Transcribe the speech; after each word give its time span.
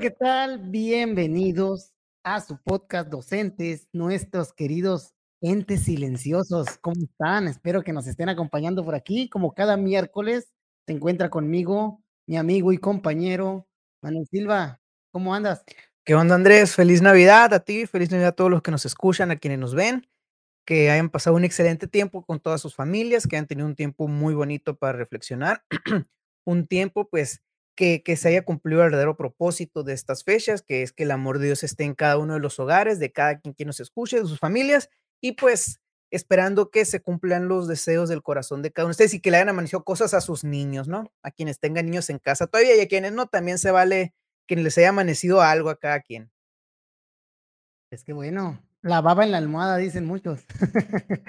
¿qué 0.00 0.10
tal? 0.10 0.58
Bienvenidos 0.70 1.92
a 2.24 2.40
su 2.40 2.56
podcast 2.62 3.10
Docentes, 3.10 3.86
nuestros 3.92 4.54
queridos 4.54 5.12
entes 5.42 5.82
silenciosos. 5.82 6.78
¿Cómo 6.80 7.02
están? 7.02 7.48
Espero 7.48 7.82
que 7.82 7.92
nos 7.92 8.06
estén 8.06 8.30
acompañando 8.30 8.82
por 8.82 8.94
aquí. 8.94 9.28
Como 9.28 9.52
cada 9.52 9.76
miércoles, 9.76 10.50
se 10.86 10.94
encuentra 10.94 11.28
conmigo 11.28 12.02
mi 12.26 12.38
amigo 12.38 12.72
y 12.72 12.78
compañero 12.78 13.68
Manuel 14.02 14.26
Silva. 14.30 14.80
¿Cómo 15.12 15.34
andas? 15.34 15.64
¿Qué 16.06 16.14
onda, 16.14 16.34
Andrés? 16.34 16.74
Feliz 16.74 17.02
Navidad 17.02 17.52
a 17.52 17.60
ti, 17.60 17.84
feliz 17.84 18.10
Navidad 18.10 18.30
a 18.30 18.36
todos 18.36 18.50
los 18.50 18.62
que 18.62 18.70
nos 18.70 18.86
escuchan, 18.86 19.30
a 19.30 19.36
quienes 19.36 19.58
nos 19.58 19.74
ven, 19.74 20.08
que 20.64 20.90
hayan 20.90 21.10
pasado 21.10 21.36
un 21.36 21.44
excelente 21.44 21.88
tiempo 21.88 22.24
con 22.24 22.40
todas 22.40 22.62
sus 22.62 22.74
familias, 22.74 23.26
que 23.26 23.36
hayan 23.36 23.46
tenido 23.46 23.68
un 23.68 23.76
tiempo 23.76 24.08
muy 24.08 24.32
bonito 24.32 24.76
para 24.76 24.96
reflexionar, 24.96 25.62
un 26.46 26.66
tiempo, 26.66 27.06
pues, 27.06 27.42
que, 27.80 28.16
se 28.16 28.28
haya 28.28 28.42
cumplido 28.42 28.82
el 28.82 28.90
verdadero 28.90 29.16
propósito 29.16 29.82
de 29.82 29.94
estas 29.94 30.22
fechas, 30.22 30.60
que 30.60 30.82
es 30.82 30.92
que 30.92 31.04
el 31.04 31.10
amor 31.10 31.38
de 31.38 31.46
Dios 31.46 31.62
esté 31.62 31.84
en 31.84 31.94
cada 31.94 32.18
uno 32.18 32.34
de 32.34 32.40
los 32.40 32.58
hogares, 32.58 32.98
de 32.98 33.10
cada 33.10 33.40
quien 33.40 33.54
que 33.54 33.64
nos 33.64 33.80
escuche, 33.80 34.20
de 34.20 34.26
sus 34.26 34.38
familias, 34.38 34.90
y 35.22 35.32
pues 35.32 35.80
esperando 36.10 36.70
que 36.70 36.84
se 36.84 37.00
cumplan 37.00 37.48
los 37.48 37.68
deseos 37.68 38.10
del 38.10 38.22
corazón 38.22 38.60
de 38.60 38.70
cada 38.70 38.84
uno 38.84 38.90
de 38.90 38.92
ustedes 38.92 39.14
y 39.14 39.20
que 39.20 39.30
le 39.30 39.38
hayan 39.38 39.48
amanecido 39.48 39.82
cosas 39.82 40.12
a 40.12 40.20
sus 40.20 40.44
niños, 40.44 40.88
¿no? 40.88 41.10
A 41.22 41.30
quienes 41.30 41.58
tengan 41.58 41.86
niños 41.86 42.10
en 42.10 42.18
casa 42.18 42.46
todavía 42.46 42.76
y 42.76 42.80
a 42.80 42.88
quienes 42.88 43.12
no, 43.12 43.28
también 43.28 43.58
se 43.58 43.70
vale 43.70 44.12
que 44.46 44.56
les 44.56 44.76
haya 44.76 44.90
amanecido 44.90 45.40
algo 45.40 45.70
a 45.70 45.78
cada 45.78 46.00
quien. 46.00 46.30
Es 47.90 48.04
que 48.04 48.12
bueno, 48.12 48.60
la 48.82 49.00
baba 49.00 49.24
en 49.24 49.32
la 49.32 49.38
almohada, 49.38 49.76
dicen 49.76 50.06
muchos. 50.06 50.40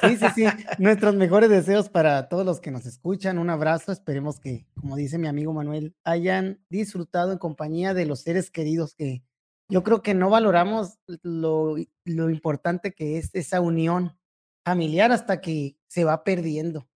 Sí, 0.00 0.16
sí, 0.16 0.26
sí. 0.32 0.44
Nuestros 0.78 1.16
mejores 1.16 1.50
deseos 1.50 1.88
para 1.88 2.28
todos 2.28 2.46
los 2.46 2.60
que 2.60 2.70
nos 2.70 2.86
escuchan. 2.86 3.36
Un 3.38 3.50
abrazo. 3.50 3.90
Esperemos 3.90 4.38
que, 4.38 4.64
como 4.80 4.94
dice 4.94 5.18
mi 5.18 5.26
amigo 5.26 5.52
Manuel, 5.52 5.96
hayan 6.04 6.60
disfrutado 6.68 7.32
en 7.32 7.38
compañía 7.38 7.94
de 7.94 8.06
los 8.06 8.20
seres 8.20 8.48
queridos 8.52 8.94
que 8.94 9.24
yo 9.68 9.82
creo 9.82 10.00
que 10.00 10.14
no 10.14 10.30
valoramos 10.30 11.00
lo, 11.22 11.74
lo 12.04 12.30
importante 12.30 12.92
que 12.92 13.18
es 13.18 13.30
esa 13.34 13.60
unión 13.60 14.16
familiar 14.64 15.10
hasta 15.10 15.40
que 15.40 15.76
se 15.88 16.04
va 16.04 16.22
perdiendo. 16.22 16.88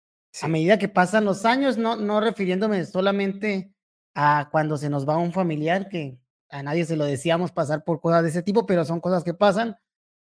A 0.42 0.48
medida 0.48 0.78
que 0.78 0.88
pasan 0.88 1.26
los 1.26 1.44
años, 1.46 1.78
no, 1.78 1.96
no 1.96 2.22
refiriéndome 2.22 2.86
solamente 2.86 3.74
a 4.14 4.50
cuando 4.52 4.78
se 4.78 4.90
nos 4.90 5.08
va 5.08 5.18
un 5.18 5.34
familiar, 5.34 5.90
que 5.90 6.20
a 6.50 6.64
nadie 6.64 6.86
se 6.86 6.96
lo 6.96 7.06
decíamos 7.06 7.52
pasar 7.52 7.84
por 7.84 8.00
cosas 8.00 8.24
de 8.24 8.30
ese 8.30 8.44
tipo, 8.44 8.66
pero 8.66 8.86
son 8.86 9.00
cosas 9.00 9.24
que 9.24 9.34
pasan, 9.34 9.78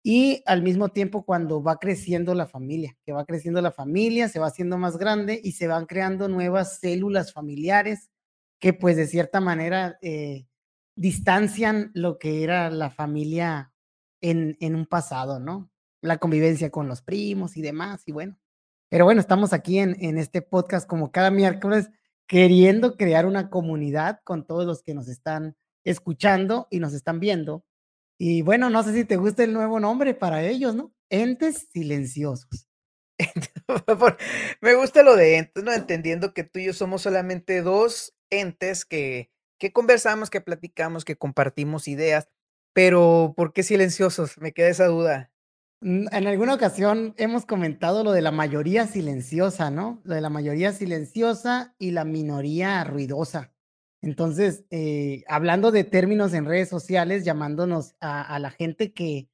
y 0.07 0.43
al 0.45 0.61
mismo 0.61 0.89
tiempo 0.89 1.25
cuando 1.25 1.63
va 1.63 1.79
creciendo 1.79 2.35
la 2.35 2.45
familia, 2.45 2.95
que 3.03 3.11
va 3.11 3.25
creciendo 3.25 3.59
la 3.59 3.71
familia, 3.71 4.29
se 4.29 4.37
va 4.37 4.45
haciendo 4.45 4.77
más 4.77 4.97
grande 4.97 5.41
y 5.43 5.53
se 5.53 5.65
van 5.65 5.87
creando 5.87 6.27
nuevas 6.27 6.77
células 6.79 7.33
familiares 7.33 8.11
que 8.59 8.71
pues 8.71 8.97
de 8.97 9.07
cierta 9.07 9.41
manera 9.41 9.97
eh, 10.03 10.45
distancian 10.95 11.89
lo 11.95 12.19
que 12.19 12.43
era 12.43 12.69
la 12.69 12.91
familia 12.91 13.73
en, 14.21 14.55
en 14.59 14.75
un 14.75 14.85
pasado, 14.85 15.39
¿no? 15.39 15.71
La 16.01 16.19
convivencia 16.19 16.69
con 16.69 16.87
los 16.87 17.01
primos 17.01 17.57
y 17.57 17.63
demás, 17.63 18.03
y 18.05 18.11
bueno. 18.11 18.37
Pero 18.89 19.05
bueno, 19.05 19.19
estamos 19.19 19.53
aquí 19.53 19.79
en, 19.79 19.97
en 19.99 20.19
este 20.19 20.43
podcast 20.43 20.87
como 20.87 21.11
cada 21.11 21.31
miércoles 21.31 21.89
queriendo 22.27 22.95
crear 22.95 23.25
una 23.25 23.49
comunidad 23.49 24.19
con 24.23 24.45
todos 24.45 24.67
los 24.67 24.83
que 24.83 24.93
nos 24.93 25.07
están 25.07 25.55
escuchando 25.83 26.67
y 26.69 26.79
nos 26.79 26.93
están 26.93 27.19
viendo 27.19 27.65
y 28.19 28.41
bueno, 28.43 28.69
no 28.69 28.83
sé 28.83 28.93
si 28.93 29.05
te 29.05 29.17
gusta 29.17 29.43
el 29.43 29.53
nuevo 29.53 29.79
nombre 29.79 30.13
para 30.13 30.43
ellos, 30.43 30.75
¿no? 30.75 30.93
Entes 31.09 31.67
silenciosos. 31.73 32.67
me 34.61 34.75
gusta 34.75 35.03
lo 35.03 35.15
de 35.15 35.37
entes, 35.37 35.63
¿no? 35.63 35.73
Entendiendo 35.73 36.33
que 36.33 36.43
tú 36.43 36.59
y 36.59 36.65
yo 36.67 36.73
somos 36.73 37.01
solamente 37.03 37.61
2 37.61 38.13
entes 38.31 38.85
que 38.85 39.31
que 39.59 39.71
conversamos, 39.71 40.29
que 40.29 40.41
platicamos, 40.41 41.05
que 41.05 41.17
compartimos 41.17 41.87
ideas, 41.87 42.27
pero, 42.73 43.33
¿por 43.37 43.53
qué 43.53 43.63
silenciosos? 43.63 44.37
Me 44.37 44.51
queda 44.53 44.67
esa 44.69 44.87
duda. 44.87 45.31
Mm, 45.81 46.07
en 46.11 46.27
alguna 46.27 46.53
ocasión 46.55 47.13
hemos 47.17 47.45
comentado 47.45 48.03
lo 48.03 48.11
de 48.11 48.21
la 48.21 48.31
mayoría 48.31 48.85
silenciosa, 48.87 49.71
¿no? 49.71 50.01
Lo 50.03 50.15
de 50.15 50.21
la 50.21 50.29
mayoría 50.29 50.73
silenciosa 50.73 51.73
y 51.79 51.91
la 51.91 52.03
minoría 52.05 52.83
ruidosa. 52.83 53.54
Entonces, 54.05 54.65
eh, 54.71 55.23
hablando 55.27 55.71
de 55.71 55.83
términos 55.83 56.33
en 56.35 56.45
redes 56.45 56.69
sociales, 56.69 57.25
llamándonos 57.25 57.95
a, 58.01 58.21
a 58.35 58.39
la 58.39 58.51
gente 58.51 58.93
que, 58.93 59.29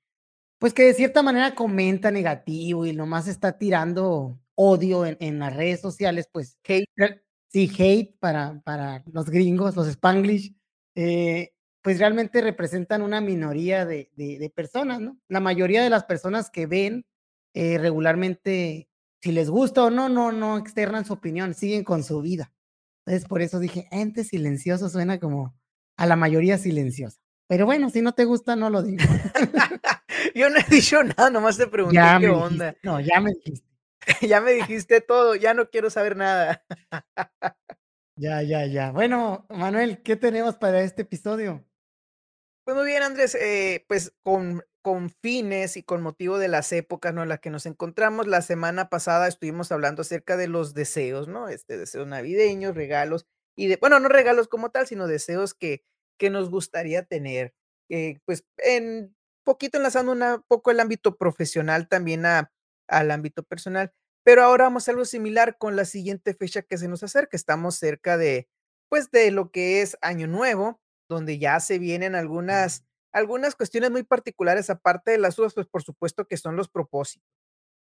pues 0.59 0.73
que 0.73 0.83
de 0.85 0.93
cierta 0.95 1.23
manera 1.23 1.55
comenta 1.55 2.11
negativo 2.11 2.85
y 2.85 2.93
nomás 2.93 3.27
está 3.27 3.57
tirando 3.57 4.39
odio 4.55 5.05
en, 5.05 5.17
en 5.21 5.39
las 5.39 5.55
redes 5.55 5.81
sociales, 5.81 6.29
pues 6.31 6.57
Hate, 6.67 6.85
sí, 7.49 7.71
hate 7.79 8.17
para 8.19 8.61
para 8.63 9.03
los 9.13 9.29
gringos, 9.29 9.75
los 9.75 9.87
Spanglish, 9.87 10.55
eh, 10.95 11.51
pues, 11.83 11.99
realmente 11.99 12.41
representan 12.41 13.01
una 13.03 13.21
minoría 13.21 13.85
de 13.85 14.11
de 14.15 14.39
de 14.39 14.49
personas, 14.51 15.01
¿no? 15.01 15.19
La 15.29 15.39
mayoría 15.41 15.83
de 15.83 15.89
las 15.91 16.05
personas 16.05 16.49
que 16.51 16.67
ven, 16.67 17.05
eh, 17.55 17.77
regularmente, 17.79 18.89
si 19.21 19.31
les 19.33 19.49
gusta 19.49 19.85
o 19.85 19.89
no, 19.91 20.09
no 20.09 20.31
no 20.31 20.57
externan 20.57 21.05
su 21.05 21.13
opinión, 21.13 21.53
siguen 21.55 21.83
con 21.83 22.03
su 22.03 22.21
vida. 22.21 22.51
Entonces, 23.05 23.27
por 23.27 23.41
eso 23.41 23.59
dije: 23.59 23.87
"Ente 23.91 24.23
silencioso", 24.23 24.89
suena 24.89 25.19
como 25.19 25.55
a 25.97 26.05
la 26.05 26.15
mayoría 26.15 26.57
silenciosa. 26.57 27.19
Pero 27.47 27.65
bueno, 27.65 27.89
si 27.89 28.01
no 28.01 28.13
te 28.13 28.25
gusta, 28.25 28.55
no 28.55 28.69
lo 28.69 28.81
digo. 28.81 29.03
yo 30.35 30.49
no 30.49 30.57
he 30.57 30.63
dicho 30.69 31.03
nada, 31.03 31.29
nomás 31.29 31.57
te 31.57 31.67
pregunté 31.67 31.95
Ya 31.95 32.19
qué 32.19 32.29
onda. 32.29 32.65
dijiste, 32.71 32.87
no, 32.87 32.99
ya 32.99 33.19
me 33.19 33.31
dijiste. 33.31 33.67
Ya 34.21 34.41
me 34.41 34.51
dijiste 34.53 35.01
todo, 35.01 35.35
ya 35.35 35.53
no 35.53 35.69
quiero 35.69 35.89
saber 35.89 36.15
nada. 36.15 36.63
Ya, 38.17 38.43
ya, 38.43 38.65
ya. 38.67 38.91
Bueno, 38.91 39.47
Manuel, 39.49 40.03
¿qué 40.03 40.15
tenemos 40.15 40.55
para 40.55 40.81
este 40.81 41.01
episodio? 41.03 41.65
Pues 42.63 42.77
muy 42.77 42.85
bien, 42.85 43.01
Andrés, 43.01 43.33
eh, 43.35 43.83
pues 43.87 44.13
con 44.21 44.63
con 44.81 45.09
fines 45.09 45.77
y 45.77 45.83
con 45.83 46.01
motivo 46.01 46.37
de 46.39 46.47
las 46.49 46.71
épocas, 46.73 47.13
¿no?, 47.13 47.23
en 47.23 47.29
las 47.29 47.39
que 47.39 47.49
nos 47.51 47.65
encontramos, 47.65 48.27
la 48.27 48.41
semana 48.41 48.89
pasada 48.89 49.27
estuvimos 49.27 49.71
hablando 49.71 50.01
acerca 50.03 50.37
de 50.37 50.47
los 50.47 50.73
deseos, 50.73 51.27
¿no?, 51.27 51.49
este, 51.49 51.77
deseos 51.77 52.07
navideños, 52.07 52.75
regalos 52.75 53.25
y 53.57 53.67
de 53.67 53.77
bueno, 53.77 53.99
no 53.99 54.09
regalos 54.09 54.47
como 54.47 54.71
tal, 54.71 54.87
sino 54.87 55.07
deseos 55.07 55.53
que 55.53 55.83
que 56.19 56.29
nos 56.29 56.49
gustaría 56.51 57.03
tener, 57.03 57.53
pues, 58.25 58.45
en 58.57 59.15
poquito 59.43 59.77
enlazando 59.77 60.11
una 60.11 60.41
poco 60.47 60.71
el 60.71 60.79
ámbito 60.79 61.17
profesional 61.17 61.87
también 61.89 62.25
a 62.27 62.51
al 62.87 63.11
ámbito 63.11 63.43
personal, 63.43 63.91
pero 64.23 64.43
ahora 64.43 64.65
vamos 64.65 64.87
a 64.87 64.91
algo 64.91 65.05
similar 65.05 65.57
con 65.57 65.75
la 65.75 65.85
siguiente 65.85 66.33
fecha 66.35 66.61
que 66.61 66.77
se 66.77 66.87
nos 66.89 67.03
acerca. 67.03 67.37
Estamos 67.37 67.75
cerca 67.75 68.17
de, 68.17 68.47
pues, 68.89 69.09
de 69.11 69.31
lo 69.31 69.51
que 69.51 69.81
es 69.81 69.97
Año 70.01 70.27
Nuevo, 70.27 70.79
donde 71.09 71.39
ya 71.39 71.59
se 71.59 71.79
vienen 71.79 72.15
algunas 72.15 72.85
algunas 73.13 73.55
cuestiones 73.55 73.91
muy 73.91 74.03
particulares, 74.03 74.69
aparte 74.69 75.11
de 75.11 75.17
las 75.19 75.37
uvas, 75.39 75.53
pues, 75.53 75.67
por 75.67 75.83
supuesto 75.83 76.25
que 76.27 76.37
son 76.37 76.55
los 76.55 76.69
propósitos. 76.69 77.27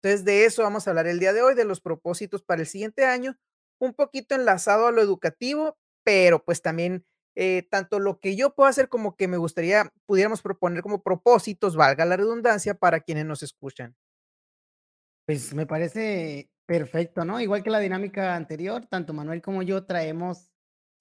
Entonces, 0.03 0.25
de 0.25 0.45
eso 0.45 0.63
vamos 0.63 0.87
a 0.87 0.91
hablar 0.91 1.07
el 1.07 1.19
día 1.19 1.33
de 1.33 1.41
hoy, 1.43 1.55
de 1.55 1.65
los 1.65 1.81
propósitos 1.81 2.43
para 2.43 2.61
el 2.61 2.67
siguiente 2.67 3.05
año, 3.05 3.37
un 3.79 3.93
poquito 3.93 4.35
enlazado 4.35 4.87
a 4.87 4.91
lo 4.91 5.01
educativo, 5.01 5.77
pero, 6.05 6.43
pues, 6.45 6.61
también, 6.61 7.05
eh, 7.35 7.67
tanto 7.71 7.99
lo 7.99 8.19
que 8.19 8.35
yo 8.37 8.55
puedo 8.55 8.69
hacer 8.69 8.89
como 8.89 9.15
que 9.17 9.27
me 9.27 9.37
gustaría 9.37 9.91
pudiéramos 10.07 10.41
proponer 10.41 10.83
como 10.83 11.03
propósitos, 11.03 11.75
valga 11.75 12.05
la 12.05 12.17
redundancia, 12.17 12.75
para 12.75 13.01
quienes 13.01 13.25
nos 13.25 13.43
escuchan. 13.43 13.95
Pues 15.27 15.55
me 15.55 15.65
parece 15.65 16.51
perfecto, 16.67 17.25
¿no? 17.25 17.41
Igual 17.41 17.63
que 17.63 17.71
la 17.71 17.79
dinámica 17.79 18.35
anterior, 18.35 18.85
tanto 18.85 19.11
Manuel 19.11 19.41
como 19.41 19.63
yo 19.63 19.83
traemos 19.85 20.51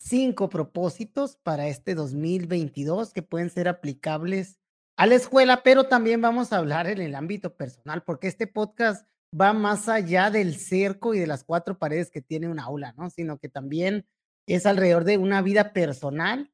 5 0.05 0.51
propósitos 0.51 1.37
para 1.37 1.67
este 1.67 1.95
2022 1.95 3.13
que 3.13 3.23
pueden 3.23 3.49
ser 3.49 3.69
aplicables 3.69 4.59
a 4.97 5.07
la 5.07 5.15
escuela, 5.15 5.63
pero 5.63 5.85
también 5.85 6.21
vamos 6.21 6.53
a 6.53 6.59
hablar 6.59 6.87
en 6.89 7.01
el 7.01 7.15
ámbito 7.15 7.57
personal, 7.57 8.03
porque 8.05 8.29
este 8.29 8.47
podcast 8.47 9.09
va 9.39 9.53
más 9.53 9.89
allá 9.89 10.31
del 10.31 10.57
cerco 10.57 11.15
y 11.15 11.19
de 11.19 11.27
las 11.27 11.43
4 11.43 11.79
paredes 11.79 12.11
que 12.11 12.21
tiene 12.21 12.49
un 12.49 12.61
aula, 12.61 12.95
¿no? 12.97 13.11
Sino 13.11 13.39
que 13.39 13.49
también 13.49 14.07
es 14.47 14.67
alrededor 14.67 15.05
de 15.05 15.17
una 15.19 15.41
vida 15.43 15.73
personal 15.73 16.53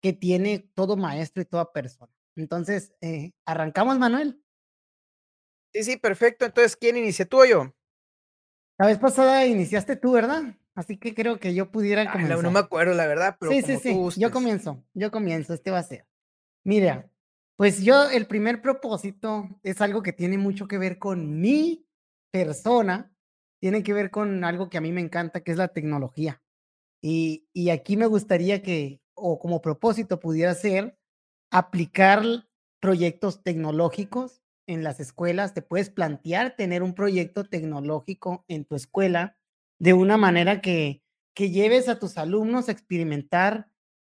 que 0.00 0.12
tiene 0.12 0.70
todo 0.74 0.96
maestro 0.96 1.42
y 1.42 1.46
toda 1.46 1.72
persona. 1.72 2.12
Entonces, 2.36 2.94
eh, 3.00 3.32
¿arrancamos, 3.44 3.98
Manuel? 3.98 4.40
Sí, 5.72 5.82
sí, 5.82 5.96
perfecto. 5.96 6.44
Entonces, 6.44 6.76
¿quién 6.76 6.96
inicia, 6.96 7.26
tú 7.26 7.40
o 7.40 7.44
yo? 7.44 7.74
La 8.78 8.86
vez 8.86 8.98
pasada 8.98 9.44
iniciaste 9.46 9.96
tú, 9.96 10.12
¿verdad? 10.12 10.56
Así 10.74 10.96
que 10.98 11.14
creo 11.14 11.38
que 11.38 11.54
yo 11.54 11.70
pudiera 11.70 12.04
la 12.04 12.12
no 12.12 12.18
me 12.18 12.34
comenzar. 12.34 12.64
acuerdo, 12.64 12.94
la 12.94 13.06
verdad, 13.06 13.36
pero 13.38 13.52
Sí, 13.52 13.62
sí, 13.62 13.92
como 13.92 14.06
tú 14.06 14.10
sí, 14.12 14.20
yo 14.20 14.30
comienzo, 14.30 14.84
yo 14.92 15.10
comienzo, 15.10 15.54
este 15.54 15.70
va 15.70 15.78
a 15.78 15.82
ser. 15.84 16.06
Mira, 16.64 17.10
pues 17.56 17.82
yo 17.82 18.10
el 18.10 18.26
primer 18.26 18.60
propósito 18.60 19.48
es 19.62 19.80
algo 19.80 20.02
que 20.02 20.12
tiene 20.12 20.38
mucho 20.38 20.66
que 20.66 20.78
ver 20.78 20.98
con 20.98 21.40
mi 21.40 21.86
persona, 22.32 23.14
tiene 23.60 23.82
que 23.82 23.92
ver 23.92 24.10
con 24.10 24.42
algo 24.42 24.68
que 24.68 24.78
a 24.78 24.80
mí 24.80 24.90
me 24.90 25.00
encanta, 25.00 25.42
que 25.42 25.52
es 25.52 25.56
la 25.58 25.68
tecnología. 25.68 26.42
Y 27.00 27.48
y 27.52 27.70
aquí 27.70 27.96
me 27.96 28.06
gustaría 28.06 28.62
que, 28.62 29.00
o 29.14 29.38
como 29.38 29.62
propósito 29.62 30.18
pudiera 30.18 30.54
ser, 30.54 30.98
aplicar 31.52 32.22
proyectos 32.80 33.42
tecnológicos 33.44 34.42
en 34.66 34.82
las 34.82 34.98
escuelas. 34.98 35.54
Te 35.54 35.62
puedes 35.62 35.90
plantear 35.90 36.56
tener 36.56 36.82
un 36.82 36.94
proyecto 36.94 37.44
tecnológico 37.44 38.44
en 38.48 38.64
tu 38.64 38.74
escuela 38.74 39.36
de 39.78 39.92
una 39.92 40.16
manera 40.16 40.60
que 40.60 41.04
que 41.34 41.50
lleves 41.50 41.88
a 41.88 41.98
tus 41.98 42.16
alumnos 42.16 42.68
a 42.68 42.72
experimentar 42.72 43.68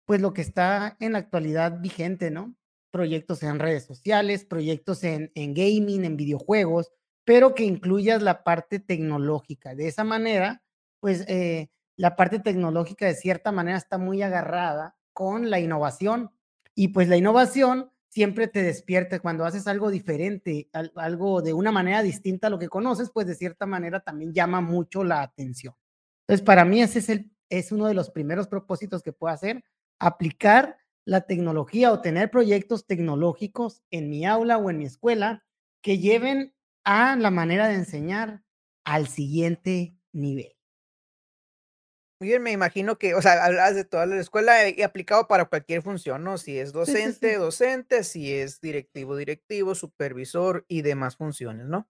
pues 0.05 0.21
lo 0.21 0.33
que 0.33 0.41
está 0.41 0.97
en 0.99 1.13
la 1.13 1.19
actualidad 1.19 1.79
vigente, 1.81 2.29
¿no? 2.29 2.55
Proyectos 2.91 3.41
en 3.41 3.59
redes 3.59 3.85
sociales, 3.85 4.45
proyectos 4.45 5.03
en, 5.03 5.31
en 5.33 5.53
gaming, 5.53 6.05
en 6.05 6.17
videojuegos, 6.17 6.91
pero 7.23 7.55
que 7.55 7.63
incluyas 7.63 8.21
la 8.21 8.43
parte 8.43 8.79
tecnológica. 8.79 9.73
De 9.73 9.87
esa 9.87 10.03
manera, 10.03 10.61
pues 10.99 11.25
eh, 11.27 11.69
la 11.95 12.15
parte 12.15 12.39
tecnológica 12.39 13.07
de 13.07 13.15
cierta 13.15 13.51
manera 13.51 13.77
está 13.77 13.97
muy 13.97 14.21
agarrada 14.21 14.95
con 15.13 15.49
la 15.49 15.59
innovación 15.59 16.31
y 16.75 16.89
pues 16.89 17.07
la 17.07 17.17
innovación 17.17 17.89
siempre 18.15 18.47
te 18.47 18.63
despierta 18.63 19.19
cuando 19.19 19.43
haces 19.43 19.67
algo 19.67 19.91
diferente, 19.91 20.69
algo 20.95 21.41
de 21.41 21.51
una 21.51 21.73
manera 21.73 22.01
distinta 22.01 22.47
a 22.47 22.49
lo 22.49 22.57
que 22.57 22.69
conoces, 22.69 23.11
pues 23.11 23.27
de 23.27 23.35
cierta 23.35 23.65
manera 23.65 23.99
también 23.99 24.33
llama 24.33 24.61
mucho 24.61 25.03
la 25.03 25.21
atención. 25.21 25.75
Entonces, 26.21 26.45
para 26.45 26.63
mí 26.63 26.81
ese 26.81 26.99
es, 26.99 27.09
el, 27.09 27.29
es 27.49 27.73
uno 27.73 27.87
de 27.87 27.93
los 27.93 28.09
primeros 28.09 28.47
propósitos 28.47 29.03
que 29.03 29.11
puedo 29.11 29.33
hacer, 29.33 29.65
aplicar 29.99 30.77
la 31.03 31.27
tecnología 31.27 31.91
o 31.91 31.99
tener 31.99 32.31
proyectos 32.31 32.87
tecnológicos 32.87 33.83
en 33.91 34.09
mi 34.09 34.25
aula 34.25 34.57
o 34.59 34.69
en 34.69 34.77
mi 34.77 34.85
escuela 34.85 35.43
que 35.81 35.97
lleven 35.97 36.55
a 36.85 37.17
la 37.17 37.31
manera 37.31 37.67
de 37.67 37.75
enseñar 37.75 38.43
al 38.85 39.07
siguiente 39.07 39.97
nivel. 40.13 40.54
Muy 42.19 42.29
bien, 42.29 42.43
me 42.43 42.51
imagino 42.51 42.97
que, 42.97 43.13
o 43.13 43.21
sea, 43.21 43.43
hablas 43.43 43.75
de 43.75 43.83
toda 43.83 44.05
la 44.05 44.15
escuela 44.19 44.69
y 44.69 44.81
aplicado 44.83 45.27
para 45.27 45.45
cualquier 45.45 45.81
función, 45.81 46.23
¿no? 46.23 46.37
Si 46.37 46.57
es 46.57 46.71
Sí, 46.83 46.95
sí, 46.97 47.11
docente, 47.11 47.33
sí. 47.33 47.37
docente, 47.37 48.03
si 48.05 48.33
es 48.33 48.61
directivo, 48.61 49.17
directivo, 49.17 49.75
supervisor 49.75 50.65
y 50.69 50.81
demás 50.81 51.17
funciones, 51.17 51.65
¿no? 51.67 51.89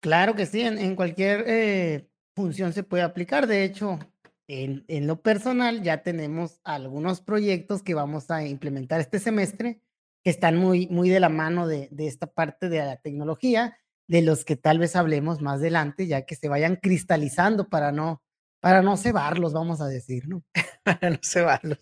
Claro 0.00 0.34
que 0.34 0.46
sí, 0.46 0.60
en, 0.60 0.78
en 0.78 0.94
cualquier 0.94 1.44
eh, 1.46 2.08
función 2.36 2.72
se 2.72 2.84
puede 2.84 3.02
aplicar. 3.02 3.46
De 3.46 3.64
hecho, 3.64 3.98
en, 4.46 4.84
en 4.88 5.06
lo 5.06 5.20
personal 5.22 5.82
ya 5.82 6.02
tenemos 6.02 6.60
algunos 6.64 7.20
proyectos 7.20 7.82
que 7.82 7.94
vamos 7.94 8.30
a 8.30 8.44
implementar 8.46 9.00
este 9.00 9.18
semestre 9.18 9.82
que 10.22 10.30
están 10.30 10.56
muy, 10.56 10.86
muy 10.88 11.08
de 11.10 11.20
la 11.20 11.28
mano 11.28 11.66
de, 11.66 11.88
de 11.90 12.06
esta 12.06 12.28
parte 12.28 12.68
de 12.68 12.78
la 12.78 12.96
tecnología, 13.00 13.76
de 14.08 14.22
los 14.22 14.44
que 14.44 14.56
tal 14.56 14.78
vez 14.78 14.94
hablemos 14.96 15.40
más 15.42 15.56
adelante, 15.60 16.06
ya 16.06 16.22
que 16.26 16.36
se 16.36 16.48
vayan 16.48 16.76
cristalizando 16.76 17.68
para 17.68 17.90
no, 17.92 18.22
para 18.60 18.82
no 18.82 18.96
cebarlos, 18.96 19.52
vamos 19.52 19.80
a 19.80 19.86
decir, 19.88 20.28
¿no? 20.28 20.44
Para 20.84 21.10
no 21.10 21.18
cebarlos. 21.22 21.78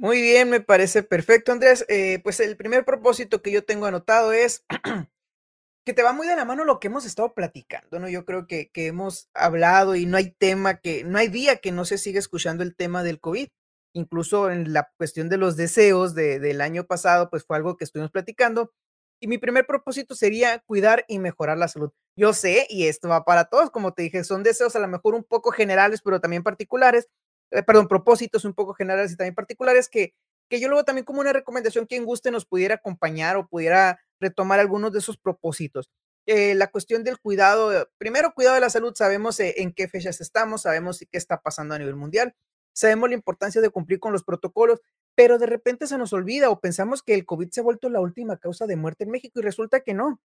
Muy 0.00 0.20
bien, 0.22 0.48
me 0.50 0.60
parece 0.60 1.02
perfecto, 1.02 1.50
Andrés. 1.52 1.84
Eh, 1.88 2.20
pues 2.22 2.38
el 2.40 2.56
primer 2.56 2.84
propósito 2.84 3.42
que 3.42 3.50
yo 3.50 3.64
tengo 3.64 3.86
anotado 3.86 4.32
es 4.32 4.64
que 5.84 5.94
te 5.94 6.02
va 6.02 6.12
muy 6.12 6.28
de 6.28 6.36
la 6.36 6.44
mano 6.44 6.64
lo 6.64 6.78
que 6.80 6.88
hemos 6.88 7.04
estado 7.06 7.34
platicando, 7.34 7.98
¿no? 7.98 8.08
Yo 8.08 8.24
creo 8.24 8.46
que, 8.46 8.70
que 8.70 8.86
hemos 8.88 9.28
hablado 9.34 9.96
y 9.96 10.06
no 10.06 10.16
hay 10.16 10.30
tema 10.32 10.80
que, 10.80 11.02
no 11.04 11.18
hay 11.18 11.28
día 11.28 11.56
que 11.56 11.72
no 11.72 11.84
se 11.84 11.98
siga 11.98 12.18
escuchando 12.18 12.62
el 12.62 12.76
tema 12.76 13.02
del 13.02 13.20
COVID. 13.20 13.48
Incluso 13.94 14.50
en 14.50 14.72
la 14.72 14.90
cuestión 14.98 15.28
de 15.28 15.38
los 15.38 15.56
deseos 15.56 16.14
de- 16.14 16.38
del 16.38 16.60
año 16.60 16.84
pasado, 16.84 17.30
pues 17.30 17.44
fue 17.44 17.56
algo 17.56 17.76
que 17.76 17.84
estuvimos 17.84 18.10
platicando. 18.12 18.72
Y 19.20 19.26
mi 19.28 19.38
primer 19.38 19.66
propósito 19.66 20.14
sería 20.14 20.60
cuidar 20.60 21.04
y 21.08 21.18
mejorar 21.18 21.58
la 21.58 21.68
salud. 21.68 21.90
Yo 22.18 22.32
sé, 22.32 22.66
y 22.68 22.88
esto 22.88 23.08
va 23.08 23.24
para 23.24 23.44
todos, 23.44 23.70
como 23.70 23.94
te 23.94 24.02
dije, 24.02 24.24
son 24.24 24.42
deseos 24.42 24.74
a 24.74 24.80
lo 24.80 24.88
mejor 24.88 25.14
un 25.14 25.22
poco 25.22 25.52
generales, 25.52 26.00
pero 26.02 26.20
también 26.20 26.42
particulares, 26.42 27.06
eh, 27.52 27.62
perdón, 27.62 27.86
propósitos 27.86 28.44
un 28.44 28.54
poco 28.54 28.74
generales 28.74 29.12
y 29.12 29.16
también 29.16 29.36
particulares 29.36 29.88
que, 29.88 30.14
que 30.50 30.58
yo 30.58 30.66
luego 30.66 30.84
también 30.84 31.04
como 31.04 31.20
una 31.20 31.32
recomendación, 31.32 31.86
quien 31.86 32.04
guste 32.04 32.32
nos 32.32 32.44
pudiera 32.44 32.74
acompañar 32.74 33.36
o 33.36 33.46
pudiera 33.46 34.00
retomar 34.18 34.58
algunos 34.58 34.92
de 34.92 34.98
esos 34.98 35.16
propósitos. 35.16 35.90
Eh, 36.26 36.56
la 36.56 36.66
cuestión 36.66 37.04
del 37.04 37.20
cuidado, 37.20 37.72
eh, 37.72 37.86
primero 37.98 38.34
cuidado 38.34 38.56
de 38.56 38.62
la 38.62 38.70
salud, 38.70 38.92
sabemos 38.96 39.38
en 39.38 39.72
qué 39.72 39.86
fechas 39.86 40.20
estamos, 40.20 40.62
sabemos 40.62 40.98
qué 40.98 41.18
está 41.18 41.40
pasando 41.40 41.76
a 41.76 41.78
nivel 41.78 41.94
mundial, 41.94 42.34
sabemos 42.72 43.10
la 43.10 43.14
importancia 43.14 43.60
de 43.60 43.70
cumplir 43.70 44.00
con 44.00 44.12
los 44.12 44.24
protocolos, 44.24 44.80
pero 45.14 45.38
de 45.38 45.46
repente 45.46 45.86
se 45.86 45.96
nos 45.98 46.12
olvida 46.12 46.50
o 46.50 46.58
pensamos 46.58 47.04
que 47.04 47.14
el 47.14 47.24
COVID 47.24 47.50
se 47.52 47.60
ha 47.60 47.62
vuelto 47.62 47.88
la 47.90 48.00
última 48.00 48.38
causa 48.38 48.66
de 48.66 48.74
muerte 48.74 49.04
en 49.04 49.10
México 49.10 49.38
y 49.38 49.42
resulta 49.42 49.82
que 49.82 49.94
no 49.94 50.20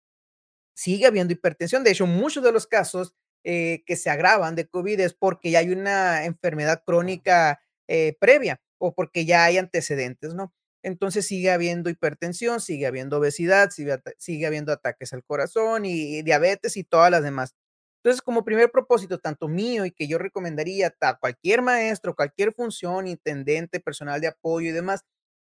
sigue 0.80 1.06
habiendo 1.06 1.34
hipertensión. 1.34 1.84
De 1.84 1.90
hecho, 1.90 2.06
muchos 2.06 2.42
de 2.42 2.52
los 2.52 2.66
casos 2.66 3.14
eh, 3.44 3.82
que 3.84 3.96
se 3.96 4.08
agravan 4.08 4.54
de 4.54 4.66
COVID 4.66 4.98
es 5.00 5.12
porque 5.12 5.50
ya 5.50 5.58
hay 5.58 5.70
una 5.70 6.24
enfermedad 6.24 6.82
crónica 6.86 7.60
eh, 7.86 8.16
previa 8.18 8.62
o 8.78 8.94
porque 8.94 9.26
ya 9.26 9.44
hay 9.44 9.58
antecedentes, 9.58 10.32
¿no? 10.32 10.54
Entonces 10.82 11.26
sigue 11.26 11.50
habiendo 11.50 11.90
hipertensión, 11.90 12.60
sigue 12.60 12.86
habiendo 12.86 13.18
obesidad, 13.18 13.68
sigue, 13.70 14.00
sigue 14.16 14.46
habiendo 14.46 14.72
ataques 14.72 15.12
al 15.12 15.22
corazón 15.22 15.84
y, 15.84 16.18
y 16.18 16.22
diabetes 16.22 16.78
y 16.78 16.84
todas 16.84 17.10
las 17.10 17.22
demás. 17.22 17.54
Entonces, 18.02 18.22
como 18.22 18.46
primer 18.46 18.70
propósito, 18.70 19.18
tanto 19.18 19.48
mío 19.48 19.84
y 19.84 19.90
que 19.90 20.08
yo 20.08 20.16
recomendaría 20.16 20.94
a 21.02 21.18
cualquier 21.18 21.60
maestro, 21.60 22.16
cualquier 22.16 22.54
función, 22.54 23.06
intendente, 23.06 23.80
personal 23.80 24.22
de 24.22 24.28
apoyo 24.28 24.70
y 24.70 24.72
demás, 24.72 25.02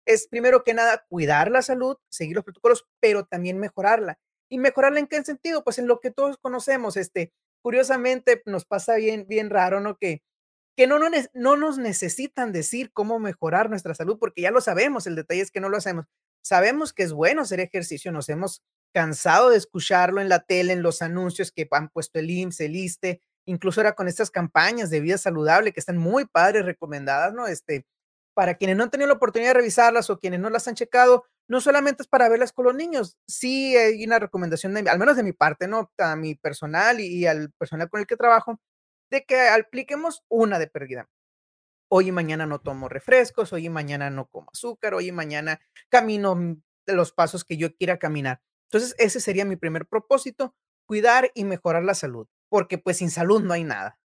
es 0.05 0.27
primero 0.27 0.63
que 0.63 0.75
nada 0.75 1.03
cuidar 1.09 1.49
la 1.49 1.63
salud, 1.63 1.97
seguir 2.09 2.35
los 2.35 2.45
protocolos, 2.45 2.85
pero 2.99 3.25
también 3.25 3.57
mejorarla 3.57 4.19
¿Y 4.53 4.59
mejorarla 4.59 4.99
en 4.99 5.07
qué 5.07 5.23
sentido? 5.23 5.63
Pues 5.63 5.79
en 5.79 5.87
lo 5.87 5.99
que 5.99 6.11
todos 6.11 6.37
conocemos, 6.37 6.95
este, 6.95 7.33
curiosamente 7.63 8.43
nos 8.45 8.65
pasa 8.65 8.95
bien 8.97 9.25
bien 9.27 9.49
raro, 9.49 9.79
¿no? 9.79 9.97
Que 9.97 10.21
que 10.77 10.87
no 10.87 10.99
no 10.99 11.07
no 11.33 11.57
nos 11.57 11.79
necesitan 11.79 12.51
decir 12.51 12.91
cómo 12.93 13.19
mejorar 13.19 13.69
nuestra 13.71 13.95
salud, 13.95 14.17
porque 14.19 14.43
ya 14.43 14.51
lo 14.51 14.61
sabemos, 14.61 15.07
el 15.07 15.15
detalle 15.15 15.41
es 15.41 15.51
que 15.51 15.59
no 15.59 15.69
lo 15.69 15.77
hacemos. 15.77 16.05
Sabemos 16.43 16.93
que 16.93 17.01
es 17.03 17.13
bueno 17.13 17.41
hacer 17.43 17.61
ejercicio, 17.61 18.11
nos 18.11 18.29
hemos 18.29 18.61
cansado 18.93 19.49
de 19.49 19.57
escucharlo 19.57 20.21
en 20.21 20.29
la 20.29 20.41
tele, 20.41 20.73
en 20.73 20.83
los 20.83 21.01
anuncios 21.01 21.51
que 21.51 21.67
han 21.71 21.89
puesto 21.89 22.19
el 22.19 22.29
IMSS, 22.29 22.61
el 22.61 22.75
ISSSTE, 22.75 23.21
incluso 23.47 23.81
ahora 23.81 23.95
con 23.95 24.07
estas 24.07 24.29
campañas 24.31 24.91
de 24.91 24.99
vida 25.01 25.17
saludable 25.17 25.73
que 25.73 25.79
están 25.79 25.97
muy 25.97 26.25
padres, 26.25 26.65
recomendadas, 26.65 27.33
¿no? 27.33 27.47
Este, 27.47 27.87
para 28.33 28.55
quienes 28.55 28.77
no 28.77 28.83
han 28.83 28.89
tenido 28.89 29.07
la 29.07 29.15
oportunidad 29.15 29.51
de 29.51 29.55
revisarlas 29.55 30.09
o 30.09 30.19
quienes 30.19 30.39
no 30.39 30.49
las 30.49 30.67
han 30.67 30.75
checado, 30.75 31.25
no 31.47 31.61
solamente 31.61 32.03
es 32.03 32.07
para 32.07 32.29
verlas 32.29 32.53
con 32.53 32.65
los 32.65 32.75
niños, 32.75 33.17
sí 33.27 33.75
hay 33.75 34.03
una 34.05 34.19
recomendación, 34.19 34.73
de, 34.73 34.89
al 34.89 34.99
menos 34.99 35.17
de 35.17 35.23
mi 35.23 35.33
parte, 35.33 35.67
¿no? 35.67 35.91
A 35.97 36.15
mi 36.15 36.35
personal 36.35 36.99
y, 36.99 37.25
al 37.27 37.51
personal 37.51 37.89
con 37.89 37.99
el 37.99 38.07
que 38.07 38.15
trabajo, 38.17 38.59
de 39.11 39.23
que 39.25 39.49
apliquemos 39.49 40.23
una 40.29 40.59
de 40.59 40.67
pérdida. 40.67 41.09
Hoy 41.89 42.09
y 42.09 42.11
mañana 42.11 42.45
no 42.47 42.59
tomo 42.59 42.89
refrescos, 42.89 43.53
hoy 43.53 43.67
y 43.67 43.69
mañana 43.69 44.09
no 44.09 44.27
como 44.27 44.49
azúcar, 44.51 44.95
hoy 44.95 45.09
y 45.09 45.11
mañana 45.11 45.59
camino 45.89 46.35
mm, 46.35 46.61
de 46.87 46.93
los 46.93 47.11
pasos 47.11 47.43
que 47.45 47.57
yo 47.57 47.75
quiera 47.75 47.99
caminar. 47.99 48.41
Entonces, 48.71 48.95
ese 48.97 49.19
sería 49.19 49.45
mi 49.45 49.55
primer 49.55 49.85
propósito, 49.85 50.55
cuidar 50.87 51.31
y 51.35 51.43
mejorar 51.43 51.83
la 51.83 51.93
salud, 51.93 52.27
porque 52.49 52.79
pues 52.79 52.97
sin 52.97 53.11
salud 53.11 53.43
no 53.43 53.53
hay 53.53 53.63
nada. 53.63 53.99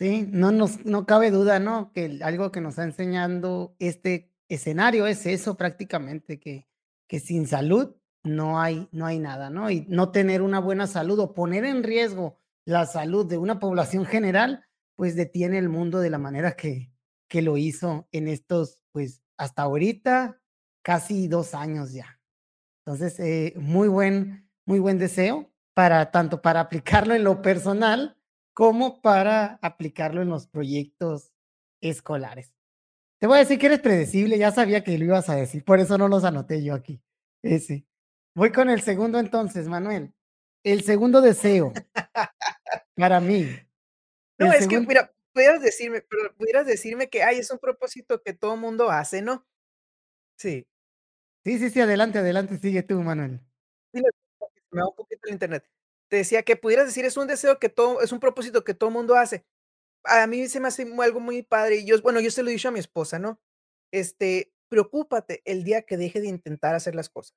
Sí, 0.00 0.28
no 0.30 0.52
nos 0.52 0.84
no 0.84 1.06
cabe 1.06 1.30
duda, 1.30 1.58
¿no? 1.58 1.90
Que 1.94 2.18
algo 2.22 2.52
que 2.52 2.60
nos 2.60 2.72
está 2.74 2.84
enseñando 2.84 3.74
este 3.78 4.30
escenario 4.48 5.06
es 5.06 5.24
eso 5.24 5.56
prácticamente, 5.56 6.38
que 6.38 6.66
que 7.08 7.18
sin 7.20 7.46
salud 7.46 7.94
no 8.22 8.60
hay 8.60 8.88
no 8.92 9.06
hay 9.06 9.18
nada, 9.18 9.48
¿no? 9.48 9.70
Y 9.70 9.86
no 9.88 10.10
tener 10.12 10.42
una 10.42 10.58
buena 10.60 10.86
salud 10.86 11.18
o 11.20 11.32
poner 11.32 11.64
en 11.64 11.82
riesgo 11.82 12.38
la 12.66 12.84
salud 12.84 13.24
de 13.24 13.38
una 13.38 13.58
población 13.58 14.04
general, 14.04 14.66
pues 14.96 15.16
detiene 15.16 15.56
el 15.58 15.70
mundo 15.70 16.00
de 16.00 16.10
la 16.10 16.18
manera 16.18 16.56
que 16.56 16.92
que 17.28 17.40
lo 17.42 17.56
hizo 17.56 18.06
en 18.12 18.28
estos, 18.28 18.78
pues, 18.92 19.20
hasta 19.36 19.62
ahorita, 19.62 20.40
casi 20.82 21.26
2 21.26 21.54
años 21.54 21.92
ya. 21.92 22.20
Entonces, 22.86 23.18
eh, 23.20 23.54
muy 23.56 23.88
buen, 23.88 24.48
muy 24.66 24.78
buen 24.80 24.98
deseo 24.98 25.52
para 25.74 26.10
tanto 26.12 26.42
para 26.42 26.60
aplicarlo 26.60 27.14
en 27.14 27.24
lo 27.24 27.42
personal 27.42 28.16
como 28.56 29.02
para 29.02 29.58
aplicarlo 29.60 30.22
en 30.22 30.30
los 30.30 30.46
proyectos 30.46 31.30
escolares. 31.82 32.54
Te 33.20 33.26
voy 33.26 33.36
a 33.36 33.40
decir 33.40 33.58
que 33.58 33.66
eres 33.66 33.80
predecible, 33.80 34.38
ya 34.38 34.50
sabía 34.50 34.82
que 34.82 34.96
lo 34.96 35.04
ibas 35.04 35.28
a 35.28 35.36
decir, 35.36 35.62
por 35.62 35.78
eso 35.78 35.98
no 35.98 36.08
los 36.08 36.24
anoté 36.24 36.64
yo 36.64 36.72
aquí. 36.72 37.02
Ese. 37.42 37.86
Voy 38.34 38.52
con 38.52 38.70
el 38.70 38.80
segundo 38.80 39.18
entonces, 39.18 39.68
Manuel. 39.68 40.14
El 40.64 40.82
segundo 40.84 41.20
deseo 41.20 41.74
para 42.94 43.20
mí. 43.20 43.46
No, 44.38 44.50
es 44.50 44.66
que 44.66 44.80
mira, 44.80 45.14
pudieras 45.34 45.60
decirme, 45.60 46.00
pero 46.00 46.34
pudieras 46.34 46.66
decirme 46.66 47.10
que, 47.10 47.22
ay, 47.22 47.40
es 47.40 47.50
un 47.50 47.58
propósito 47.58 48.22
que 48.22 48.32
todo 48.32 48.56
mundo 48.56 48.90
hace, 48.90 49.20
¿no? 49.20 49.46
Sí. 50.38 50.66
sí, 51.44 51.58
sí, 51.58 51.68
sí, 51.68 51.80
adelante, 51.82 52.20
adelante, 52.20 52.56
sigue 52.56 52.82
tú, 52.82 53.02
Manuel. 53.02 53.38
Se 53.92 54.00
me 54.70 54.80
va 54.80 54.88
un 54.88 54.94
poquito 54.94 55.20
el 55.26 55.34
internet. 55.34 55.75
Te 56.08 56.16
decía 56.18 56.42
que 56.42 56.56
pudieras 56.56 56.86
decir, 56.86 57.04
es 57.04 57.16
un 57.16 57.26
deseo 57.26 57.58
que 57.58 57.68
todo 57.68 58.00
es 58.00 58.12
un 58.12 58.20
propósito 58.20 58.64
que 58.64 58.74
todo 58.74 58.90
mundo 58.90 59.16
hace. 59.16 59.44
A 60.04 60.26
mí 60.26 60.48
se 60.48 60.60
me 60.60 60.68
hace 60.68 60.86
algo 61.00 61.20
muy 61.20 61.42
padre, 61.42 61.78
y 61.78 61.86
yo, 61.86 62.00
bueno, 62.02 62.20
yo 62.20 62.30
se 62.30 62.42
lo 62.42 62.50
he 62.50 62.52
dicho 62.52 62.68
a 62.68 62.72
mi 62.72 62.80
esposa, 62.80 63.18
¿no? 63.18 63.40
Este, 63.92 64.52
preocúpate 64.68 65.42
el 65.44 65.64
día 65.64 65.82
que 65.82 65.96
deje 65.96 66.20
de 66.20 66.28
intentar 66.28 66.74
hacer 66.74 66.94
las 66.94 67.08
cosas. 67.10 67.36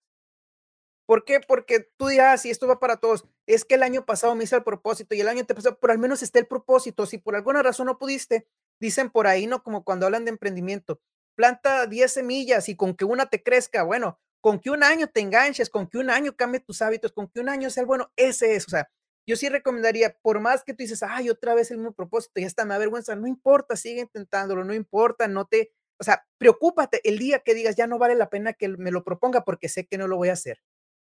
¿Por 1.09 1.25
qué? 1.25 1.39
Porque 1.39 1.89
tú 1.97 2.07
dirás, 2.07 2.45
y 2.45 2.51
esto 2.51 2.67
va 2.67 2.79
para 2.79 2.97
todos, 2.97 3.25
es 3.47 3.65
que 3.65 3.73
el 3.75 3.81
año 3.81 4.05
pasado 4.05 4.35
me 4.35 4.43
hice 4.43 4.55
el 4.57 4.63
propósito 4.63 5.15
y 5.15 5.21
el 5.21 5.27
año 5.27 5.39
antepasado, 5.39 5.79
pero 5.79 5.91
al 5.91 5.97
menos 5.97 6.21
está 6.21 6.37
el 6.37 6.45
propósito. 6.45 7.07
Si 7.07 7.17
por 7.17 7.35
alguna 7.35 7.63
razón 7.63 7.87
no 7.87 7.97
pudiste, 7.97 8.47
dicen 8.79 9.09
por 9.09 9.25
ahí, 9.25 9.47
¿no? 9.47 9.63
Como 9.63 9.83
cuando 9.83 10.05
hablan 10.05 10.25
de 10.25 10.29
emprendimiento, 10.29 11.01
planta 11.35 11.87
10 11.87 12.13
semillas 12.13 12.69
y 12.69 12.75
con 12.75 12.93
que 12.93 13.05
una 13.05 13.27
te 13.27 13.41
crezca, 13.41 13.81
bueno, 13.81 14.19
con 14.41 14.59
que 14.59 14.69
un 14.69 14.83
año 14.83 15.07
te 15.07 15.21
enganches, 15.21 15.69
con 15.69 15.87
que 15.87 15.97
un 15.97 16.09
año 16.09 16.35
cambie 16.35 16.59
tus 16.61 16.81
hábitos, 16.81 17.11
con 17.11 17.27
que 17.29 17.39
un 17.39 17.49
año 17.49 17.69
sea 17.69 17.85
bueno, 17.85 18.11
ese 18.15 18.55
es, 18.55 18.65
o 18.67 18.69
sea, 18.69 18.89
yo 19.27 19.35
sí 19.35 19.47
recomendaría, 19.49 20.15
por 20.21 20.39
más 20.39 20.63
que 20.63 20.73
tú 20.73 20.77
dices, 20.83 21.03
ay, 21.03 21.29
otra 21.29 21.53
vez 21.53 21.69
el 21.71 21.77
mismo 21.77 21.93
propósito, 21.93 22.39
ya 22.41 22.47
está, 22.47 22.65
me 22.65 22.73
avergüenza, 22.73 23.15
no 23.15 23.27
importa, 23.27 23.75
sigue 23.75 24.01
intentándolo, 24.01 24.63
no 24.63 24.73
importa, 24.73 25.27
no 25.27 25.45
te, 25.45 25.71
o 25.99 26.03
sea, 26.03 26.25
preocúpate 26.39 27.01
el 27.07 27.19
día 27.19 27.39
que 27.39 27.53
digas: 27.53 27.75
"Ya 27.75 27.85
no 27.87 27.99
vale 27.99 28.15
la 28.15 28.29
pena 28.29 28.53
que 28.53 28.69
me 28.69 28.89
lo 28.91 29.03
proponga, 29.03 29.43
porque 29.43 29.69
sé 29.69 29.85
que 29.85 29.97
no 29.97 30.07
lo 30.07 30.17
voy 30.17 30.29
a 30.29 30.33
hacer". 30.33 30.59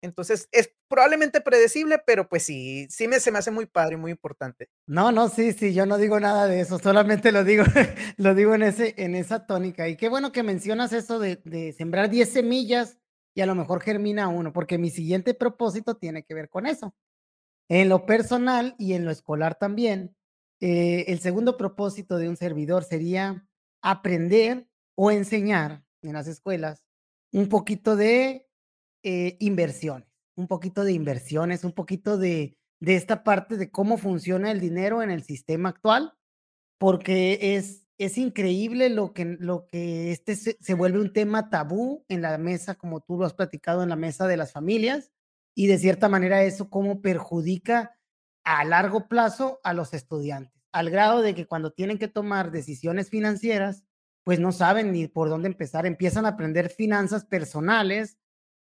Entonces, 0.02 0.48
es 0.52 0.72
probablemente 0.88 1.40
predecible, 1.40 1.98
pero, 2.06 2.28
pues 2.28 2.44
sí, 2.44 2.86
sí 2.90 3.08
me 3.08 3.20
se 3.20 3.32
me 3.32 3.38
hace 3.40 3.50
muy 3.50 3.66
padre 3.66 3.94
y 3.96 3.98
muy 3.98 4.12
importante. 4.12 4.68
No, 4.88 5.10
no, 5.10 5.28
sí, 5.28 5.52
sí, 5.52 5.74
yo 5.74 5.84
no 5.84 5.98
digo 5.98 6.20
nada 6.20 6.46
de 6.46 6.60
eso, 6.60 6.78
solamente 6.78 7.32
lo 7.32 7.42
digo 7.42 7.64
lo 8.18 8.34
digo 8.36 8.54
en 8.54 8.62
ese 8.62 8.94
en 8.98 9.16
esa 9.16 9.44
tónica. 9.46 9.88
Y 9.88 9.96
qué 9.96 10.08
bueno 10.08 10.30
que 10.30 10.44
mencionas 10.44 10.92
eso 10.92 11.18
de 11.18 11.36
de 11.44 11.72
sembrar 11.72 12.08
10 12.08 12.32
semillas 12.32 12.96
y 13.36 13.42
a 13.42 13.46
lo 13.46 13.54
mejor 13.54 13.80
germina 13.80 14.26
uno, 14.26 14.52
porque 14.52 14.78
mi 14.78 14.90
siguiente 14.90 15.34
propósito 15.34 15.96
tiene 15.96 16.24
que 16.24 16.34
ver 16.34 16.48
con 16.48 16.66
eso. 16.66 16.96
En 17.68 17.88
lo 17.88 18.04
personal 18.04 18.74
y 18.78 18.94
en 18.94 19.04
lo 19.04 19.12
escolar 19.12 19.56
también, 19.56 20.16
eh, 20.60 21.04
el 21.08 21.20
segundo 21.20 21.56
propósito 21.56 22.16
de 22.16 22.28
un 22.28 22.36
servidor 22.36 22.82
sería 22.82 23.46
aprender 23.82 24.66
o 24.96 25.12
enseñar 25.12 25.84
en 26.02 26.14
las 26.14 26.26
escuelas 26.26 26.82
un 27.32 27.48
poquito 27.48 27.94
de, 27.94 28.48
eh, 29.04 29.38
un 30.36 30.48
poquito 30.48 30.82
de 30.82 30.92
inversiones, 30.92 31.62
un 31.62 31.72
poquito 31.72 32.18
de 32.18 32.56
de 32.80 32.96
esta 32.96 33.24
parte 33.24 33.56
de 33.56 33.70
cómo 33.70 33.98
funciona 33.98 34.50
el 34.50 34.60
dinero 34.60 35.02
en 35.02 35.10
el 35.10 35.22
sistema 35.22 35.70
actual, 35.70 36.12
porque 36.78 37.56
es 37.56 37.85
es 37.98 38.18
increíble 38.18 38.90
lo 38.90 39.12
que 39.12 39.36
lo 39.38 39.66
que 39.66 40.12
este 40.12 40.36
se 40.36 40.74
vuelve 40.74 41.00
un 41.00 41.12
tema 41.12 41.50
tabú 41.50 42.04
en 42.08 42.22
la 42.22 42.36
mesa, 42.38 42.74
como 42.74 43.00
tú 43.00 43.18
lo 43.18 43.24
has 43.24 43.34
platicado 43.34 43.82
en 43.82 43.88
la 43.88 43.96
mesa 43.96 44.26
de 44.26 44.36
las 44.36 44.52
familias, 44.52 45.12
y 45.54 45.66
de 45.66 45.78
cierta 45.78 46.08
manera 46.08 46.42
eso 46.42 46.68
cómo 46.68 47.00
perjudica 47.00 47.98
a 48.44 48.64
largo 48.64 49.08
plazo 49.08 49.60
a 49.64 49.72
los 49.72 49.94
estudiantes, 49.94 50.62
al 50.72 50.90
grado 50.90 51.22
de 51.22 51.34
que 51.34 51.46
cuando 51.46 51.72
tienen 51.72 51.98
que 51.98 52.08
tomar 52.08 52.50
decisiones 52.50 53.10
financieras, 53.10 53.84
pues 54.24 54.40
no 54.40 54.52
saben 54.52 54.92
ni 54.92 55.08
por 55.08 55.28
dónde 55.28 55.48
empezar, 55.48 55.86
empiezan 55.86 56.26
a 56.26 56.30
aprender 56.30 56.68
finanzas 56.68 57.24
personales 57.24 58.18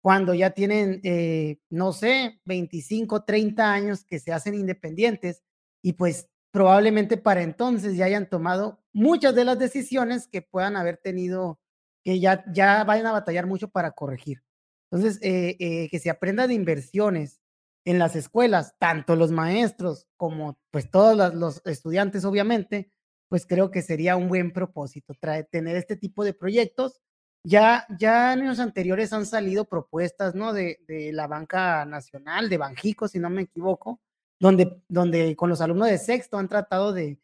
cuando 0.03 0.33
ya 0.33 0.51
tienen, 0.51 1.01
eh, 1.05 1.59
no 1.69 1.93
sé, 1.93 2.41
25, 2.47 3.25
30 3.25 3.71
años 3.71 4.05
que 4.05 4.19
se 4.19 4.33
hacen 4.33 4.55
independientes 4.55 5.43
y, 5.83 5.93
pues, 5.93 6.30
probablemente 6.53 7.17
para 7.19 7.43
entonces 7.43 7.97
ya 7.97 8.07
hayan 8.07 8.29
tomado 8.29 8.81
muchas 8.93 9.35
de 9.35 9.45
las 9.45 9.59
decisiones 9.59 10.29
que 10.29 10.43
puedan 10.43 10.77
haber 10.77 10.99
tenido, 10.99 11.61
que 12.05 12.21
ya 12.21 12.45
ya 12.53 12.85
vayan 12.85 13.07
a 13.07 13.13
batallar 13.13 13.47
mucho 13.47 13.69
para 13.71 13.93
corregir. 13.93 14.43
Entonces, 14.91 15.19
eh 15.23 15.57
eh, 15.61 15.89
que 15.91 15.99
se 16.01 16.11
aprenda 16.11 16.47
de 16.49 16.55
inversiones 16.55 17.41
en 17.87 17.99
las 17.99 18.17
escuelas, 18.17 18.75
tanto 18.79 19.17
los 19.17 19.31
maestros 19.33 20.07
como, 20.17 20.59
pues, 20.73 20.91
todos 20.91 21.35
los 21.35 21.63
estudiantes, 21.67 22.25
obviamente, 22.27 22.93
pues, 23.29 23.47
creo 23.47 23.71
que 23.71 23.83
sería 23.83 24.17
un 24.17 24.29
buen 24.29 24.53
propósito, 24.53 25.15
trae 25.21 25.45
tener 25.45 25.77
este 25.77 25.97
tipo 25.97 26.25
de 26.25 26.35
proyectos. 26.35 27.01
Ya 27.45 27.87
ya 27.99 28.31
años 28.33 28.61
anteriores 28.61 29.13
han 29.15 29.27
salido 29.27 29.67
propuestas, 29.67 30.35
¿no?, 30.35 30.53
de 30.53 30.79
de 30.89 31.13
la 31.13 31.27
banca 31.29 31.85
nacional, 31.87 32.49
de 32.51 32.59
Banxico, 32.59 33.09
si 33.09 33.19
no 33.21 33.31
me 33.31 33.43
equivoco, 33.43 34.01
donde 34.41 34.83
donde 34.89 35.37
con 35.37 35.51
los 35.51 35.61
alumnos 35.61 35.89
de 35.89 35.99
sexto 35.99 36.39
han 36.39 36.49
tratado 36.49 36.93
de 36.93 37.19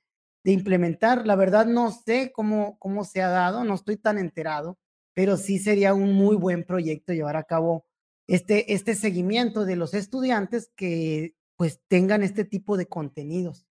implementar. 0.45 1.27
La 1.27 1.37
verdad 1.37 1.67
no 1.67 1.91
sé 1.91 2.33
cómo 2.33 2.79
cómo 2.79 3.05
se 3.05 3.23
ha 3.23 3.29
dado, 3.31 3.65
no 3.65 3.75
estoy 3.75 3.97
tan 3.97 4.19
enterado, 4.19 4.79
pero 5.15 5.37
sí 5.37 5.59
sería 5.59 5.95
un 5.95 6.13
muy 6.13 6.37
buen 6.37 6.65
proyecto 6.65 7.13
llevar 7.13 7.37
a 7.37 7.45
cabo 7.45 7.87
este 8.29 8.75
este 8.75 8.95
seguimiento 8.95 9.65
de 9.65 9.77
los 9.77 9.95
estudiantes 9.95 10.71
que, 10.77 11.35
pues, 11.57 11.81
tengan 11.89 12.23
este 12.23 12.45
tipo 12.45 12.77
de 12.77 12.87
contenidos. 12.87 13.67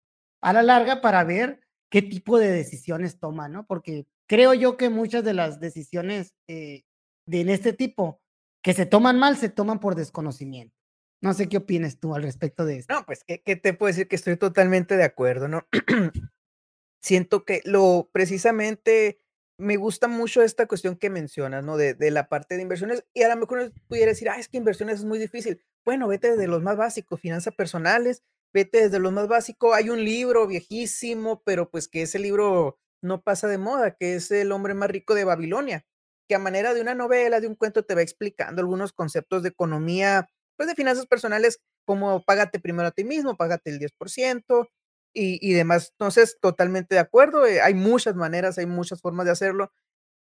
A 0.42 0.52
la 0.52 0.62
larga, 0.62 1.00
para 1.00 1.25
ver 1.25 1.61
qué 1.90 2.02
tipo 2.02 2.38
de 2.38 2.50
decisiones 2.50 3.18
toman, 3.18 3.52
¿no? 3.52 3.66
Porque 3.66 4.06
creo 4.28 4.54
yo 4.54 4.76
que 4.76 4.90
muchas 4.90 5.25
de 5.25 5.35
las 5.35 5.61
decisiones, 5.61 6.35
eh, 6.49 6.85
de 7.26 7.40
en 7.42 7.49
este 7.50 7.73
tipo, 7.73 8.20
que 8.62 8.75
se 8.75 8.87
toman 8.87 9.18
mal, 9.18 9.37
se 9.37 9.49
toman 9.50 9.80
por 9.80 9.94
desconocimiento. 9.97 10.79
No 11.22 11.34
sé 11.34 11.48
qué 11.48 11.58
opines 11.58 11.98
tú 12.00 12.14
al 12.14 12.22
respecto 12.22 12.64
de 12.64 12.78
esto. 12.78 12.94
No, 12.94 13.04
pues, 13.04 13.24
¿qué 13.24 13.42
qué 13.42 13.56
te 13.56 13.74
puedo 13.74 13.88
decir? 13.88 14.08
Que 14.08 14.16
estoy 14.16 14.36
totalmente 14.36 14.96
de 14.96 15.04
acuerdo, 15.04 15.48
¿no? 15.48 15.66
Siento 17.02 17.44
que 17.44 17.62
lo 17.64 18.10
precisamente 18.12 19.18
me 19.58 19.76
gusta 19.76 20.08
mucho 20.08 20.42
esta 20.42 20.66
cuestión 20.66 20.96
que 20.96 21.10
mencionas, 21.10 21.64
¿no? 21.64 21.76
De 21.78 21.94
de 21.94 22.10
la 22.12 22.28
parte 22.28 22.56
de 22.56 22.62
inversiones, 22.62 23.04
y 23.14 23.22
a 23.24 23.28
lo 23.30 23.36
mejor 23.40 23.58
uno 23.60 23.72
pudiera 23.88 24.10
decir: 24.12 24.30
"Ah, 24.30 24.38
es 24.38 24.48
que 24.48 24.58
inversiones 24.58 25.00
es 25.00 25.04
muy 25.06 25.18
difícil". 25.18 25.62
Bueno, 25.84 26.08
vete 26.08 26.32
desde 26.32 26.48
los 26.48 26.62
más 26.62 26.76
básicos, 26.76 27.20
finanzas 27.20 27.54
personales, 27.54 28.22
vete 28.54 28.82
desde 28.82 28.98
lo 29.00 29.12
más 29.12 29.28
básico. 29.28 29.74
Hay 29.74 29.90
un 29.90 30.04
libro 30.04 30.46
viejísimo, 30.48 31.42
pero, 31.44 31.70
pues, 31.70 31.88
que 31.88 32.02
ese 32.02 32.18
libro 32.20 32.78
no 33.02 33.22
pasa 33.22 33.48
de 33.48 33.58
moda, 33.58 33.96
que 33.96 34.16
es 34.16 34.30
El 34.32 34.52
hombre 34.52 34.74
más 34.74 34.90
rico 34.90 35.14
de 35.14 35.24
Babilonia, 35.24 35.86
que 36.28 36.34
a 36.36 36.40
manera 36.40 36.74
de 36.74 36.82
una 36.82 36.94
novela, 36.94 37.40
de 37.40 37.48
un 37.48 37.56
cuento, 37.56 37.84
te 37.84 37.94
va 37.96 38.02
explicando 38.02 38.60
algunos 38.62 38.92
conceptos 38.92 39.42
de 39.44 39.50
economía, 39.50 40.28
pues, 40.60 40.68
de 40.68 40.74
finanzas 40.74 41.06
personales, 41.06 41.58
como 41.86 42.22
págate 42.22 42.60
primero 42.60 42.88
a 42.88 42.90
ti 42.90 43.02
mismo, 43.02 43.34
págate 43.34 43.70
el 43.70 43.78
10% 43.78 44.68
y 45.14 45.38
y 45.40 45.54
demás. 45.54 45.92
Entonces, 45.92 46.36
totalmente 46.38 46.94
de 46.96 47.00
acuerdo, 47.00 47.46
eh, 47.46 47.62
hay 47.62 47.72
muchas 47.72 48.14
maneras, 48.14 48.58
hay 48.58 48.66
muchas 48.66 49.00
formas 49.00 49.24
de 49.24 49.32
hacerlo. 49.32 49.72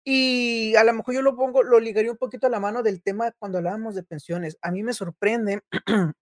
Y 0.06 0.74
a 0.78 0.86
lo 0.86 0.94
mejor 0.94 1.16
yo 1.16 1.22
lo 1.22 1.36
pongo 1.36 1.64
lo 1.64 1.82
ligaría 1.82 2.12
un 2.12 2.18
poquito 2.18 2.48
a 2.48 2.50
la 2.50 2.62
mano 2.62 2.82
del 2.82 3.04
tema 3.04 3.34
cuando 3.40 3.58
hablábamos 3.58 3.94
de 3.94 4.04
pensiones. 4.04 4.58
A 4.62 4.72
mí 4.72 4.84
me 4.84 4.94
sorprende 4.94 5.64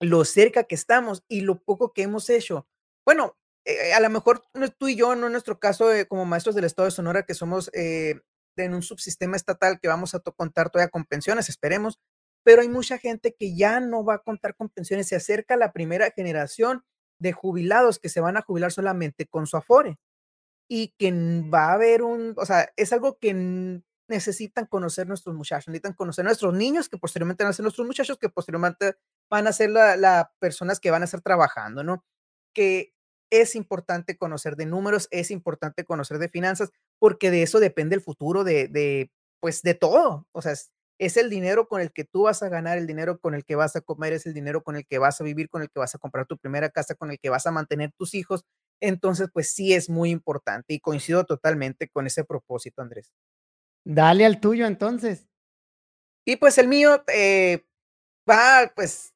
lo 0.00 0.24
cerca 0.24 0.64
que 0.64 0.74
estamos 0.74 1.22
y 1.28 1.42
lo 1.42 1.62
poco 1.62 1.92
que 1.92 2.04
hemos 2.04 2.30
hecho. 2.30 2.66
Bueno, 3.04 3.36
eh, 3.66 3.92
a 3.92 4.00
la 4.00 4.08
mejor 4.08 4.44
tú 4.78 4.88
y 4.88 4.96
yo, 4.96 5.14
no 5.14 5.26
en 5.26 5.32
nuestro 5.32 5.60
caso, 5.60 5.92
eh, 5.92 6.06
como 6.06 6.24
maestros 6.24 6.54
del 6.54 6.64
estado 6.64 6.86
de 6.86 6.92
Sonora, 6.92 7.24
que 7.24 7.34
somos, 7.34 7.70
en 7.74 8.22
un 8.74 8.82
subsistema 8.82 9.36
estatal 9.36 9.78
que 9.78 9.88
vamos 9.88 10.14
a 10.14 10.20
contar 10.20 10.70
todavía 10.70 10.90
con 10.90 11.04
pensiones, 11.04 11.50
esperemos, 11.50 12.00
pero 12.46 12.62
hay 12.62 12.68
mucha 12.68 12.96
gente 12.96 13.34
que 13.36 13.56
ya 13.56 13.80
no 13.80 14.04
va 14.04 14.14
a 14.14 14.18
contar 14.20 14.54
con 14.54 14.68
pensiones. 14.68 15.08
Se 15.08 15.16
acerca 15.16 15.56
la 15.56 15.72
primera 15.72 16.12
generación 16.12 16.84
de 17.20 17.32
jubilados 17.32 17.98
que 17.98 18.08
se 18.08 18.20
van 18.20 18.36
a 18.36 18.42
jubilar 18.42 18.70
solamente 18.70 19.26
con 19.26 19.48
su 19.48 19.56
Afore, 19.56 19.98
y 20.70 20.94
que, 20.96 21.10
va 21.52 21.70
a 21.70 21.72
haber 21.74 22.02
un 22.02 22.34
o 22.36 22.46
sea, 22.46 22.70
es 22.76 22.92
algo 22.92 23.18
que, 23.18 23.82
necesitan 24.08 24.66
conocer 24.66 25.08
nuestros 25.08 25.34
muchachos, 25.34 25.68
necesitan 25.68 25.94
conocer 25.94 26.24
nuestros 26.24 26.54
niños, 26.54 26.88
que 26.88 26.98
posteriormente 26.98 27.42
van 27.42 27.50
a 27.50 27.54
ser 27.54 27.64
nuestros 27.64 27.84
muchachos, 27.84 28.16
que 28.18 28.28
posteriormente 28.28 28.94
van 29.28 29.48
a 29.48 29.52
ser 29.52 29.70
la 29.70 29.96
la 29.96 30.32
personas 30.38 30.78
que 30.78 30.92
van 30.92 31.02
a 31.02 31.06
estar 31.06 31.22
trabajando, 31.22 31.82
¿no? 31.82 32.04
Que 32.54 32.94
es 33.32 33.56
importante 33.56 34.16
conocer 34.16 34.54
de 34.54 34.66
números, 34.66 35.08
es 35.10 35.32
importante 35.32 35.84
conocer 35.84 36.18
de 36.18 36.28
finanzas, 36.28 36.70
porque 37.00 37.32
de 37.32 37.42
eso 37.42 37.58
depende 37.58 37.96
el 37.96 38.02
futuro 38.02 38.44
de 38.44 38.68
de, 38.68 39.10
pues, 39.40 39.62
de 39.62 39.74
todo. 39.74 40.28
O 40.32 40.42
sea, 40.42 40.54
es 40.98 41.16
el 41.16 41.30
dinero 41.30 41.68
con 41.68 41.80
el 41.80 41.92
que 41.92 42.04
tú 42.04 42.22
vas 42.24 42.42
a 42.42 42.48
ganar, 42.48 42.78
el 42.78 42.86
dinero 42.86 43.18
con 43.20 43.34
el 43.34 43.44
que 43.44 43.56
vas 43.56 43.76
a 43.76 43.80
comer, 43.82 44.12
es 44.14 44.26
el 44.26 44.34
dinero 44.34 44.62
con 44.62 44.76
el 44.76 44.86
que 44.86 44.98
vas 44.98 45.20
a 45.20 45.24
vivir, 45.24 45.48
con 45.50 45.62
el 45.62 45.70
que 45.70 45.78
vas 45.80 45.94
a 45.94 45.98
comprar 45.98 46.26
tu 46.26 46.38
primera 46.38 46.70
casa, 46.70 46.94
con 46.94 47.10
el 47.10 47.18
que 47.18 47.30
vas 47.30 47.46
a 47.46 47.52
mantener 47.52 47.92
tus 47.98 48.14
hijos. 48.14 48.44
Entonces, 48.80 49.28
pues, 49.32 49.50
sí 49.52 49.74
es 49.74 49.88
muy 49.90 50.10
importante, 50.10 50.74
y 50.74 50.80
coincido 50.80 51.24
totalmente 51.24 51.88
con 51.88 52.06
ese 52.06 52.24
propósito, 52.24 52.82
Andrés. 52.82 53.10
Dale 53.84 54.26
al 54.26 54.40
tuyo, 54.40 54.66
entonces. 54.66 55.28
Y, 56.28 56.36
pues, 56.36 56.58
el 56.58 56.66
mío, 56.66 57.04
eh, 57.14 57.64
va, 58.28 58.72
pues 58.76 59.10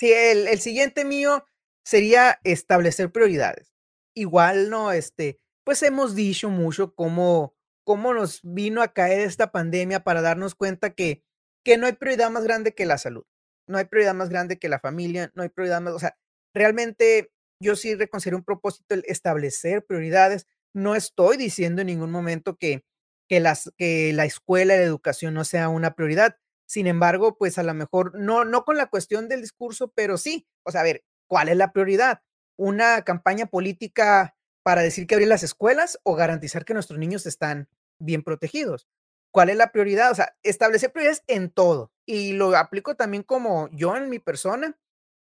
Sí, 0.00 0.12
el 0.12 0.48
el 0.48 0.58
siguiente 0.60 1.04
mío 1.04 1.46
sería 1.84 2.40
establecer 2.44 3.10
prioridades. 3.12 3.72
Igual, 4.14 4.70
¿no? 4.70 4.92
Este, 4.92 5.38
pues, 5.64 5.82
hemos 5.82 6.14
dicho 6.14 6.48
mucho 6.50 6.94
cómo 6.94 7.54
cómo 7.84 8.14
nos 8.14 8.40
vino 8.42 8.82
a 8.82 8.92
caer 8.92 9.20
esta 9.20 9.52
pandemia 9.52 10.00
para 10.04 10.22
darnos 10.22 10.54
cuenta 10.54 10.90
que 10.90 11.22
que 11.64 11.78
no 11.78 11.86
hay 11.86 11.92
prioridad 11.92 12.30
más 12.30 12.42
grande 12.44 12.74
que 12.74 12.86
la 12.86 12.98
salud. 12.98 13.24
No 13.68 13.78
hay 13.78 13.84
prioridad 13.84 14.14
más 14.14 14.28
grande 14.30 14.58
que 14.58 14.68
la 14.68 14.80
familia, 14.80 15.30
no 15.34 15.42
hay 15.44 15.48
prioridad 15.48 15.80
más 15.80 15.94
o 15.94 15.98
sea, 16.00 16.16
realmente 16.54 17.30
yo 17.60 17.76
sí 17.76 17.94
le 17.96 18.08
considero 18.08 18.36
un 18.38 18.44
propósito 18.44 18.94
el 18.94 19.04
establecer 19.06 19.84
prioridades. 19.86 20.46
No 20.74 20.96
estoy 20.96 21.36
diciendo 21.36 21.82
en 21.82 21.88
ningún 21.88 22.10
momento 22.10 22.56
que 22.58 22.84
que 23.28 23.40
las 23.40 23.72
que 23.78 24.12
la 24.12 24.24
escuela 24.26 24.74
la 24.76 24.82
educación 24.82 25.34
no 25.34 25.44
sea 25.44 25.68
una 25.68 25.94
prioridad. 25.94 26.36
Sin 26.66 26.86
embargo, 26.86 27.36
pues, 27.38 27.58
a 27.58 27.62
la 27.62 27.74
mejor 27.74 28.18
no 28.18 28.44
no 28.44 28.64
con 28.64 28.76
la 28.76 28.86
cuestión 28.88 29.28
del 29.28 29.40
discurso, 29.42 29.92
pero 29.94 30.18
sí. 30.18 30.46
O 30.64 30.70
sea, 30.72 30.80
a 30.82 30.84
ver, 30.84 31.04
¿cuál 31.28 31.48
es 31.48 31.56
la 31.56 31.72
prioridad? 31.72 32.20
¿Una 32.58 33.02
campaña 33.02 33.46
política 33.46 34.34
para 34.62 34.82
decir 34.82 35.06
que 35.06 35.14
abrir 35.14 35.28
las 35.28 35.42
escuelas 35.42 35.98
o 36.04 36.14
garantizar 36.14 36.64
que 36.64 36.74
nuestros 36.74 36.98
niños 36.98 37.26
están 37.26 37.68
bien 37.98 38.22
protegidos? 38.22 38.88
¿Cuál 39.32 39.50
es 39.50 39.56
la 39.56 39.72
prioridad? 39.72 40.10
O 40.10 40.14
sea, 40.14 40.36
establecer 40.42 40.92
prioridades 40.92 41.22
en 41.26 41.50
todo. 41.50 41.90
Y 42.06 42.32
lo 42.34 42.56
aplico 42.56 42.96
también 42.96 43.22
como 43.22 43.68
yo 43.72 43.96
en 43.96 44.10
mi 44.10 44.18
persona, 44.18 44.78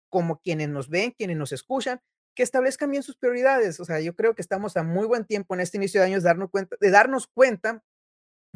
como 0.08 0.40
quienes 0.40 0.68
nos 0.68 0.88
ven, 0.88 1.10
quienes 1.10 1.36
nos 1.36 1.52
escuchan, 1.52 2.00
que 2.34 2.44
establezcan 2.44 2.90
bien 2.90 3.02
sus 3.02 3.16
prioridades. 3.16 3.80
O 3.80 3.84
sea, 3.84 4.00
yo 4.00 4.14
creo 4.14 4.34
que 4.34 4.42
estamos 4.42 4.76
a 4.76 4.84
muy 4.84 5.06
buen 5.06 5.24
tiempo 5.24 5.54
en 5.54 5.60
este 5.60 5.76
inicio 5.76 6.00
de 6.00 6.06
años 6.06 6.22
darnos 6.22 6.50
cuenta 6.50 6.76
de 6.80 6.90
darnos 6.90 7.26
cuenta 7.26 7.82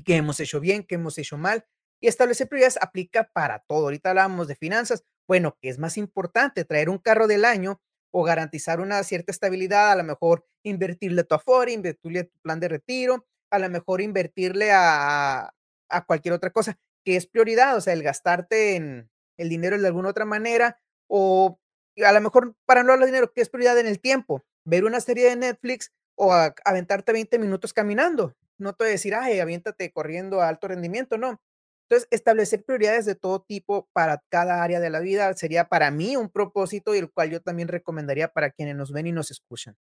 qué 0.05 0.17
hemos 0.17 0.39
hecho 0.41 0.61
bien, 0.61 0.85
qué 0.85 0.95
hemos 0.95 1.19
hecho 1.19 1.37
mal, 1.37 1.67
y 2.01 2.07
establecer 2.07 2.49
prioridades 2.49 2.79
aplica 2.81 3.31
para 3.33 3.61
todo. 3.61 3.85
Ahorita 3.85 4.11
hablábamos 4.11 4.47
de 4.49 4.55
finanzas. 4.55 5.05
Bueno, 5.27 5.57
¿qué 5.61 5.69
es 5.69 5.79
más 5.79 5.97
importante? 5.99 6.65
¿Traer 6.65 6.89
un 6.89 6.99
carro 6.99 7.27
del 7.27 7.45
año 7.45 7.81
o 8.13 8.23
garantizar 8.25 8.81
una 8.81 9.03
cierta 9.05 9.33
estabilidad? 9.33 9.93
A 9.93 9.97
lo 9.97 10.05
mejor 10.05 10.47
invertirle 10.65 11.23
a 11.23 11.25
tu 11.25 11.35
Afore, 11.37 11.73
invertirle 11.73 12.21
a 12.21 12.25
tu 12.25 12.39
plan 12.43 12.61
de 12.61 12.69
retiro, 12.69 13.27
a 13.51 13.59
lo 13.59 13.71
mejor 13.71 14.01
invertirle 14.03 14.73
a 14.73 15.53
a 15.91 16.07
cualquier 16.07 16.35
otra 16.35 16.51
cosa, 16.51 16.79
que 17.05 17.17
es 17.17 17.27
prioridad, 17.27 17.77
o 17.77 17.81
sea, 17.83 17.93
el 17.95 18.03
gastarte 18.03 18.77
en 18.77 19.11
el 19.39 19.49
dinero 19.51 19.79
de 19.79 19.87
alguna 19.87 20.09
otra 20.11 20.25
manera, 20.25 20.79
o 21.09 21.59
a 22.05 22.13
lo 22.13 22.21
mejor 22.23 22.55
para 22.67 22.83
no 22.83 22.93
hablar 22.93 23.07
de 23.07 23.13
dinero, 23.13 23.33
¿qué 23.35 23.43
es 23.43 23.51
prioridad 23.51 23.79
en 23.79 23.87
el 23.87 24.01
tiempo? 24.01 24.43
Ver 24.65 24.85
una 24.85 25.01
serie 25.01 25.29
de 25.31 25.37
Netflix 25.37 25.93
o 26.17 26.33
a 26.33 26.55
aventarte 26.65 27.13
20 27.13 27.39
minutos 27.39 27.73
caminando. 27.75 28.35
No 28.59 28.73
te 28.75 28.85
voy 28.85 28.89
a 28.91 28.93
decir: 28.93 29.15
"Ay, 29.15 29.41
aviéntate 29.41 29.93
corriendo 29.93 30.41
a 30.41 30.49
alto 30.49 30.69
rendimiento", 30.69 31.19
no. 31.19 31.41
Entonces, 31.93 32.09
establecer 32.11 32.65
prioridades 32.65 33.05
de 33.05 33.15
todo 33.15 33.43
tipo 33.43 33.87
para 33.93 34.23
cada 34.31 34.63
área 34.63 34.81
de 34.81 34.89
la 34.89 35.01
vida 35.01 35.35
sería 35.35 35.69
para 35.69 35.91
mí 35.91 36.17
un 36.17 36.31
propósito 36.31 36.95
y 36.95 36.99
el 36.99 37.13
cual 37.13 37.29
yo 37.29 37.43
también 37.43 37.69
recomendaría 37.69 38.29
para 38.29 38.51
quienes 38.51 38.77
nos 38.77 38.93
ven 38.93 39.09
y 39.09 39.13
nos 39.13 39.31
escuchan. 39.31 39.77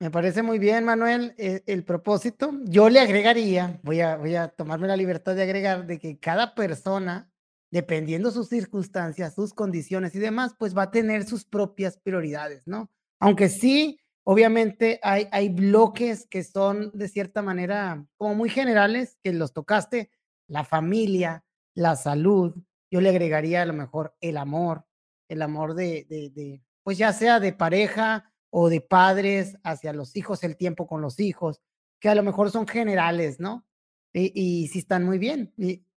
Me 0.00 0.10
parece 0.10 0.42
muy 0.42 0.58
bien, 0.58 0.84
Manuel, 0.84 1.34
eh, 1.38 1.62
el 1.64 1.82
propósito. 1.82 2.52
Yo 2.64 2.90
le 2.90 3.00
agregaría, 3.00 3.80
voy 3.82 4.02
a, 4.02 4.16
voy 4.16 4.36
a 4.36 4.48
tomarme 4.48 4.86
la 4.86 4.98
libertad 4.98 5.34
de 5.34 5.44
agregar, 5.44 5.86
de 5.86 5.98
que 5.98 6.18
cada 6.18 6.54
persona, 6.54 7.32
dependiendo 7.70 8.30
sus 8.30 8.50
circunstancias, 8.50 9.34
sus 9.34 9.54
condiciones 9.54 10.14
y 10.14 10.18
demás, 10.18 10.54
pues 10.58 10.76
va 10.76 10.82
a 10.82 10.90
tener 10.90 11.24
sus 11.24 11.46
propias 11.46 11.96
prioridades, 11.96 12.66
¿no? 12.66 12.90
Aunque 13.18 13.48
sí, 13.48 13.98
obviamente 14.24 15.00
hay, 15.02 15.26
hay 15.32 15.48
bloques 15.48 16.26
que 16.26 16.44
son 16.44 16.90
de 16.92 17.08
cierta 17.08 17.40
manera 17.40 18.04
como 18.18 18.34
muy 18.34 18.50
generales, 18.50 19.16
que 19.22 19.32
los 19.32 19.54
tocaste, 19.54 20.10
la 20.46 20.64
familia, 20.64 21.44
la 21.74 21.96
salud, 21.96 22.54
yo 22.90 23.00
le 23.00 23.10
agregaría 23.10 23.62
a 23.62 23.66
lo 23.66 23.72
mejor 23.72 24.16
el 24.20 24.36
amor, 24.36 24.86
el 25.28 25.42
amor 25.42 25.74
de, 25.74 26.06
de, 26.08 26.62
pues 26.82 26.98
ya 26.98 27.12
sea 27.12 27.40
de 27.40 27.52
pareja, 27.52 28.30
o 28.56 28.70
de 28.70 28.80
padres 28.80 29.58
hacia 29.64 29.92
los 29.92 30.14
hijos, 30.14 30.44
el 30.44 30.56
tiempo 30.56 30.86
con 30.86 31.00
los 31.00 31.18
hijos, 31.18 31.60
que 31.98 32.08
a 32.08 32.14
lo 32.14 32.22
mejor 32.22 32.52
son 32.52 32.68
generales, 32.68 33.40
¿no? 33.40 33.66
Y, 34.12 34.30
y 34.32 34.68
sí 34.68 34.78
están 34.78 35.04
muy 35.04 35.18
bien, 35.18 35.52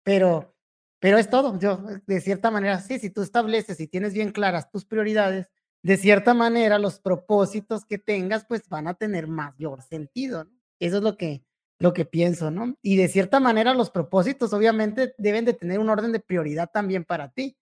pero, 0.04 0.56
pero 1.00 1.18
es 1.18 1.30
todo. 1.30 1.60
Yo, 1.60 1.84
de 2.08 2.22
cierta 2.22 2.52
manera, 2.52 2.80
sí, 2.80 2.98
si 2.98 3.10
tú 3.10 3.24
estableces 3.24 3.82
y 3.82 3.88
tienes 3.88 4.14
bien 4.14 4.32
claras 4.32 4.72
tus 4.72 4.86
prioridades, 4.86 5.52
de 5.84 5.98
cierta 5.98 6.34
manera 6.34 6.80
los 6.80 7.02
propósitos 7.02 7.84
que 7.84 7.98
tengas, 7.98 8.46
pues 8.46 8.70
van 8.70 8.88
a 8.88 8.94
tener 8.94 9.28
mayor 9.28 9.82
sentido. 9.82 10.48
Eso 10.80 10.98
es 10.98 11.04
lo 11.04 11.18
que, 11.18 11.44
lo 11.86 11.94
que 11.94 12.04
pienso, 12.04 12.50
¿no? 12.50 12.76
Y 12.82 12.96
de 12.98 13.08
cierta 13.08 13.40
manera 13.40 13.76
los 13.76 13.92
propósitos 13.92 14.54
obviamente 14.54 15.14
deben 15.20 15.46
de 15.46 15.54
tener 15.54 15.78
un 15.78 15.88
orden 15.88 16.12
de 16.12 16.20
prioridad 16.20 16.72
también 16.74 17.06
para 17.06 17.30
ti, 17.30 17.60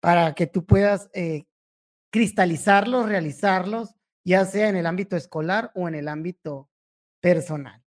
para 0.00 0.34
que 0.34 0.48
tú 0.48 0.66
puedas 0.66 1.08
eh, 1.14 1.44
cristalizarlos, 2.10 3.08
realizarlos 3.08 3.94
ya 4.24 4.44
sea 4.46 4.68
en 4.68 4.74
el 4.74 4.86
ámbito 4.86 5.14
escolar 5.14 5.70
o 5.76 5.86
en 5.86 5.94
el 5.94 6.08
ámbito 6.08 6.70
personal. 7.20 7.84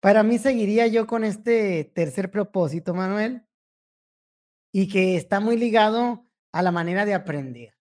Para 0.00 0.22
mí 0.22 0.38
seguiría 0.38 0.86
yo 0.88 1.06
con 1.06 1.24
este 1.24 1.84
tercer 1.94 2.30
propósito, 2.30 2.92
Manuel, 2.92 3.46
y 4.72 4.88
que 4.88 5.16
está 5.16 5.40
muy 5.40 5.56
ligado 5.56 6.26
a 6.52 6.60
la 6.60 6.70
manera 6.70 7.06
de 7.06 7.14
aprender. 7.14 7.78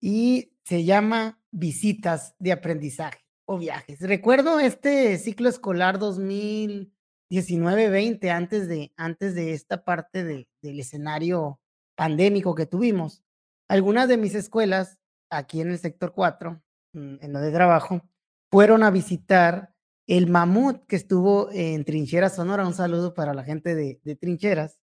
Y 0.00 0.56
se 0.62 0.84
llama 0.84 1.40
visitas 1.50 2.36
de 2.38 2.52
aprendizaje 2.52 3.27
viajes. 3.56 4.00
Recuerdo 4.00 4.60
este 4.60 5.16
ciclo 5.16 5.48
escolar 5.48 5.98
2019-20, 5.98 8.30
antes 8.30 8.68
de, 8.68 8.92
antes 8.96 9.34
de 9.34 9.54
esta 9.54 9.84
parte 9.84 10.24
de, 10.24 10.46
del 10.60 10.80
escenario 10.80 11.58
pandémico 11.96 12.54
que 12.54 12.66
tuvimos. 12.66 13.22
Algunas 13.68 14.08
de 14.08 14.18
mis 14.18 14.34
escuelas 14.34 14.98
aquí 15.30 15.62
en 15.62 15.70
el 15.70 15.78
sector 15.78 16.12
4 16.12 16.62
Mm, 16.92 17.16
en 17.20 17.32
lo 17.32 17.40
de 17.40 17.52
trabajo, 17.52 18.02
fueron 18.50 18.82
a 18.82 18.90
visitar 18.90 19.74
el 20.06 20.28
mamut 20.28 20.86
que 20.86 20.96
estuvo 20.96 21.50
en 21.52 21.84
Trincheras, 21.84 22.36
Sonora. 22.36 22.66
Un 22.66 22.74
saludo 22.74 23.14
para 23.14 23.34
la 23.34 23.44
gente 23.44 23.74
de, 23.74 24.16
Trincheras. 24.16 24.78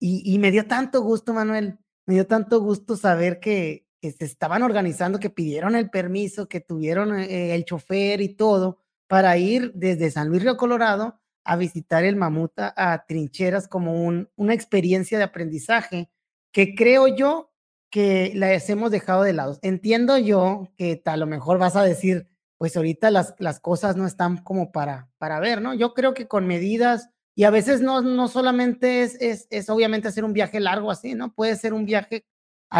Y, 0.00 0.38
me 0.40 0.50
dio 0.50 0.66
tanto 0.66 1.00
gusto, 1.02 1.32
Manuel, 1.32 1.78
me 2.06 2.14
dio 2.14 2.26
tanto 2.26 2.60
gusto 2.60 2.96
saber 2.96 3.38
que, 3.38 3.86
que 4.02 4.10
se 4.10 4.24
estaban 4.24 4.64
organizando, 4.64 5.20
que 5.20 5.30
pidieron 5.30 5.76
el 5.76 5.88
permiso, 5.88 6.48
que 6.48 6.60
tuvieron 6.60 7.20
eh, 7.20 7.54
el 7.54 7.64
chofer 7.64 8.20
y 8.20 8.34
todo 8.34 8.80
para 9.06 9.38
ir 9.38 9.72
desde 9.74 10.10
San 10.10 10.28
Luis 10.28 10.42
Río 10.42 10.56
Colorado 10.56 11.20
a 11.44 11.54
visitar 11.54 12.02
el 12.02 12.16
mamut 12.16 12.58
a, 12.58 12.74
a 12.74 13.06
Trincheras 13.06 13.68
como 13.68 14.02
un, 14.02 14.28
una 14.34 14.54
experiencia 14.54 15.18
de 15.18 15.24
aprendizaje 15.24 16.10
que 16.50 16.74
creo 16.74 17.06
yo 17.06 17.52
que 17.90 18.32
las 18.34 18.68
hemos 18.70 18.90
dejado 18.90 19.22
de 19.22 19.34
lado. 19.34 19.56
Entiendo 19.62 20.18
yo 20.18 20.72
que 20.76 21.00
a 21.04 21.16
lo 21.16 21.26
mejor 21.26 21.58
vas 21.58 21.76
a 21.76 21.84
decir, 21.84 22.28
pues 22.58 22.76
ahorita 22.76 23.12
las, 23.12 23.34
las 23.38 23.60
cosas 23.60 23.96
no 23.96 24.06
están 24.06 24.38
como 24.38 24.72
para, 24.72 25.10
para 25.18 25.38
ver, 25.38 25.62
¿no? 25.62 25.74
Yo 25.74 25.94
creo 25.94 26.12
que 26.12 26.26
con 26.26 26.46
medidas, 26.48 27.10
y 27.36 27.44
a 27.44 27.50
veces 27.50 27.82
no, 27.82 28.00
no 28.00 28.26
solamente 28.26 29.02
es, 29.02 29.16
es, 29.20 29.46
es 29.50 29.70
obviamente 29.70 30.08
hacer 30.08 30.24
un 30.24 30.32
viaje 30.32 30.58
largo 30.58 30.90
así, 30.90 31.14
¿no? 31.14 31.34
Puede 31.34 31.54
ser 31.54 31.72
un 31.72 31.84
viaje 31.84 32.24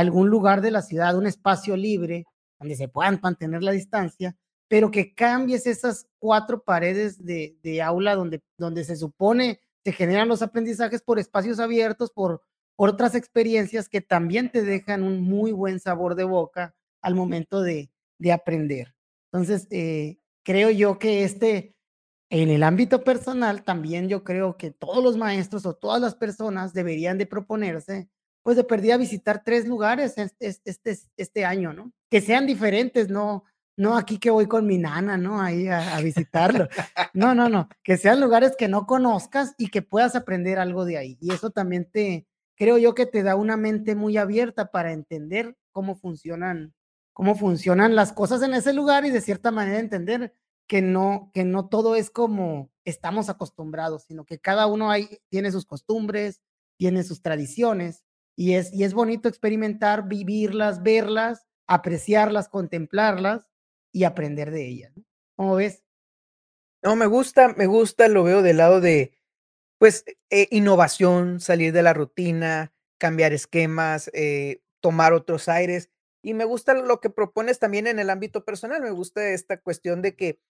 algún 0.01 0.29
lugar 0.29 0.61
de 0.61 0.71
la 0.71 0.83
ciudad, 0.83 1.17
un 1.17 1.27
espacio 1.27 1.77
libre, 1.77 2.25
donde 2.59 2.77
se 2.77 2.89
puedan 2.89 3.21
mantener 3.23 3.63
la 3.63 3.73
distancia, 3.73 4.37
pero 4.69 4.91
que 4.91 5.15
cambies 5.15 5.67
esas 5.67 6.07
cuatro 6.19 6.63
paredes 6.63 7.25
de, 7.25 7.57
de 7.63 7.83
aula 7.83 8.15
donde, 8.15 8.43
donde 8.57 8.85
se 8.85 8.97
supone 8.97 9.61
se 9.85 9.93
generan 9.93 10.29
los 10.29 10.43
aprendizajes 10.43 11.03
por 11.03 11.19
espacios 11.19 11.59
abiertos, 11.59 12.11
por 12.11 12.43
otras 12.77 13.15
experiencias 13.15 13.89
que 13.89 14.01
también 14.01 14.51
te 14.51 14.63
dejan 14.63 15.03
un 15.03 15.21
muy 15.21 15.53
buen 15.53 15.81
sabor 15.81 16.15
de 16.15 16.25
boca 16.25 16.75
al 17.01 17.15
momento 17.15 17.61
de, 17.63 17.91
de 18.19 18.33
aprender. 18.33 18.95
Entonces, 19.33 19.67
eh, 19.71 20.19
creo 20.45 20.71
yo 20.71 20.99
que 20.99 21.25
este, 21.25 21.75
en 22.31 22.49
el 22.49 22.63
ámbito 22.63 23.03
personal, 23.03 23.65
también 23.65 24.09
yo 24.09 24.25
creo 24.25 24.57
que 24.57 24.71
todos 24.71 25.03
los 25.03 25.17
maestros 25.17 25.67
o 25.67 25.75
todas 25.75 26.01
las 26.01 26.15
personas 26.15 26.73
deberían 26.73 27.19
de 27.19 27.27
proponerse, 27.27 28.09
pues 28.43 28.57
de 28.57 28.65
perdida 28.65 28.97
visitar 28.97 29.43
tres 29.45 29.67
lugares 29.67 30.19
este, 30.19 30.57
este, 30.65 30.99
este 31.17 31.45
año, 31.45 31.73
¿no? 31.73 31.93
Que 32.11 32.21
sean 32.21 32.47
diferentes, 32.47 33.09
no, 33.09 33.45
no 33.77 33.97
aquí 33.97 34.19
que 34.19 34.31
voy 34.31 34.47
con 34.47 34.67
mi 34.67 34.79
nana, 34.79 35.17
¿no? 35.17 35.41
Ahí 35.41 35.69
a, 35.69 35.99
visitarlo. 36.01 36.69
No, 37.15 37.35
no, 37.35 37.49
no, 37.49 37.69
que 37.83 37.97
sean 37.97 38.21
lugares 38.21 38.55
que 38.57 38.69
no 38.69 38.87
conozcas 38.87 39.55
y 39.59 39.69
que 39.69 39.83
puedas 39.83 40.17
aprender 40.17 40.59
algo 40.59 40.85
de 40.85 40.99
ahí. 40.99 41.19
Y 41.21 41.33
eso 41.33 41.51
también 41.51 41.89
te, 41.91 42.27
creo 42.57 42.79
yo 42.79 42.95
que 42.95 43.07
te 43.07 43.23
da 43.23 43.37
una 43.37 43.57
mente 43.57 43.95
muy 43.95 44.17
abierta 44.17 44.71
para 44.71 44.93
entender 44.93 45.57
cómo 45.73 45.95
funcionan, 45.95 46.75
cómo 47.13 47.35
funcionan 47.35 47.95
las 47.95 48.13
cosas 48.13 48.43
en 48.43 48.55
ese 48.55 48.73
lugar 48.73 49.05
y 49.05 49.11
de 49.11 49.21
cierta 49.21 49.51
manera 49.51 49.79
entender 49.79 50.35
que 50.67 50.83
no, 50.83 51.31
que 51.35 51.45
no 51.45 51.69
todo 51.69 51.97
es 51.97 52.11
como 52.11 52.71
estamos 52.85 53.29
acostumbrados, 53.29 54.05
sino 54.05 54.25
que 54.25 54.39
cada 54.39 54.67
uno 54.67 54.91
hay, 54.91 55.19
tiene 55.29 55.53
sus 55.53 55.67
costumbres, 55.67 56.41
tiene 56.77 57.05
sus 57.05 57.23
tradiciones 57.23 58.05
y 58.37 58.55
es, 58.55 58.73
y 58.73 58.85
es 58.85 58.95
bonito 58.95 59.29
experimentar, 59.29 60.09
vivirlas, 60.09 60.83
verlas, 60.83 61.47
apreciarlas, 61.67 62.49
contemplarlas 62.49 63.47
y 63.93 64.05
aprender 64.05 64.51
de 64.51 64.67
ellas. 64.67 64.93
¿Cómo 65.37 65.57
ves? 65.57 65.83
No, 66.83 66.97
me 66.97 67.07
gusta, 67.07 67.55
me 67.57 67.67
gusta, 67.67 68.09
lo 68.09 68.25
veo 68.25 68.43
del 68.43 68.57
lado 68.57 68.81
de, 68.81 69.13
pues, 69.79 70.05
eh, 70.31 70.49
innovación, 70.51 71.41
salir 71.41 71.73
de 71.73 71.83
la 71.83 71.95
rutina, 71.95 72.73
cambiar 72.99 73.33
esquemas, 73.33 74.11
eh, 74.15 74.63
tomar 74.81 75.13
otros 75.13 75.49
aires. 75.49 75.91
Y 76.23 76.35
me 76.35 76.45
gusta 76.45 76.75
lo 76.75 77.01
que 77.01 77.11
propones 77.11 77.59
también 77.61 77.87
en 77.87 77.99
el 77.99 78.11
ámbito 78.11 78.45
personal. 78.45 78.83
Me 78.83 78.91
gusta 78.91 79.29
esta 79.31 79.59
cuestión 79.61 80.03
de 80.03 80.17
que 80.17 80.41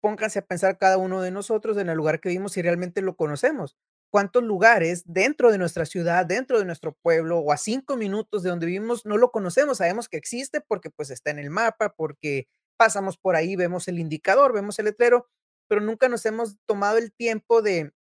pónganse 0.00 0.40
a 0.40 0.46
pensar 0.46 0.78
cada 0.78 0.98
uno 0.98 1.22
de 1.22 1.30
nosotros 1.32 1.78
en 1.78 1.88
el 1.90 1.96
lugar 1.96 2.20
que 2.20 2.30
vivimos 2.30 2.52
si 2.52 2.62
realmente 2.62 3.02
lo 3.02 3.16
conocemos. 3.16 3.76
¿Cuántos 4.10 4.42
lugares 4.42 5.02
dentro 5.06 5.52
de 5.52 5.58
nuestra 5.58 5.84
ciudad, 5.84 6.24
dentro 6.24 6.58
de 6.58 6.64
nuestro 6.64 6.94
pueblo 7.02 7.40
o 7.40 7.52
a 7.52 7.58
cinco 7.58 7.96
minutos 7.96 8.42
de 8.42 8.50
donde 8.50 8.66
vivimos 8.66 9.04
no 9.04 9.18
lo 9.18 9.30
conocemos? 9.30 9.78
Sabemos 9.78 10.08
que 10.08 10.16
existe 10.16 10.62
porque 10.62 10.90
pues 10.90 11.10
está 11.10 11.30
en 11.30 11.38
el 11.38 11.50
mapa, 11.50 11.94
porque 11.94 12.48
pasamos 12.78 13.18
por 13.18 13.36
ahí, 13.36 13.54
vemos 13.56 13.86
el 13.88 13.98
indicador, 13.98 14.54
vemos 14.54 14.78
el 14.78 14.86
letrero, 14.86 15.28
pero 15.68 15.82
nunca 15.82 16.08
nos 16.08 16.24
hemos 16.24 16.56
tomado 16.66 16.96
el 16.98 17.12
tiempo 17.12 17.60
de 17.62 17.92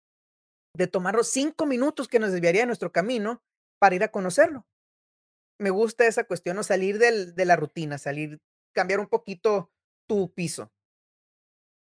de 0.76 0.88
tomar 0.88 1.16
los 1.16 1.28
cinco 1.30 1.66
minutos 1.66 2.08
que 2.08 2.20
nos 2.20 2.32
desviaría 2.32 2.62
de 2.62 2.68
nuestro 2.68 2.92
camino 2.92 3.42
para 3.80 3.96
ir 3.96 4.04
a 4.04 4.10
conocerlo. 4.12 4.66
Me 5.60 5.72
gusta 5.72 6.06
esa 6.06 6.26
cuestión, 6.26 6.56
¿no? 6.56 6.64
Salir 6.64 7.00
del 7.00 7.36
de 7.36 7.46
la 7.46 7.56
rutina, 7.56 7.98
salir 7.98 8.40
cambiar 8.74 9.00
un 9.00 9.08
poquito 9.08 9.72
tu 10.08 10.32
piso. 10.34 10.72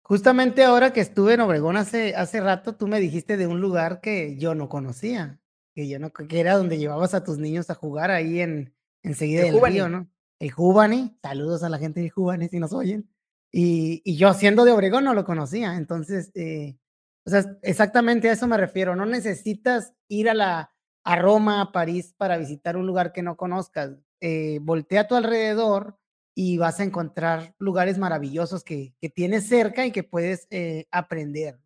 Justamente 0.08 0.64
ahora 0.64 0.94
que 0.94 1.02
estuve 1.02 1.34
en 1.34 1.40
Obregón 1.40 1.78
hace 1.78 2.14
hace 2.16 2.40
rato, 2.40 2.76
tú 2.76 2.88
me 2.88 3.00
dijiste 3.00 3.38
de 3.38 3.48
un 3.48 3.60
lugar 3.60 4.02
que 4.02 4.38
yo 4.38 4.54
no 4.54 4.70
conocía, 4.70 5.40
que 5.74 5.88
yo 5.88 5.98
no 5.98 6.14
que 6.14 6.40
era 6.40 6.56
donde 6.58 6.78
llevabas 6.78 7.16
a 7.16 7.24
tus 7.24 7.40
niños 7.40 7.72
a 7.72 7.74
jugar 7.74 8.12
ahí 8.12 8.40
en 8.40 8.72
enseguida 9.02 9.40
El 9.40 9.46
del 9.46 9.54
río, 9.54 9.86
Jubani. 9.86 9.96
¿no? 9.96 10.12
El 10.38 10.52
Jubani, 10.52 11.18
saludos 11.24 11.64
a 11.64 11.70
la 11.70 11.80
gente 11.80 12.02
de 12.02 12.12
Jubani 12.12 12.48
si 12.50 12.60
nos 12.60 12.72
oyen. 12.72 13.10
Y 13.52 14.04
y 14.06 14.16
yo 14.16 14.32
siendo 14.36 14.64
de 14.64 14.74
Obregón 14.74 15.06
no 15.06 15.16
lo 15.16 15.26
conocía, 15.26 15.76
entonces, 15.76 16.30
eh, 16.36 16.78
o 17.26 17.32
sea, 17.32 17.58
exactamente 17.64 18.30
a 18.30 18.34
eso 18.34 18.46
me 18.46 18.58
refiero, 18.58 18.96
no 18.96 19.08
necesitas 19.08 19.96
ir 20.08 20.30
a 20.30 20.36
la 20.36 20.72
a 21.04 21.16
Roma, 21.16 21.62
a 21.62 21.72
París 21.72 22.14
para 22.16 22.38
visitar 22.38 22.78
un 22.78 22.86
lugar 22.86 23.12
que 23.12 23.24
no 23.24 23.38
conozcas, 23.38 23.98
eh, 24.20 24.60
voltea 24.62 25.02
a 25.02 25.08
tu 25.08 25.16
alrededor 25.16 25.98
y 26.36 26.58
vas 26.60 26.80
a 26.80 26.84
encontrar 26.84 27.56
lugares 27.60 27.98
maravillosos 27.98 28.64
que 28.64 28.94
que 29.02 29.10
tienes 29.10 29.48
cerca 29.48 29.86
y 29.86 29.92
que 29.92 30.04
puedes, 30.04 30.48
eh, 30.52 30.86
aprender. 30.92 31.60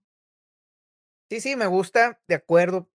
Sí, 1.31 1.41
sí, 1.41 1.55
me 1.55 1.67
gusta, 1.67 2.19
de 2.27 2.33
acuerdo. 2.35 2.89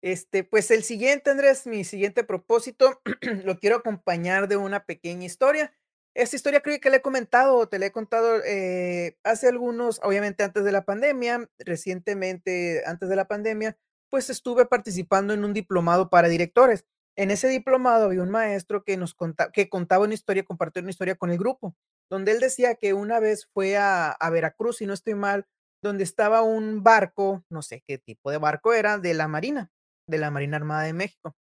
Este, 0.00 0.44
pues, 0.44 0.70
el 0.70 0.84
siguiente, 0.84 1.30
Andrés, 1.30 1.66
mi 1.66 1.82
siguiente 1.82 2.22
propósito, 2.22 3.00
lo 3.44 3.58
quiero 3.58 3.76
acompañar 3.76 4.46
de 4.46 4.56
una 4.56 4.84
pequeña 4.86 5.26
historia. 5.26 5.72
Esta 6.14 6.36
historia 6.36 6.60
creo 6.60 6.80
que 6.80 6.88
le 6.90 6.98
he 6.98 7.02
comentado, 7.02 7.68
te 7.68 7.78
la 7.80 7.86
he 7.86 7.92
contado, 7.92 8.40
eh, 8.44 9.16
hace 9.24 9.48
algunos 9.48 10.00
obviamente, 10.04 10.44
antes 10.44 10.62
de 10.64 10.70
la 10.72 10.84
pandemia, 10.84 11.48
recientemente, 11.58 12.82
antes 12.86 13.08
de 13.08 13.16
la 13.16 13.26
pandemia, 13.26 13.76
pues, 14.08 14.30
estuve 14.30 14.66
participando 14.66 15.34
en 15.34 15.44
un 15.44 15.52
diplomado 15.52 16.10
para 16.10 16.28
directores. 16.28 16.84
En 17.18 17.30
ese 17.30 17.48
diplomado 17.48 18.06
había 18.06 18.22
un 18.22 18.30
maestro 18.30 18.84
que 18.84 18.96
nos 18.96 19.14
conta 19.14 19.50
que 19.52 19.68
contaba 19.68 20.04
una 20.04 20.14
historia, 20.14 20.44
compartió 20.44 20.80
una 20.82 20.90
historia 20.90 21.16
con 21.16 21.30
el 21.30 21.38
grupo, 21.38 21.74
donde 22.08 22.32
él 22.32 22.40
decía 22.40 22.76
que 22.76 22.94
una 22.94 23.20
vez 23.20 23.46
fue 23.52 23.76
a 23.76 24.10
a 24.12 24.30
Veracruz, 24.30 24.76
si 24.78 24.86
no 24.86 24.94
estoy 24.94 25.14
mal, 25.14 25.46
donde 25.82 26.04
estaba 26.04 26.42
un 26.42 26.82
barco, 26.82 27.44
no 27.50 27.62
sé 27.62 27.82
qué 27.86 27.98
tipo 27.98 28.30
de 28.30 28.38
barco 28.38 28.72
era, 28.74 28.98
de 28.98 29.14
la 29.14 29.28
marina, 29.28 29.70
de 30.06 30.18
la 30.18 30.30
Marina 30.30 30.56
Armada 30.56 30.82
de 30.84 30.92
México. 30.92 31.34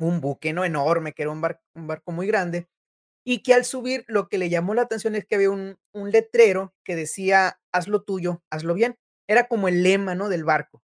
Un 0.00 0.20
buque, 0.20 0.52
¿no?, 0.54 0.64
enorme, 0.64 1.12
que 1.14 1.22
era 1.24 1.32
un 1.32 1.40
bar 1.42 1.60
un 1.74 1.86
barco 1.88 2.12
muy 2.12 2.26
grande, 2.28 2.68
y 3.24 3.42
que 3.42 3.54
al 3.54 3.64
subir 3.66 4.04
lo 4.08 4.28
que 4.28 4.38
le 4.38 4.50
llamó 4.50 4.74
la 4.74 4.82
atención 4.82 5.16
es 5.16 5.26
que 5.26 5.36
había 5.36 5.50
un 5.50 5.78
un 5.94 6.10
letrero 6.12 6.74
que 6.84 6.96
decía: 6.96 7.60
"Haz 7.72 7.88
lo 7.88 8.02
tuyo, 8.04 8.42
hazlo 8.50 8.74
bien". 8.74 8.98
Era 9.28 9.48
como 9.48 9.68
el 9.68 9.82
lema, 9.84 10.14
¿no?, 10.16 10.28
del 10.30 10.44
barco. 10.44 10.80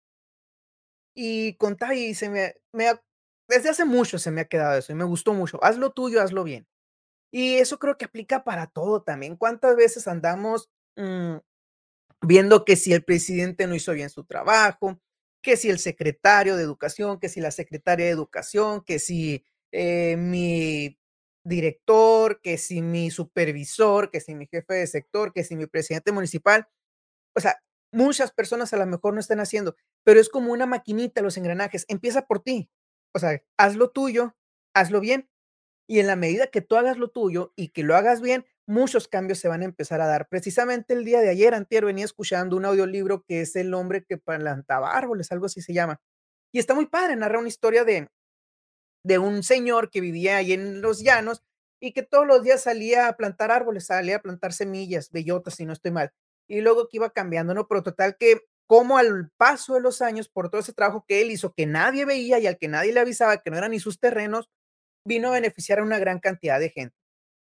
Y 1.17 1.56
contaba 1.56 1.93
y 1.95 2.13
se 2.13 2.30
me 2.30 2.56
me 2.74 2.88
desde 3.51 3.69
hace 3.69 3.85
mucho 3.85 4.17
se 4.19 4.31
me 4.31 4.41
ha 4.41 4.45
quedado 4.45 4.77
eso 4.79 4.91
y 4.91 4.95
me 4.95 5.03
gustó 5.03 5.33
mucho. 5.33 5.63
Haz 5.63 5.77
lo 5.77 5.91
tuyo, 5.91 6.21
hazlo 6.21 6.43
bien. 6.43 6.67
Y 7.31 7.55
eso 7.55 7.79
creo 7.79 7.97
que 7.97 8.05
aplica 8.05 8.43
para 8.43 8.67
todo 8.67 9.03
también. 9.03 9.37
¿Cuántas 9.37 9.75
veces 9.75 10.07
andamos, 10.07 10.69
mm, 10.97 11.37
viendo 12.21 12.65
que 12.65 12.75
si 12.75 12.93
el 12.93 13.03
presidente 13.03 13.67
no 13.67 13.75
hizo 13.75 13.93
bien 13.93 14.09
su 14.09 14.25
trabajo, 14.25 14.99
que 15.43 15.57
si 15.57 15.69
el 15.69 15.79
secretario 15.79 16.57
de 16.57 16.63
Educación, 16.63 17.19
que 17.19 17.29
si 17.29 17.41
la 17.41 17.51
secretaria 17.51 18.05
de 18.05 18.11
Educación, 18.11 18.83
que 18.85 18.99
si, 18.99 19.43
eh, 19.71 20.17
mi 20.17 20.97
director, 21.43 22.41
que 22.41 22.57
si 22.57 22.81
mi 22.81 23.11
supervisor, 23.11 24.11
que 24.11 24.21
si 24.21 24.35
mi 24.35 24.47
jefe 24.47 24.75
de 24.75 24.87
sector, 24.87 25.33
que 25.33 25.43
si 25.43 25.55
mi 25.55 25.65
presidente 25.67 26.11
municipal? 26.11 26.67
O 27.35 27.41
sea, 27.41 27.57
muchas 27.91 28.31
personas 28.31 28.73
a 28.73 28.77
lo 28.77 28.85
mejor 28.87 29.13
no 29.13 29.19
están 29.19 29.39
haciendo, 29.39 29.75
pero 30.03 30.19
es 30.19 30.29
como 30.29 30.51
una 30.53 30.65
maquinita 30.67 31.21
los 31.21 31.37
engranajes, 31.37 31.85
empieza 31.89 32.23
por 32.27 32.41
ti. 32.41 32.69
O 33.13 33.19
sea, 33.19 33.41
haz 33.58 33.76
lo 33.76 33.89
tuyo, 33.91 34.36
hazlo 34.74 35.00
bien. 35.00 35.30
Y 35.88 36.00
en 36.00 36.08
la 36.08 36.15
medida 36.15 36.47
que 36.47 36.62
tú 36.62 36.78
hagas 36.78 36.97
lo 36.97 37.10
tuyo 37.10 37.54
y 37.56 37.69
que 37.69 37.84
lo 37.84 37.95
hagas 37.95 38.21
bien, 38.21 38.45
muchos 38.67 39.08
cambios 39.08 39.39
se 39.39 39.47
van 39.50 39.62
a 39.62 39.65
empezar 39.65 40.02
a 40.02 40.08
dar. 40.08 40.28
Precisamente 40.30 40.93
el 40.93 41.06
día 41.06 41.21
de 41.21 41.30
ayer, 41.30 41.54
antier, 41.54 41.86
venía 41.86 42.06
escuchando 42.06 42.56
un 42.58 42.65
audiolibro 42.65 43.24
que 43.24 43.41
es 43.41 43.56
El 43.56 43.74
hombre 43.74 44.06
que 44.06 44.17
plantaba 44.17 44.93
árboles, 44.97 45.32
algo 45.32 45.47
así 45.47 45.62
se 45.62 45.74
llama. 45.74 46.02
Y 46.54 46.60
está 46.60 46.76
muy 46.76 46.88
padre, 46.88 47.15
narra 47.17 47.39
una 47.39 47.50
historia 47.50 47.86
de 47.86 48.10
de 49.04 49.17
un 49.19 49.43
señor 49.43 49.89
que 49.89 50.02
vivía 50.02 50.38
ahí 50.38 50.54
en 50.54 50.82
los 50.82 51.02
llanos 51.04 51.43
y 51.80 51.93
que 51.93 52.04
todos 52.04 52.28
los 52.28 52.43
días 52.43 52.62
salía 52.63 53.08
a 53.08 53.17
plantar 53.17 53.52
árboles, 53.52 53.86
salía 53.88 54.17
a 54.17 54.21
plantar 54.21 54.54
semillas, 54.54 55.10
bellotas, 55.12 55.56
si 55.56 55.65
no 55.65 55.74
estoy 55.74 55.91
mal. 55.91 56.12
Y 56.47 56.62
luego 56.62 56.88
que 56.88 56.97
iba 56.97 57.10
cambiando, 57.12 57.54
¿no? 57.54 57.67
Pero 57.67 57.82
total 57.84 58.17
que, 58.17 58.41
como 58.71 58.97
al 58.97 59.29
paso 59.38 59.73
de 59.73 59.81
los 59.81 60.01
años, 60.01 60.29
por 60.29 60.49
todo 60.49 60.62
ese 60.62 60.71
trabajo 60.73 61.03
que 61.05 61.21
él 61.21 61.29
hizo, 61.31 61.53
que 61.53 61.65
nadie 61.65 62.05
veía 62.05 62.39
y 62.39 62.47
al 62.47 62.57
que 62.57 62.69
nadie 62.69 62.93
le 62.93 63.01
avisaba 63.01 63.39
que 63.41 63.51
no 63.51 63.57
eran 63.57 63.71
ni 63.71 63.81
sus 63.81 63.99
terrenos, 63.99 64.49
vino 65.05 65.29
a 65.29 65.31
beneficiar 65.34 65.79
a 65.79 65.84
una 65.84 65.99
gran 65.99 66.19
cantidad 66.19 66.60
de 66.60 66.69
gente. 66.69 66.95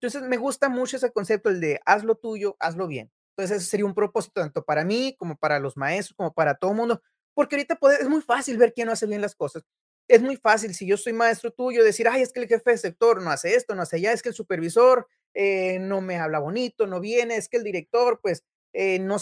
Entonces, 0.02 0.28
me 0.30 0.38
gusta 0.38 0.70
mucho 0.70 0.98
ese 0.98 1.12
concepto, 1.12 1.50
el 1.50 1.62
de 1.62 1.80
haz 1.86 2.04
lo 2.04 2.16
tuyo, 2.16 2.58
hazlo 2.60 2.88
bien. 2.88 3.12
Entonces, 3.38 3.58
ese 3.60 3.68
sería 3.72 3.86
un 3.86 3.96
propósito 3.96 4.42
tanto 4.42 4.64
para 4.66 4.84
mí, 4.86 5.16
como 5.18 5.38
para 5.38 5.60
los 5.60 5.78
maestros, 5.78 6.16
como 6.18 6.34
para 6.34 6.56
todo 6.56 6.74
mundo, 6.74 7.02
porque 7.36 7.56
ahorita 7.56 7.78
es 8.00 8.10
muy 8.10 8.22
fácil 8.22 8.58
ver 8.58 8.74
quién 8.74 8.88
no 8.88 8.94
hace 8.94 9.08
bien 9.08 9.22
las 9.22 9.36
cosas. 9.36 9.64
Es 10.10 10.22
muy 10.22 10.36
fácil, 10.38 10.76
si 10.76 10.86
yo 10.88 10.98
soy 10.98 11.14
maestro 11.14 11.52
tuyo, 11.52 11.84
decir: 11.84 12.08
"Ay, 12.10 12.22
es 12.22 12.34
que 12.34 12.42
el 12.42 12.48
jefe 12.48 12.72
de 12.72 12.78
sector 12.78 13.22
no 13.22 13.32
hace 13.32 13.56
esto, 13.56 13.76
no 13.76 13.82
hace 13.84 13.96
allá, 13.98 14.12
es 14.14 14.22
que 14.22 14.30
el 14.30 14.36
supervisor, 14.36 15.08
eh, 15.34 15.80
no 15.80 16.02
me 16.02 16.18
habla 16.20 16.40
bonito, 16.40 16.86
no 16.88 17.00
viene, 17.00 17.38
es 17.38 17.48
que 17.50 17.58
el 17.58 17.64
director, 17.64 18.20
pues, 18.22 18.44
eh, 18.74 19.00
no 19.00 19.18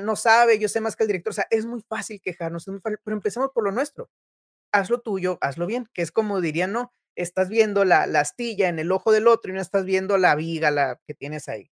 no 0.00 0.16
sabe, 0.16 0.58
yo 0.58 0.68
sé 0.68 0.80
más 0.80 0.96
que 0.96 1.04
el 1.04 1.08
director". 1.08 1.30
O 1.32 1.34
sea, 1.34 1.46
es 1.50 1.66
muy 1.66 1.82
fácil 1.88 2.20
quejarnos, 2.22 2.66
pero 2.82 3.16
empecemos 3.16 3.50
por 3.54 3.64
lo 3.64 3.72
nuestro. 3.72 4.10
Haz 4.72 4.90
lo 4.90 5.00
tuyo, 5.00 5.38
hazlo 5.42 5.66
bien, 5.66 5.88
que 5.94 6.02
es 6.02 6.12
como 6.12 6.40
dirían, 6.40 6.72
¿no? 6.72 6.92
Estás 7.16 7.48
viendo 7.50 7.84
la 7.84 8.06
la 8.06 8.20
astilla 8.20 8.68
en 8.68 8.78
el 8.78 8.92
ojo 8.92 9.12
del 9.12 9.28
otro 9.28 9.52
y 9.52 9.54
no 9.56 9.60
estás 9.62 9.84
viendo 9.86 10.18
la 10.18 10.34
viga, 10.36 10.70
la 10.70 11.00
que 11.06 11.14
tienes 11.14 11.48
ahí. 11.48 11.70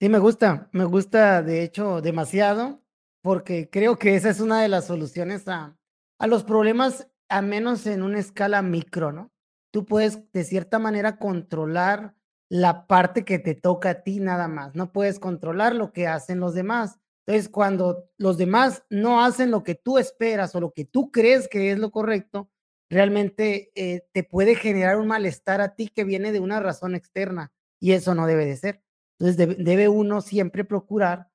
Sí, 0.00 0.08
me 0.08 0.18
gusta, 0.18 0.68
me 0.72 0.84
gusta, 0.84 1.42
de 1.42 1.62
hecho, 1.62 2.00
demasiado, 2.00 2.82
porque 3.22 3.70
creo 3.70 3.98
que 3.98 4.16
esa 4.16 4.30
es 4.30 4.40
una 4.40 4.60
de 4.60 4.68
las 4.68 4.86
soluciones 4.86 5.46
a 5.48 5.76
a 6.18 6.26
los 6.28 6.44
problemas, 6.44 7.08
a 7.28 7.42
menos 7.42 7.84
en 7.86 8.02
una 8.04 8.20
escala 8.20 8.62
micro, 8.62 9.10
¿no? 9.10 9.32
Tú 9.72 9.84
puedes, 9.86 10.30
de 10.32 10.44
cierta 10.44 10.78
manera, 10.78 11.18
controlar 11.18 12.14
la 12.52 12.86
parte 12.86 13.24
que 13.24 13.38
te 13.38 13.54
toca 13.54 13.88
a 13.88 14.02
ti 14.02 14.20
nada 14.20 14.46
más, 14.46 14.74
no 14.74 14.92
puedes 14.92 15.18
controlar 15.18 15.74
lo 15.74 15.90
que 15.90 16.06
hacen 16.06 16.38
los 16.38 16.52
demás. 16.52 16.98
Entonces, 17.26 17.48
cuando 17.48 18.10
los 18.18 18.36
demás 18.36 18.84
no 18.90 19.24
hacen 19.24 19.50
lo 19.50 19.64
que 19.64 19.74
tú 19.74 19.96
esperas 19.96 20.54
o 20.54 20.60
lo 20.60 20.70
que 20.72 20.84
tú 20.84 21.10
crees 21.10 21.48
que 21.48 21.70
es 21.72 21.78
lo 21.78 21.90
correcto, 21.90 22.50
realmente, 22.90 23.72
eh, 23.74 24.06
te 24.12 24.22
puede 24.22 24.54
generar 24.54 24.98
un 24.98 25.06
malestar 25.06 25.62
a 25.62 25.74
ti 25.74 25.88
que 25.88 26.04
viene 26.04 26.30
de 26.30 26.40
una 26.40 26.60
razón 26.60 26.94
externa, 26.94 27.52
y 27.80 27.92
eso 27.92 28.14
no 28.14 28.26
debe 28.26 28.44
de 28.44 28.58
ser. 28.58 28.82
Entonces, 29.18 29.38
debe 29.38 29.54
debe 29.54 29.88
uno 29.88 30.20
siempre 30.20 30.62
procurar 30.64 31.30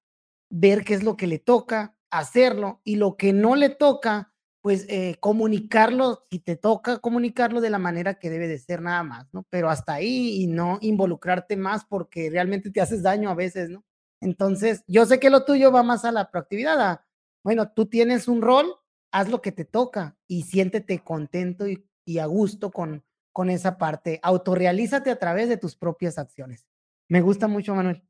ver 0.52 0.84
qué 0.84 0.94
es 0.94 1.02
lo 1.04 1.18
que 1.18 1.26
le 1.26 1.40
toca, 1.40 1.96
hacerlo, 2.12 2.80
y 2.84 2.98
lo 2.98 3.18
que 3.18 3.34
no 3.34 3.56
le 3.56 3.70
toca, 3.70 4.34
pues, 4.68 4.86
eh, 4.90 5.16
comunicarlo, 5.22 6.26
si 6.30 6.40
te 6.40 6.58
toca 6.58 7.00
comunicarlo 7.00 7.62
de 7.62 7.70
la 7.70 7.80
manera 7.80 8.16
que 8.20 8.30
debe 8.30 8.50
de 8.50 8.58
ser 8.60 8.82
nada 8.82 9.02
más, 9.02 9.26
¿no? 9.32 9.46
Pero 9.50 9.70
hasta 9.70 9.94
ahí, 9.94 10.42
y 10.44 10.48
no 10.48 10.78
involucrarte 10.82 11.56
más, 11.56 11.86
porque 11.86 12.30
realmente 12.30 12.70
te 12.70 12.82
haces 12.82 13.02
daño 13.02 13.30
a 13.30 13.34
veces, 13.34 13.70
¿no? 13.70 13.86
Entonces, 14.20 14.84
yo 14.86 15.06
sé 15.06 15.22
que 15.22 15.30
lo 15.30 15.46
tuyo 15.46 15.72
va 15.72 15.84
más 15.84 16.04
a 16.04 16.12
la 16.12 16.30
proactividad, 16.30 16.82
a, 16.82 17.08
bueno, 17.46 17.72
tú 17.72 17.86
tienes 17.86 18.28
un 18.28 18.42
rol, 18.42 18.76
haz 19.14 19.30
lo 19.30 19.42
que 19.42 19.54
te 19.54 19.64
toca 19.64 20.18
y 20.28 20.42
siéntete 20.44 21.00
contento 21.02 21.66
y 21.70 21.86
y 22.06 22.20
a 22.20 22.26
gusto 22.26 22.72
con 22.72 23.04
con 23.32 23.50
esa 23.52 23.78
parte. 23.78 24.20
Autorrealízate 24.24 25.12
a 25.12 25.20
través 25.20 25.48
de 25.48 25.58
tus 25.58 25.76
propias 25.76 26.18
acciones. 26.18 26.66
Me 27.08 27.22
gusta 27.22 27.48
mucho, 27.48 27.74
Manuel. 27.74 28.04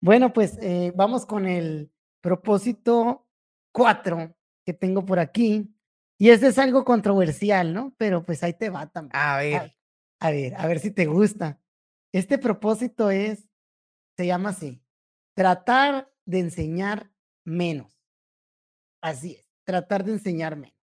Bueno, 0.00 0.32
pues, 0.32 0.58
eh, 0.60 0.92
vamos 0.96 1.26
con 1.26 1.46
el 1.46 1.92
propósito 2.22 3.26
4 3.72 4.34
que 4.64 4.72
tengo 4.72 5.04
por 5.04 5.18
aquí, 5.18 5.71
y 6.22 6.30
ese 6.30 6.48
es 6.48 6.58
algo 6.58 6.84
controversial, 6.84 7.74
¿no? 7.74 7.94
Pero, 7.98 8.24
pues, 8.24 8.42
ahí 8.44 8.54
te 8.54 8.70
va 8.70 8.88
también. 8.88 9.12
A 9.14 9.36
A 9.36 9.38
ver. 9.38 9.72
a 10.20 10.30
ver, 10.30 10.54
a 10.56 10.66
ver 10.68 10.78
si 10.80 10.90
te 10.92 11.06
gusta. 11.06 11.60
Este 12.12 12.38
propósito 12.38 13.10
es 13.10 13.48
se 14.16 14.26
llama 14.26 14.50
así: 14.50 14.82
"Tratar 15.34 16.12
de 16.26 16.40
enseñar 16.40 17.12
menos". 17.44 17.92
Así 19.02 19.32
es, 19.34 19.50
tratar 19.64 20.04
de 20.04 20.12
enseñar 20.12 20.56
menos. 20.56 20.76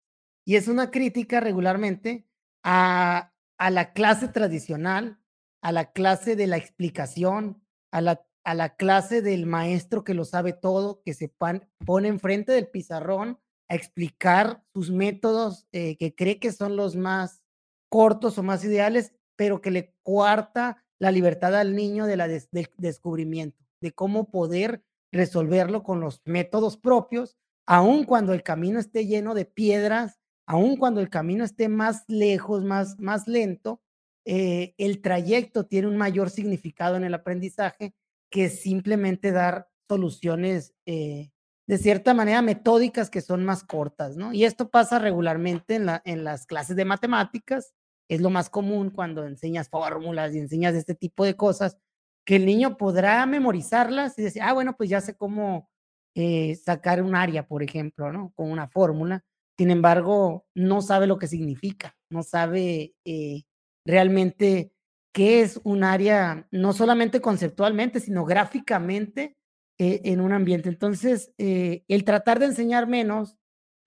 Y 0.45 0.55
es 0.57 0.67
una 0.67 0.91
crítica 0.91 1.39
regularmente 1.39 2.27
a 2.63 3.33
a 3.61 3.69
la 3.71 3.91
clase 3.91 4.29
tradicional, 4.29 5.19
a 5.61 5.73
la 5.73 5.91
clase 5.91 6.37
de 6.37 6.47
la 6.47 6.57
explicación, 6.57 7.61
a 7.91 8.01
la 8.01 8.25
a 8.45 8.53
la 8.55 8.75
clase 8.75 9.21
del 9.21 9.45
maestro 9.45 10.03
que 10.03 10.13
lo 10.13 10.25
sabe 10.25 10.53
todo, 10.53 11.01
que 11.03 11.13
se 11.13 11.29
pan 11.29 11.69
pone 11.85 12.07
enfrente 12.09 12.51
del 12.53 12.67
pizarrón 12.69 13.39
a 13.69 13.75
explicar 13.75 14.63
sus 14.73 14.91
métodos, 14.91 15.67
eh, 15.71 15.95
que 15.97 16.15
cree 16.15 16.39
que 16.39 16.51
son 16.51 16.75
los 16.75 16.95
más 16.95 17.43
cortos 17.89 18.37
o 18.37 18.43
más 18.43 18.63
ideales, 18.63 19.13
pero 19.35 19.61
que 19.61 19.71
le 19.71 19.93
coarta 20.03 20.83
la 20.99 21.11
libertad 21.11 21.55
al 21.55 21.75
niño 21.75 22.05
de 22.05 22.17
la 22.17 22.27
del 22.27 22.43
descubrimiento, 22.77 23.63
de 23.81 23.91
cómo 23.93 24.29
poder 24.29 24.83
resolverlo 25.11 25.83
con 25.83 26.01
los 26.01 26.21
métodos 26.25 26.77
propios, 26.77 27.37
aun 27.65 28.03
cuando 28.03 28.33
el 28.33 28.43
camino 28.43 28.79
esté 28.79 29.05
lleno 29.05 29.33
de 29.33 29.45
piedras, 29.45 30.19
aun 30.45 30.77
cuando 30.77 30.99
el 30.99 31.09
camino 31.09 31.43
esté 31.43 31.69
más 31.69 32.03
lejos, 32.07 32.63
más 32.63 32.99
más 32.99 33.27
lento, 33.27 33.81
eh, 34.25 34.73
el 34.77 35.01
trayecto 35.01 35.65
tiene 35.65 35.87
un 35.87 35.97
mayor 35.97 36.29
significado 36.29 36.95
en 36.97 37.03
el 37.03 37.13
aprendizaje 37.13 37.93
que 38.31 38.49
simplemente 38.49 39.31
dar 39.31 39.69
soluciones, 39.87 40.73
eh, 40.85 41.31
de 41.69 41.79
cierta 41.79 42.13
manera 42.15 42.41
metódicas 42.43 43.09
que 43.11 43.21
son 43.21 43.45
más 43.45 43.63
cortas, 43.63 44.17
¿no? 44.17 44.33
Y 44.33 44.45
esto 44.45 44.69
pasa 44.71 44.99
regularmente 44.99 45.75
en 45.75 45.85
la 45.87 46.01
en 46.05 46.25
las 46.25 46.47
clases 46.47 46.75
de 46.77 46.85
matemáticas, 46.85 47.73
es 48.09 48.21
lo 48.21 48.31
más 48.31 48.49
común 48.51 48.91
cuando 48.91 49.25
enseñas 49.27 49.69
fórmulas 49.69 50.35
y 50.35 50.39
enseñas 50.39 50.75
este 50.75 50.95
tipo 50.95 51.25
de 51.25 51.35
cosas, 51.37 51.77
que 52.25 52.37
el 52.37 52.45
niño 52.47 52.77
podrá 52.77 53.25
memorizarlas 53.27 54.19
y 54.19 54.23
decir: 54.23 54.41
"Ah, 54.43 54.53
bueno, 54.53 54.75
pues 54.77 54.89
ya 54.89 55.01
sé 55.01 55.15
cómo, 55.15 55.69
eh, 56.15 56.55
sacar 56.57 57.03
un 57.03 57.15
área", 57.15 57.47
por 57.47 57.63
ejemplo, 57.63 58.11
¿no? 58.11 58.31
Con 58.35 58.51
una 58.51 58.67
fórmula. 58.69 59.23
Sin 59.57 59.71
embargo, 59.71 60.45
no 60.55 60.81
sabe 60.81 61.07
lo 61.07 61.19
que 61.19 61.27
significa, 61.27 61.95
no 62.11 62.23
sabe, 62.23 62.95
eh, 63.05 63.43
realmente 63.85 64.73
qué 65.13 65.41
es 65.41 65.59
un 65.63 65.83
área, 65.83 66.47
no 66.51 66.73
solamente 66.73 67.21
conceptualmente, 67.21 67.99
sino 67.99 68.25
gráficamente, 68.25 69.35
eh, 69.79 70.01
en 70.05 70.21
un 70.21 70.33
ambiente. 70.33 70.69
Entonces, 70.69 71.31
eh, 71.39 71.83
el 71.87 72.03
tratar 72.03 72.39
de 72.39 72.45
enseñar 72.47 72.87
menos 72.87 73.37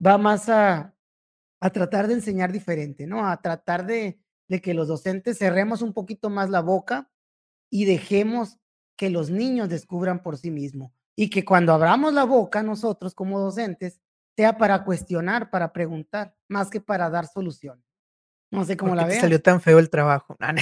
va 0.05 0.17
más 0.17 0.49
a 0.49 0.89
a 1.61 1.69
tratar 1.69 2.09
de 2.09 2.15
enseñar 2.15 2.51
diferente, 2.51 3.07
¿no? 3.07 3.25
A 3.25 3.41
tratar 3.41 3.85
de 3.85 4.19
de 4.47 4.61
que 4.61 4.73
los 4.73 4.87
docentes 4.87 5.37
cerremos 5.37 5.81
un 5.81 5.93
poquito 5.93 6.29
más 6.29 6.49
la 6.49 6.61
boca 6.61 7.09
y 7.69 7.85
dejemos 7.85 8.59
que 8.95 9.09
los 9.09 9.29
niños 9.29 9.69
descubran 9.69 10.21
por 10.21 10.37
sí 10.37 10.51
mismos. 10.51 10.91
Y 11.15 11.29
que 11.29 11.45
cuando 11.45 11.73
abramos 11.73 12.13
la 12.13 12.23
boca 12.23 12.63
nosotros 12.63 13.15
como 13.15 13.39
docentes, 13.39 13.99
sea 14.35 14.57
para 14.57 14.83
cuestionar, 14.83 15.49
para 15.49 15.73
preguntar, 15.73 16.35
más 16.47 16.69
que 16.69 16.81
para 16.81 17.09
dar 17.09 17.27
solución. 17.27 17.83
No 18.53 18.63
sé 18.65 18.77
cómo 18.77 18.91
¿Por 18.91 18.97
la 18.97 19.07
veas. 19.07 19.21
salió 19.21 19.41
tan 19.41 19.61
feo 19.61 19.79
el 19.79 19.89
trabajo? 19.89 20.35
No. 20.39 20.53
No 20.53 20.61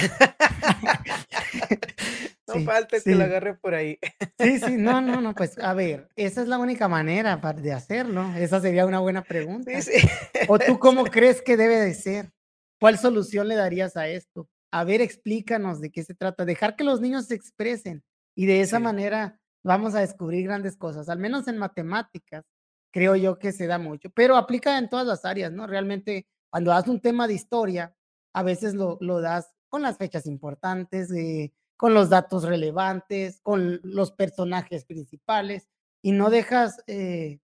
Sí, 2.54 2.64
falta 2.64 3.00
que 3.00 3.14
lo 3.14 3.24
agarre 3.24 3.54
por 3.54 3.74
ahí. 3.74 3.98
Sí, 4.38 4.58
sí, 4.58 4.76
no, 4.76 5.00
no, 5.00 5.22
no, 5.22 5.34
pues, 5.34 5.58
a 5.58 5.72
ver, 5.74 6.08
esa 6.16 6.42
es 6.42 6.48
la 6.48 6.58
única 6.58 6.86
manera 6.88 7.40
par 7.40 7.62
de 7.62 7.72
hacerlo, 7.72 8.26
esa 8.36 8.60
sería 8.60 8.84
una 8.84 8.98
buena 8.98 9.22
pregunta. 9.22 9.80
sí. 9.80 10.06
¿O 10.48 10.58
tú 10.58 10.78
cómo 10.78 11.04
crees 11.04 11.40
que 11.40 11.56
debe 11.56 11.76
de 11.76 11.94
ser? 11.94 12.30
¿Cuál 12.78 12.98
solución 12.98 13.48
le 13.48 13.54
darías 13.54 13.96
a 13.96 14.08
esto? 14.08 14.48
A 14.70 14.84
ver, 14.84 15.00
explícanos 15.00 15.80
de 15.80 15.90
qué 15.90 16.02
se 16.02 16.14
trata, 16.14 16.44
dejar 16.44 16.76
que 16.76 16.84
los 16.84 17.00
niños 17.00 17.26
se 17.26 17.34
expresen, 17.34 18.02
y 18.34 18.46
de 18.46 18.60
esa 18.60 18.78
manera 18.78 19.38
vamos 19.64 19.94
a 19.94 20.00
descubrir 20.00 20.44
grandes 20.44 20.76
cosas, 20.76 21.08
al 21.08 21.18
menos 21.18 21.48
en 21.48 21.58
matemáticas, 21.58 22.44
creo 22.92 23.16
yo 23.16 23.38
que 23.38 23.52
se 23.52 23.66
da 23.66 23.78
mucho, 23.78 24.10
pero 24.10 24.36
aplica 24.36 24.76
en 24.78 24.88
todas 24.90 25.06
las 25.06 25.24
áreas, 25.24 25.52
¿no? 25.52 25.66
Realmente, 25.66 26.26
cuando 26.52 26.70
das 26.72 26.88
un 26.88 27.00
tema 27.00 27.26
de 27.28 27.34
historia, 27.34 27.96
a 28.34 28.44
veces 28.44 28.74
lo 28.74 28.98
lo 29.00 29.20
das 29.22 29.50
con 29.70 29.82
las 29.82 29.96
fechas 29.98 30.26
importantes, 30.26 31.10
eh, 31.12 31.52
con 31.78 31.94
los 31.94 32.10
datos 32.10 32.44
relevantes, 32.44 33.40
con 33.42 33.80
los 33.84 34.12
personajes 34.12 34.84
principales, 34.84 35.68
y 36.02 36.12
no 36.12 36.30
dejas, 36.30 36.82
eh, 36.88 37.40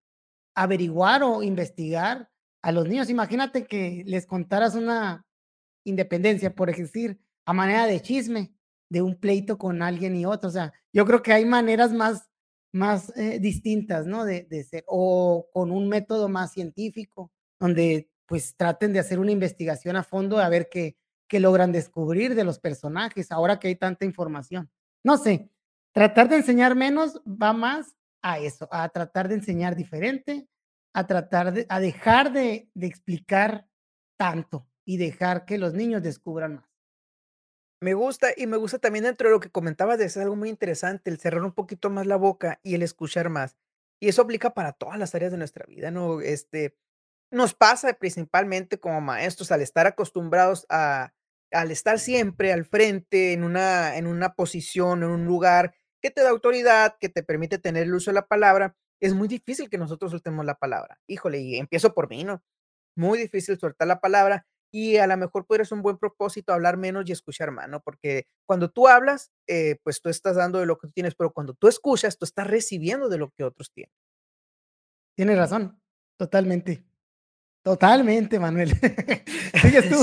averiguar 0.57 1.23
o 1.25 1.43
investigar 1.43 2.31
a 2.63 2.73
los 2.73 2.89
niños. 2.89 3.11
Imagínate 3.11 3.67
que 3.67 4.05
les 4.07 4.27
contaras 4.27 4.75
una 4.77 5.27
independencia, 5.87 6.55
por 6.55 6.75
decir, 6.75 7.21
a 7.47 7.53
manera 7.55 7.87
de 7.87 8.01
chisme, 8.03 8.55
de 8.91 9.03
un 9.03 9.17
pleito 9.21 9.59
con 9.59 9.83
alguien 9.83 10.17
y 10.17 10.27
otro, 10.27 10.49
o 10.51 10.53
sea, 10.53 10.73
yo 10.95 11.07
creo 11.07 11.23
que 11.23 11.33
hay 11.35 11.45
maneras 11.47 11.93
más 11.93 12.29
más, 12.73 13.13
eh, 13.17 13.41
distintas, 13.41 14.07
¿no? 14.07 14.25
De 14.27 14.45
de 14.51 14.65
ser, 14.65 14.85
o 14.89 15.49
con 15.53 15.71
un 15.73 15.89
método 15.89 16.29
más 16.29 16.53
científico, 16.53 17.33
donde, 17.61 18.11
pues, 18.29 18.55
traten 18.57 18.93
de 18.93 19.01
hacer 19.01 19.19
una 19.19 19.33
investigación 19.33 19.97
a 19.97 20.05
fondo, 20.05 20.39
a 20.39 20.49
ver 20.49 20.69
qué 20.69 20.97
qué 21.29 21.41
logran 21.41 21.73
descubrir 21.73 22.35
de 22.35 22.45
los 22.45 22.59
personajes, 22.59 23.31
ahora 23.31 23.61
que 23.61 23.69
hay 23.69 23.77
tanta 23.77 24.05
información. 24.05 24.71
No 25.05 25.19
sé, 25.19 25.51
tratar 25.93 26.29
de 26.29 26.37
enseñar 26.37 26.75
menos 26.75 27.21
va 27.27 27.53
más 27.53 27.95
a 28.23 28.39
eso, 28.39 28.69
a 28.73 28.89
tratar 28.89 29.29
de 29.29 29.35
enseñar 29.37 29.77
diferente, 29.77 30.49
a 30.95 31.07
tratar 31.07 31.53
de 31.53 31.67
a 31.69 31.81
dejar 31.81 32.33
de 32.33 32.71
explicar 32.81 33.69
tanto 34.17 34.67
y 34.85 34.97
dejar 34.97 35.45
que 35.45 35.59
los 35.59 35.75
niños 35.75 36.03
descubran 36.03 36.57
más. 36.57 36.69
Me 37.81 37.95
gusta, 37.95 38.29
y 38.37 38.49
me 38.49 38.57
gusta 38.57 38.81
también 38.81 39.05
dentro 39.05 39.29
de 39.29 39.35
lo 39.35 39.41
que 39.41 39.51
comentabas 39.51 39.99
de 39.99 40.07
es 40.07 40.17
algo 40.17 40.35
muy 40.35 40.49
interesante, 40.49 41.11
el 41.11 41.19
cerrar 41.21 41.45
un 41.45 41.53
poquito 41.53 41.91
más 41.91 42.07
la 42.09 42.17
boca 42.17 42.59
y 42.65 42.75
el 42.75 42.83
escuchar 42.83 43.29
más. 43.29 43.57
Y 44.01 44.09
eso 44.09 44.23
aplica 44.23 44.53
para 44.53 44.73
todas 44.73 44.99
las 44.99 45.15
áreas 45.15 45.31
de 45.31 45.39
nuestra 45.39 45.65
vida, 45.65 45.93
¿no? 45.93 46.21
Este, 46.21 46.77
nos 47.31 47.55
pasa 47.55 47.93
principalmente 47.95 48.79
como 48.79 49.01
maestros 49.01 49.53
al 49.53 49.63
estar 49.63 49.87
acostumbrados 49.87 50.67
a 50.69 51.13
al 51.51 51.71
estar 51.71 51.99
siempre 51.99 52.53
al 52.53 52.67
frente 52.67 53.33
en 53.33 53.43
una 53.45 53.97
en 53.97 54.07
una 54.07 54.35
posición, 54.35 55.03
en 55.03 55.11
un 55.11 55.25
lugar 55.25 55.75
que 56.03 56.11
te 56.11 56.23
da 56.23 56.31
autoridad, 56.31 56.97
que 57.01 57.09
te 57.09 57.23
permite 57.23 57.59
tener 57.59 57.85
el 57.85 57.95
uso 57.95 58.11
de 58.11 58.17
la 58.17 58.27
palabra, 58.27 58.77
es 59.01 59.15
muy 59.15 59.29
difícil 59.29 59.71
que 59.71 59.79
nosotros 59.79 60.11
soltemos 60.13 60.45
la 60.45 60.55
palabra. 60.57 60.99
Híjole, 61.09 61.41
y 61.41 61.57
empiezo 61.57 61.95
por 61.95 62.09
mí, 62.09 62.25
¿no? 62.25 62.43
Muy 62.97 63.19
difícil 63.19 63.59
soltar 63.59 63.89
la 63.89 64.01
palabra, 64.01 64.47
y 64.71 64.97
a 64.99 65.07
la 65.07 65.17
mejor 65.17 65.47
ser 65.49 65.67
un 65.73 65.83
buen 65.83 65.99
propósito 65.99 66.53
hablar 66.53 66.77
menos 66.77 67.05
y 67.09 67.13
escuchar 67.13 67.51
más, 67.51 67.69
¿no? 67.69 67.81
Porque 67.81 68.27
cuando 68.47 68.71
tú 68.71 68.89
hablas, 68.89 69.31
eh, 69.47 69.77
pues, 69.83 70.01
tú 70.03 70.09
estás 70.11 70.37
dando 70.37 70.59
de 70.59 70.67
lo 70.67 70.79
que 70.79 70.89
tú 70.89 70.93
tienes, 70.93 71.15
pero 71.15 71.33
cuando 71.33 71.55
tú 71.55 71.69
escuchas, 71.69 72.19
tú 72.19 72.25
estás 72.25 72.47
recibiendo 72.47 73.09
de 73.09 73.19
lo 73.19 73.31
que 73.31 73.45
otros 73.45 73.71
tienen. 73.73 73.93
Tienes 75.17 75.37
razón, 75.37 75.81
totalmente. 76.17 76.88
Totalmente, 77.69 78.41
Manuel. 78.41 78.71
Sigues 79.61 79.91
tú. 79.91 80.03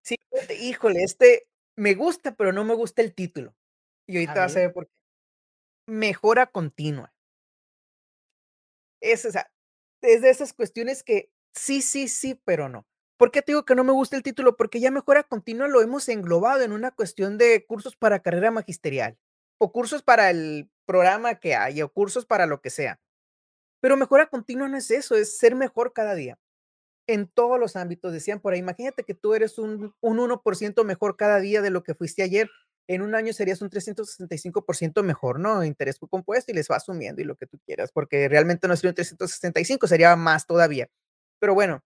Sí, 0.00 0.16
híjole, 0.62 1.02
este 1.02 1.46
me 1.76 1.92
gusta, 1.92 2.34
pero 2.34 2.54
no 2.54 2.64
me 2.64 2.72
gusta 2.72 3.02
el 3.02 3.12
título. 3.12 3.54
Y 4.06 4.16
A 4.16 4.20
ahorita 4.20 4.40
vas 4.40 4.56
a 4.56 4.60
ver. 4.60 4.72
por 4.72 4.86
qué. 4.86 4.92
Mejora 5.86 6.46
continua. 6.46 7.12
Es, 9.02 9.26
o 9.26 9.30
sea, 9.30 9.52
es 10.00 10.22
de 10.22 10.30
esas 10.30 10.54
cuestiones 10.54 11.02
que 11.02 11.30
sí, 11.54 11.82
sí, 11.82 12.08
sí, 12.08 12.40
pero 12.46 12.70
no. 12.70 12.86
¿Por 13.18 13.30
qué 13.30 13.42
te 13.42 13.52
digo 13.52 13.66
que 13.66 13.74
no 13.74 13.84
me 13.84 13.92
gusta 13.92 14.16
el 14.16 14.22
título? 14.22 14.56
Porque 14.56 14.80
ya 14.80 14.90
mejora 14.90 15.22
continua 15.22 15.68
lo 15.68 15.82
hemos 15.82 16.08
englobado 16.08 16.62
en 16.62 16.72
una 16.72 16.92
cuestión 16.92 17.36
de 17.36 17.66
cursos 17.66 17.94
para 17.94 18.22
carrera 18.22 18.50
magisterial, 18.50 19.18
o 19.58 19.70
cursos 19.70 20.02
para 20.02 20.30
el 20.30 20.70
programa 20.86 21.34
que 21.34 21.54
haya, 21.54 21.84
o 21.84 21.92
cursos 21.92 22.24
para 22.24 22.46
lo 22.46 22.62
que 22.62 22.70
sea. 22.70 23.02
Pero 23.82 23.98
mejora 23.98 24.30
continua 24.30 24.66
no 24.66 24.78
es 24.78 24.90
eso, 24.90 25.14
es 25.14 25.36
ser 25.36 25.54
mejor 25.54 25.92
cada 25.92 26.14
día. 26.14 26.38
En 27.10 27.26
todos 27.28 27.58
los 27.58 27.76
ámbitos, 27.76 28.12
decían 28.12 28.40
por 28.40 28.52
ahí, 28.52 28.60
imagínate 28.60 29.04
que 29.04 29.14
tú 29.14 29.34
eres 29.34 29.58
un 29.58 29.94
un 30.00 30.18
1% 30.18 30.84
mejor 30.84 31.16
cada 31.16 31.40
día 31.40 31.62
de 31.62 31.70
lo 31.70 31.82
que 31.82 31.94
fuiste 31.94 32.22
ayer, 32.22 32.48
en 32.88 33.02
un 33.02 33.14
año 33.14 33.32
serías 33.32 33.62
un 33.62 33.70
365% 33.70 35.02
mejor, 35.02 35.40
¿no? 35.40 35.64
Interés 35.64 35.98
compuesto 35.98 36.52
y 36.52 36.54
les 36.54 36.68
vas 36.68 36.84
sumiendo 36.84 37.22
y 37.22 37.24
lo 37.24 37.36
que 37.36 37.46
tú 37.46 37.58
quieras, 37.66 37.90
porque 37.92 38.28
realmente 38.28 38.68
no 38.68 38.76
sería 38.76 38.90
un 38.90 38.94
365, 38.96 39.86
sería 39.86 40.16
más 40.16 40.46
todavía. 40.46 40.88
Pero 41.40 41.54
bueno 41.54 41.82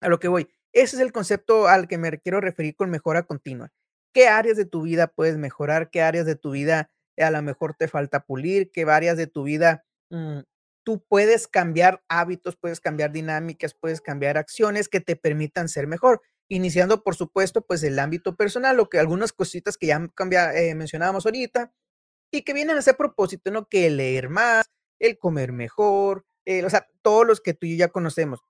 a 0.00 0.08
lo 0.08 0.18
que 0.18 0.28
voy, 0.28 0.48
ese 0.72 0.96
es 0.96 1.02
el 1.02 1.12
concepto 1.12 1.68
al 1.68 1.88
que 1.88 1.98
me 1.98 2.18
quiero 2.18 2.40
referir 2.40 2.76
con 2.76 2.90
mejora 2.90 3.22
continua. 3.24 3.70
¿Qué 4.12 4.28
áreas 4.28 4.56
de 4.56 4.66
tu 4.66 4.82
vida 4.82 5.08
puedes 5.08 5.36
mejorar? 5.36 5.90
¿Qué 5.90 6.02
áreas 6.02 6.26
de 6.26 6.36
tu 6.36 6.50
vida 6.50 6.90
a 7.18 7.30
la 7.30 7.42
mejor 7.42 7.74
te 7.74 7.88
falta 7.88 8.20
pulir? 8.20 8.70
¿Qué 8.72 8.82
áreas 8.84 9.16
de 9.16 9.26
tu 9.26 9.42
vida, 9.44 9.84
mm, 10.10 10.40
tú 10.86 11.04
puedes 11.08 11.48
cambiar 11.48 12.04
hábitos, 12.08 12.54
puedes 12.56 12.80
cambiar 12.80 13.10
dinámicas, 13.10 13.74
puedes 13.74 14.00
cambiar 14.00 14.38
acciones 14.38 14.88
que 14.88 15.00
te 15.00 15.16
permitan 15.16 15.68
ser 15.68 15.88
mejor? 15.88 16.22
Iniciando, 16.48 17.02
por 17.02 17.16
supuesto, 17.16 17.66
pues, 17.66 17.82
el 17.82 17.98
ámbito 17.98 18.36
personal, 18.36 18.76
lo 18.76 18.88
que 18.88 19.00
algunas 19.00 19.32
cositas 19.32 19.76
que 19.76 19.88
ya 19.88 20.08
cambia 20.14 20.54
eh, 20.54 20.76
mencionábamos 20.76 21.26
ahorita, 21.26 21.72
y 22.32 22.42
que 22.42 22.54
vienen 22.54 22.78
a 22.78 22.82
ser 22.82 22.96
propósito, 22.96 23.50
¿no? 23.50 23.68
Que 23.68 23.90
leer 23.90 24.28
más, 24.30 24.66
el 25.00 25.18
comer 25.18 25.52
mejor, 25.52 26.24
eh, 26.46 26.64
o 26.64 26.70
sea, 26.70 26.88
todos 27.02 27.26
los 27.26 27.40
que 27.40 27.54
tú 27.54 27.66
y 27.66 27.72
yo 27.72 27.86
ya 27.86 27.88
conocemos. 27.88 28.40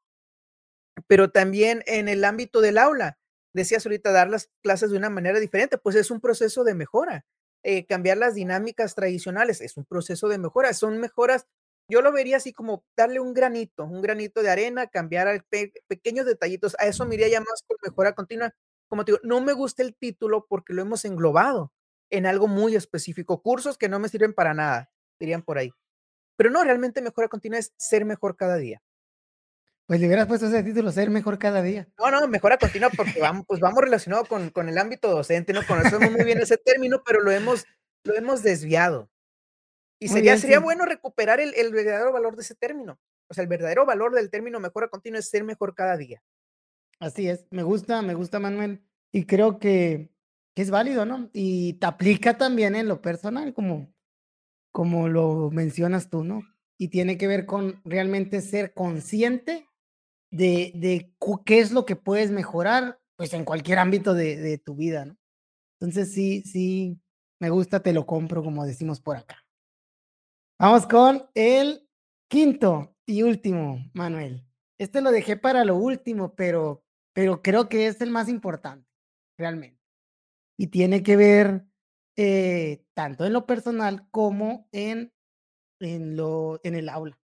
Pero 1.06 1.30
también 1.30 1.82
en 1.86 2.08
el 2.08 2.24
ámbito 2.24 2.60
del 2.60 2.78
aula, 2.78 3.18
decías 3.54 3.86
ahorita, 3.86 4.12
dar 4.12 4.28
las 4.28 4.50
clases 4.62 4.90
de 4.90 4.98
una 4.98 5.10
manera 5.10 5.40
diferente, 5.40 5.78
pues, 5.78 5.96
es 5.96 6.10
un 6.10 6.20
proceso 6.20 6.64
de 6.64 6.74
mejora, 6.74 7.24
eh, 7.62 7.86
cambiar 7.86 8.18
las 8.18 8.34
dinámicas 8.34 8.94
tradicionales, 8.94 9.60
es 9.60 9.76
un 9.76 9.84
proceso 9.86 10.28
de 10.28 10.38
mejora, 10.38 10.74
son 10.74 10.98
mejoras, 10.98 11.46
yo 11.88 12.02
lo 12.02 12.12
vería 12.12 12.38
así 12.38 12.52
como 12.52 12.84
darle 12.96 13.20
un 13.20 13.34
granito, 13.34 13.84
un 13.84 14.02
granito 14.02 14.42
de 14.42 14.50
arena, 14.50 14.86
cambiar 14.86 15.28
al 15.28 15.44
pe 15.44 15.72
pequeños 15.86 16.26
detallitos, 16.26 16.76
a 16.78 16.86
eso 16.86 17.06
me 17.06 17.14
iría 17.14 17.28
ya 17.28 17.40
más 17.40 17.62
con 17.66 17.76
mejora 17.82 18.14
continua. 18.14 18.52
Como 18.88 19.04
te 19.04 19.12
digo, 19.12 19.20
no 19.24 19.40
me 19.40 19.52
gusta 19.52 19.82
el 19.82 19.94
título 19.94 20.46
porque 20.48 20.72
lo 20.72 20.82
hemos 20.82 21.04
englobado 21.04 21.72
en 22.10 22.26
algo 22.26 22.48
muy 22.48 22.76
específico, 22.76 23.42
cursos 23.42 23.78
que 23.78 23.88
no 23.88 23.98
me 23.98 24.08
sirven 24.08 24.32
para 24.32 24.54
nada, 24.54 24.90
dirían 25.18 25.42
por 25.42 25.58
ahí. 25.58 25.72
Pero 26.36 26.50
no, 26.50 26.62
realmente 26.62 27.02
mejora 27.02 27.28
continua 27.28 27.58
es 27.58 27.72
ser 27.76 28.04
mejor 28.04 28.36
cada 28.36 28.56
día. 28.56 28.82
Pues, 29.86 30.00
le 30.00 30.06
hubieras 30.06 30.26
puesto 30.26 30.46
ese 30.46 30.64
título, 30.64 30.90
ser 30.90 31.10
mejor 31.10 31.38
cada 31.38 31.62
día. 31.62 31.88
No, 31.98 32.10
no, 32.10 32.26
mejora 32.26 32.58
continua 32.58 32.90
porque 32.90 33.20
vamos, 33.20 33.44
pues, 33.46 33.60
vamos 33.60 33.80
relacionado 33.82 34.24
con 34.24 34.50
con 34.50 34.68
el 34.68 34.78
ámbito 34.78 35.08
docente, 35.10 35.52
¿no? 35.52 35.64
Conocemos 35.66 36.10
muy 36.10 36.24
bien 36.24 36.38
ese 36.38 36.58
término, 36.58 37.02
pero 37.04 37.20
lo 37.20 37.30
hemos 37.30 37.64
lo 38.04 38.14
hemos 38.16 38.42
desviado. 38.42 39.10
Y 40.00 40.08
sería 40.08 40.36
bien, 40.36 40.40
sería 40.40 40.60
sí. 40.60 40.60
bueno 40.60 40.84
recuperar 40.84 41.40
el 41.40 41.54
el 41.54 41.72
verdadero 41.72 42.12
valor 42.12 42.36
de 42.36 42.42
ese 42.42 42.54
término. 42.54 42.98
O 43.28 43.34
sea, 43.34 43.42
el 43.42 43.48
verdadero 43.48 43.86
valor 43.86 44.14
del 44.14 44.30
término 44.30 44.60
mejora 44.60 44.88
continua 44.88 45.20
es 45.20 45.28
ser 45.30 45.44
mejor 45.44 45.74
cada 45.74 45.96
día. 45.96 46.22
Así 47.00 47.28
es, 47.28 47.46
me 47.50 47.62
gusta 47.62 48.00
me 48.02 48.14
gusta, 48.14 48.38
Manuel, 48.40 48.82
y 49.12 49.26
creo 49.26 49.58
que 49.58 50.10
que 50.54 50.62
es 50.62 50.70
válido, 50.70 51.04
¿no? 51.04 51.28
Y 51.34 51.74
te 51.74 51.86
aplica 51.86 52.38
también 52.38 52.74
en 52.76 52.88
lo 52.88 53.02
personal, 53.02 53.52
como 53.52 53.92
como 54.72 55.08
lo 55.08 55.50
mencionas 55.52 56.10
tú, 56.10 56.24
¿no? 56.24 56.42
Y 56.78 56.88
tiene 56.88 57.18
que 57.18 57.28
ver 57.28 57.46
con 57.46 57.80
realmente 57.84 58.40
ser 58.42 58.74
consciente 58.74 59.68
de 60.32 60.72
de 60.76 61.14
qué 61.46 61.60
es 61.60 61.72
lo 61.72 61.86
que 61.86 61.96
puedes 61.96 62.30
mejorar, 62.32 63.00
pues, 63.16 63.34
en 63.34 63.44
cualquier 63.46 63.78
ámbito 63.80 64.14
de 64.14 64.36
de 64.38 64.58
tu 64.58 64.76
vida, 64.76 65.06
¿no? 65.06 65.16
Entonces, 65.80 66.12
sí 66.14 66.42
sí, 66.44 67.00
me 67.40 67.50
gusta, 67.50 67.80
te 67.82 67.92
lo 67.94 68.06
compro, 68.06 68.42
como 68.44 68.66
decimos 68.66 69.00
por 69.00 69.16
acá. 69.18 69.45
Vamos 70.58 70.86
con 70.86 71.28
el 71.34 71.86
quinto 72.30 72.96
y 73.04 73.22
último, 73.22 73.78
Manuel. 73.92 74.42
Este 74.78 75.02
lo 75.02 75.10
dejé 75.10 75.36
para 75.36 75.64
lo 75.66 75.76
último, 75.76 76.34
pero 76.34 76.82
pero 77.12 77.42
creo 77.42 77.68
que 77.68 77.86
es 77.86 78.00
el 78.00 78.10
más 78.10 78.28
importante, 78.28 78.86
realmente. 79.38 79.78
Y 80.58 80.68
tiene 80.68 81.02
que 81.02 81.16
ver, 81.16 81.66
eh, 82.16 82.84
tanto 82.94 83.26
en 83.26 83.32
lo 83.34 83.46
personal 83.46 84.08
como 84.10 84.68
en 84.72 85.12
en 85.80 86.16
lo 86.16 86.60
en 86.64 86.74
el 86.76 86.88
aula. 86.88 87.18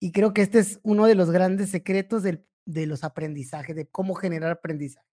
Y 0.00 0.12
creo 0.12 0.34
que 0.34 0.42
este 0.42 0.60
es 0.60 0.80
uno 0.84 1.06
de 1.06 1.14
los 1.16 1.30
grandes 1.30 1.70
secretos 1.70 2.22
del 2.22 2.46
de 2.66 2.86
los 2.86 3.04
aprendizajes, 3.04 3.76
de 3.76 3.88
cómo 3.88 4.14
generar 4.14 4.52
aprendizaje. 4.52 5.06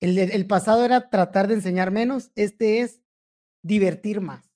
El 0.00 0.18
el 0.18 0.46
pasado 0.46 0.84
era 0.84 1.10
tratar 1.10 1.48
de 1.48 1.54
enseñar 1.54 1.90
menos, 1.92 2.32
este 2.36 2.80
es 2.80 3.00
divertir 3.62 4.20
más. 4.20 4.49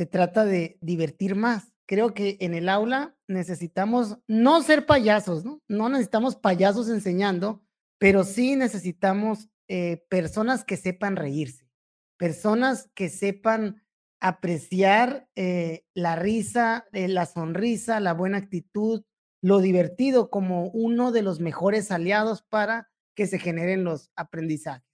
Se 0.00 0.06
trata 0.06 0.46
de 0.46 0.78
divertir 0.80 1.34
más. 1.34 1.74
Creo 1.86 2.14
que 2.14 2.38
en 2.40 2.54
el 2.54 2.70
aula 2.70 3.14
necesitamos 3.28 4.16
no 4.26 4.62
ser 4.62 4.86
payasos, 4.86 5.44
¿no? 5.44 5.60
No 5.68 5.90
necesitamos 5.90 6.36
payasos 6.36 6.88
enseñando, 6.88 7.62
pero 7.98 8.24
sí 8.24 8.56
necesitamos, 8.56 9.50
eh, 9.68 10.02
personas 10.08 10.64
que 10.64 10.78
sepan 10.78 11.16
reírse, 11.16 11.68
personas 12.16 12.88
que 12.94 13.10
sepan 13.10 13.82
apreciar, 14.20 15.28
eh, 15.36 15.84
la 15.92 16.16
risa, 16.16 16.86
eh, 16.92 17.06
la 17.06 17.26
sonrisa, 17.26 18.00
la 18.00 18.14
buena 18.14 18.38
actitud, 18.38 19.04
lo 19.42 19.58
divertido 19.58 20.30
como 20.30 20.68
uno 20.68 21.12
de 21.12 21.20
los 21.20 21.40
mejores 21.40 21.90
aliados 21.90 22.40
para 22.40 22.90
que 23.14 23.26
se 23.26 23.38
generen 23.38 23.84
los 23.84 24.10
aprendizajes. 24.16 24.88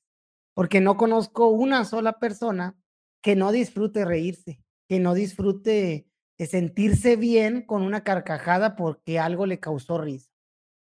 Porque 0.53 0.81
no 0.81 0.97
conozco 0.97 1.47
una 1.47 1.85
sola 1.85 2.19
persona 2.19 2.77
que 3.23 3.37
no 3.37 3.53
disfrute 3.53 4.05
reírse, 4.05 4.65
que 4.88 5.01
no 5.01 5.14
disfrute 5.14 6.07
de 6.38 6.46
sentirse 6.46 7.16
bien 7.16 7.62
con 7.62 7.83
una 7.83 8.05
carcajada 8.05 8.77
porque 8.77 9.18
algo 9.18 9.46
le 9.46 9.61
causó 9.61 9.99
risa. 9.99 10.31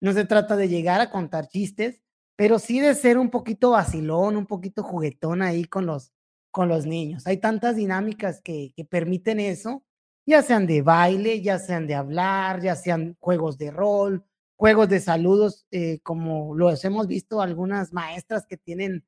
No 0.00 0.12
se 0.12 0.24
trata 0.24 0.56
de 0.56 0.68
llegar 0.68 1.00
a 1.00 1.10
contar 1.10 1.48
chistes, 1.48 2.00
pero 2.36 2.58
sí 2.58 2.80
de 2.80 2.94
ser 2.94 3.18
un 3.18 3.30
poquito 3.30 3.72
vacilón, 3.72 4.36
un 4.36 4.46
poquito 4.46 4.82
juguetón 4.82 5.42
ahí 5.42 5.64
con 5.64 5.84
los, 5.86 6.12
con 6.50 6.68
los 6.68 6.86
niños. 6.86 7.26
Hay 7.26 7.36
tantas 7.36 7.76
dinámicas 7.76 8.40
que, 8.40 8.72
permiten 8.88 9.40
eso, 9.40 9.84
ya 10.24 10.42
sean 10.42 10.66
de 10.66 10.82
baile, 10.82 11.42
ya 11.42 11.58
sean 11.58 11.86
de 11.86 11.94
hablar, 11.94 12.62
ya 12.62 12.76
sean 12.76 13.16
juegos 13.20 13.58
de 13.58 13.70
rol, 13.70 14.24
juegos 14.56 14.88
de 14.88 15.00
saludos, 15.00 15.66
eh, 15.70 16.00
como 16.02 16.54
los 16.54 16.84
hemos 16.84 17.06
visto 17.06 17.42
algunas 17.42 17.92
maestras 17.92 18.46
que 18.46 18.56
tienen 18.56 19.04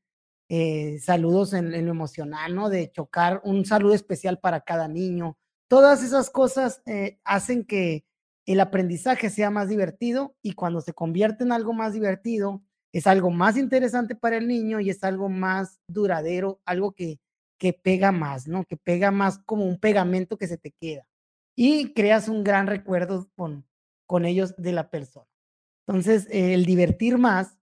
eh, 0.55 0.99
saludos 0.99 1.55
en, 1.55 1.73
en, 1.73 1.87
lo 1.87 1.93
emocional, 1.93 2.55
¿no? 2.55 2.69
De 2.69 2.93
chocar 2.93 3.41
un 3.43 3.65
saludo 3.65 3.95
especial 3.95 4.39
para 4.39 4.61
cada 4.61 4.87
niño. 4.87 5.39
Todas 5.67 6.05
esas 6.05 6.29
cosas 6.29 6.83
eh, 6.85 7.19
hacen 7.25 7.65
que 7.65 8.05
el 8.45 8.61
aprendizaje 8.61 9.31
sea 9.31 9.49
más 9.49 9.71
divertido 9.71 10.37
y 10.43 10.53
cuando 10.53 10.83
se 10.83 10.93
convierte 10.93 11.45
en 11.45 11.53
algo 11.53 11.73
más 11.73 11.95
divertido, 11.95 12.63
es 12.93 13.07
algo 13.07 13.31
más 13.31 13.57
interesante 13.57 14.15
para 14.15 14.37
el 14.37 14.47
niño 14.47 14.79
y 14.79 14.91
es 14.91 15.03
algo 15.05 15.31
más 15.31 15.81
duradero, 15.87 16.61
algo 16.67 16.93
que, 16.93 17.19
que 17.57 17.73
pega 17.73 18.13
más, 18.13 18.47
¿no? 18.47 18.67
Que 18.67 18.77
pega 18.77 19.11
más 19.11 19.39
como 19.39 19.65
un 19.65 19.81
pegamento 19.81 20.37
que 20.37 20.49
se 20.49 20.59
te 20.59 20.71
queda 20.73 21.07
y 21.57 21.95
creas 21.95 22.29
un 22.29 22.45
gran 22.45 22.67
recuerdo 22.67 23.31
con, 23.37 23.65
con 24.05 24.27
ellos 24.27 24.55
de 24.59 24.73
la 24.73 24.91
persona. 24.91 25.31
Entonces, 25.87 26.29
el 26.31 26.67
divertir 26.67 27.17
más 27.17 27.57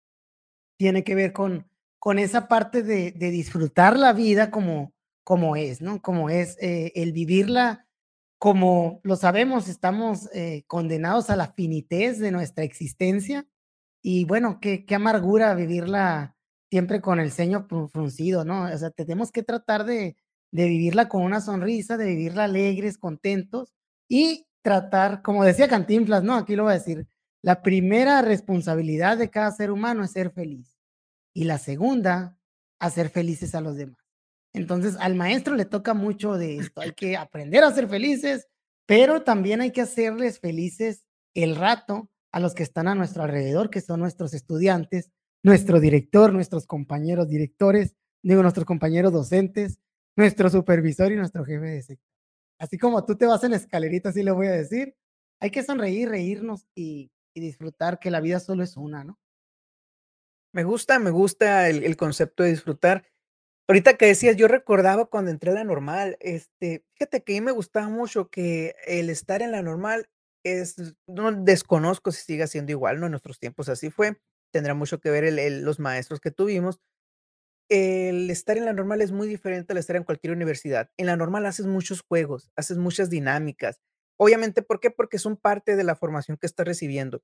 tiene 0.76 1.04
que 1.04 1.14
ver 1.14 1.32
con, 1.32 1.69
con 2.00 2.18
esa 2.18 2.48
parte 2.48 2.82
de, 2.82 3.12
de 3.12 3.30
disfrutar 3.30 3.96
la 3.96 4.12
vida 4.14 4.50
como, 4.50 4.94
como 5.22 5.54
es, 5.54 5.82
¿no? 5.82 6.00
Como 6.02 6.30
es 6.30 6.56
eh, 6.60 6.92
el 6.96 7.12
vivirla, 7.12 7.86
como 8.38 9.00
lo 9.04 9.16
sabemos, 9.16 9.68
estamos 9.68 10.30
eh, 10.34 10.64
condenados 10.66 11.28
a 11.28 11.36
la 11.36 11.52
finitez 11.52 12.18
de 12.18 12.32
nuestra 12.32 12.64
existencia 12.64 13.46
y 14.02 14.24
bueno, 14.24 14.60
qué, 14.60 14.86
qué 14.86 14.94
amargura 14.94 15.54
vivirla 15.54 16.36
siempre 16.70 17.02
con 17.02 17.20
el 17.20 17.32
ceño 17.32 17.66
fruncido, 17.92 18.46
¿no? 18.46 18.64
O 18.64 18.78
sea, 18.78 18.90
tenemos 18.90 19.30
que 19.30 19.42
tratar 19.42 19.84
de, 19.84 20.16
de 20.52 20.68
vivirla 20.68 21.06
con 21.08 21.22
una 21.22 21.42
sonrisa, 21.42 21.98
de 21.98 22.06
vivirla 22.06 22.44
alegres, 22.44 22.96
contentos 22.96 23.74
y 24.08 24.46
tratar, 24.62 25.20
como 25.20 25.44
decía 25.44 25.68
Cantinflas, 25.68 26.24
¿no? 26.24 26.34
Aquí 26.34 26.56
lo 26.56 26.62
voy 26.62 26.72
a 26.72 26.78
decir, 26.78 27.06
la 27.42 27.60
primera 27.60 28.22
responsabilidad 28.22 29.18
de 29.18 29.28
cada 29.28 29.50
ser 29.52 29.70
humano 29.70 30.02
es 30.02 30.12
ser 30.12 30.30
feliz 30.30 30.79
y 31.34 31.44
la 31.44 31.58
segunda, 31.58 32.36
hacer 32.78 33.10
felices 33.10 33.54
a 33.54 33.60
los 33.60 33.76
demás. 33.76 33.98
Entonces, 34.52 34.96
al 34.98 35.14
maestro 35.14 35.54
le 35.54 35.64
toca 35.64 35.94
mucho 35.94 36.36
de 36.36 36.56
esto, 36.56 36.80
hay 36.80 36.92
que 36.92 37.16
aprender 37.16 37.62
a 37.62 37.72
ser 37.72 37.88
felices, 37.88 38.48
pero 38.86 39.22
también 39.22 39.60
hay 39.60 39.70
que 39.70 39.82
hacerles 39.82 40.40
felices 40.40 41.04
el 41.34 41.54
rato 41.54 42.10
a 42.32 42.40
los 42.40 42.54
que 42.54 42.64
están 42.64 42.88
a 42.88 42.94
nuestro 42.94 43.22
alrededor, 43.22 43.70
que 43.70 43.80
son 43.80 44.00
nuestros 44.00 44.34
estudiantes, 44.34 45.10
nuestro 45.42 45.80
director, 45.80 46.32
nuestros 46.32 46.66
compañeros 46.66 47.28
directores, 47.28 47.94
digo, 48.22 48.42
nuestros 48.42 48.66
compañeros 48.66 49.12
docentes, 49.12 49.78
nuestro 50.16 50.50
supervisor 50.50 51.12
y 51.12 51.16
nuestro 51.16 51.44
jefe 51.44 51.66
de 51.66 51.82
sector. 51.82 52.10
Así 52.58 52.76
como 52.76 53.04
tú 53.04 53.16
te 53.16 53.26
vas 53.26 53.42
en 53.44 53.54
escalerita, 53.54 54.10
así 54.10 54.22
le 54.22 54.32
voy 54.32 54.48
a 54.48 54.52
decir, 54.52 54.94
hay 55.40 55.50
que 55.50 55.62
sonreír, 55.62 56.08
reírnos 56.08 56.66
y, 56.74 57.10
y 57.34 57.40
disfrutar 57.40 57.98
que 57.98 58.10
la 58.10 58.20
vida 58.20 58.40
solo 58.40 58.62
es 58.62 58.76
una, 58.76 59.04
¿no? 59.04 59.18
Me 60.52 60.64
gusta, 60.64 60.98
me 60.98 61.10
gusta 61.10 61.68
el, 61.68 61.96
concepto 61.96 62.42
de 62.42 62.50
disfrutar. 62.50 63.04
Ahorita 63.68 63.96
que 63.96 64.06
decías, 64.06 64.36
yo 64.36 64.48
recordaba 64.48 65.06
cuando 65.06 65.30
entré 65.30 65.52
a 65.52 65.54
la 65.54 65.64
normal, 65.64 66.16
este, 66.20 66.84
fíjate 66.94 67.22
que 67.22 67.36
a 67.36 67.40
mí 67.40 67.44
me 67.44 67.52
gustaba 67.52 67.88
mucho 67.88 68.28
que 68.28 68.74
el 68.86 69.10
estar 69.10 69.42
en 69.42 69.52
la 69.52 69.62
normal 69.62 70.08
es, 70.44 70.96
no 71.06 71.30
desconozco 71.30 72.10
si 72.10 72.22
siga 72.22 72.48
siendo 72.48 72.72
igual, 72.72 72.98
¿no? 72.98 73.06
En 73.06 73.12
nuestros 73.12 73.38
tiempos 73.38 73.68
así 73.68 73.90
fue, 73.90 74.20
tendrá 74.52 74.74
mucho 74.74 74.98
que 74.98 75.10
ver 75.10 75.22
el, 75.22 75.38
el, 75.38 75.62
los 75.62 75.78
maestros 75.78 76.18
que 76.18 76.32
tuvimos, 76.32 76.80
el 77.70 78.28
estar 78.30 78.58
en 78.58 78.64
la 78.64 78.72
normal 78.72 79.00
es 79.00 79.12
muy 79.12 79.28
diferente 79.28 79.72
al 79.72 79.78
estar 79.78 79.94
en 79.94 80.02
cualquier 80.02 80.32
universidad. 80.32 80.90
En 80.96 81.06
la 81.06 81.16
normal 81.16 81.46
haces 81.46 81.66
muchos 81.66 82.02
juegos, 82.02 82.50
haces 82.56 82.76
muchas 82.76 83.10
dinámicas. 83.10 83.80
Obviamente, 84.18 84.62
¿por 84.62 84.80
qué? 84.80 84.90
Porque 84.90 85.18
son 85.18 85.36
parte 85.36 85.76
de 85.76 85.84
la 85.84 85.94
formación 85.94 86.36
que 86.36 86.48
estás 86.48 86.66
recibiendo. 86.66 87.22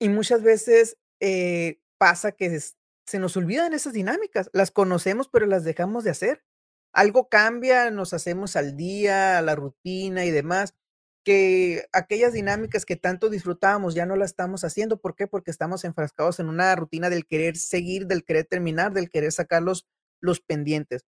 Y 0.00 0.08
muchas 0.08 0.42
veces 0.42 0.96
eh, 1.20 1.80
pasa 1.98 2.32
que 2.32 2.58
se 3.06 3.18
nos 3.18 3.36
olvidan 3.36 3.72
esas 3.74 3.92
dinámicas. 3.92 4.50
Las 4.52 4.70
conocemos, 4.70 5.28
pero 5.28 5.46
las 5.46 5.64
dejamos 5.64 6.04
de 6.04 6.10
hacer. 6.10 6.44
Algo 6.92 7.28
cambia, 7.28 7.90
nos 7.90 8.14
hacemos 8.14 8.56
al 8.56 8.76
día, 8.76 9.38
a 9.38 9.42
la 9.42 9.54
rutina 9.54 10.24
y 10.24 10.30
demás, 10.30 10.74
que 11.24 11.86
aquellas 11.92 12.32
dinámicas 12.32 12.86
que 12.86 12.96
tanto 12.96 13.28
disfrutábamos 13.28 13.94
ya 13.94 14.06
no 14.06 14.16
las 14.16 14.30
estamos 14.30 14.64
haciendo. 14.64 15.00
¿Por 15.00 15.14
qué? 15.14 15.26
Porque 15.26 15.50
estamos 15.50 15.84
enfrascados 15.84 16.40
en 16.40 16.48
una 16.48 16.74
rutina 16.76 17.10
del 17.10 17.26
querer 17.26 17.56
seguir, 17.56 18.06
del 18.06 18.24
querer 18.24 18.46
terminar, 18.46 18.92
del 18.92 19.10
querer 19.10 19.32
sacar 19.32 19.62
los, 19.62 19.86
los 20.20 20.40
pendientes. 20.40 21.04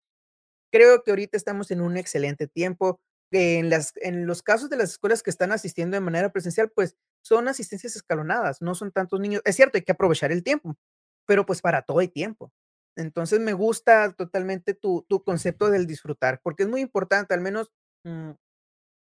Creo 0.71 1.03
que 1.03 1.11
ahorita 1.11 1.37
estamos 1.37 1.71
en 1.71 1.81
un 1.81 1.97
excelente 1.97 2.47
tiempo. 2.47 2.99
En 3.31 3.71
en 3.97 4.25
los 4.25 4.41
casos 4.41 4.69
de 4.69 4.77
las 4.77 4.91
escuelas 4.91 5.21
que 5.23 5.29
están 5.29 5.51
asistiendo 5.51 5.95
de 5.95 6.01
manera 6.01 6.31
presencial, 6.31 6.71
pues 6.71 6.95
son 7.23 7.47
asistencias 7.47 7.95
escalonadas, 7.95 8.61
no 8.61 8.75
son 8.75 8.91
tantos 8.91 9.19
niños. 9.19 9.41
Es 9.45 9.55
cierto, 9.55 9.77
hay 9.77 9.83
que 9.83 9.91
aprovechar 9.91 10.31
el 10.31 10.43
tiempo, 10.43 10.75
pero 11.27 11.45
pues 11.45 11.61
para 11.61 11.83
todo 11.83 11.99
hay 11.99 12.07
tiempo. 12.07 12.51
Entonces 12.97 13.39
me 13.39 13.53
gusta 13.53 14.13
totalmente 14.13 14.73
tu, 14.73 15.05
tu 15.07 15.23
concepto 15.23 15.69
del 15.69 15.85
disfrutar, 15.87 16.41
porque 16.43 16.63
es 16.63 16.69
muy 16.69 16.81
importante, 16.81 17.33
al 17.33 17.41
menos 17.41 17.71
mm, 18.03 18.31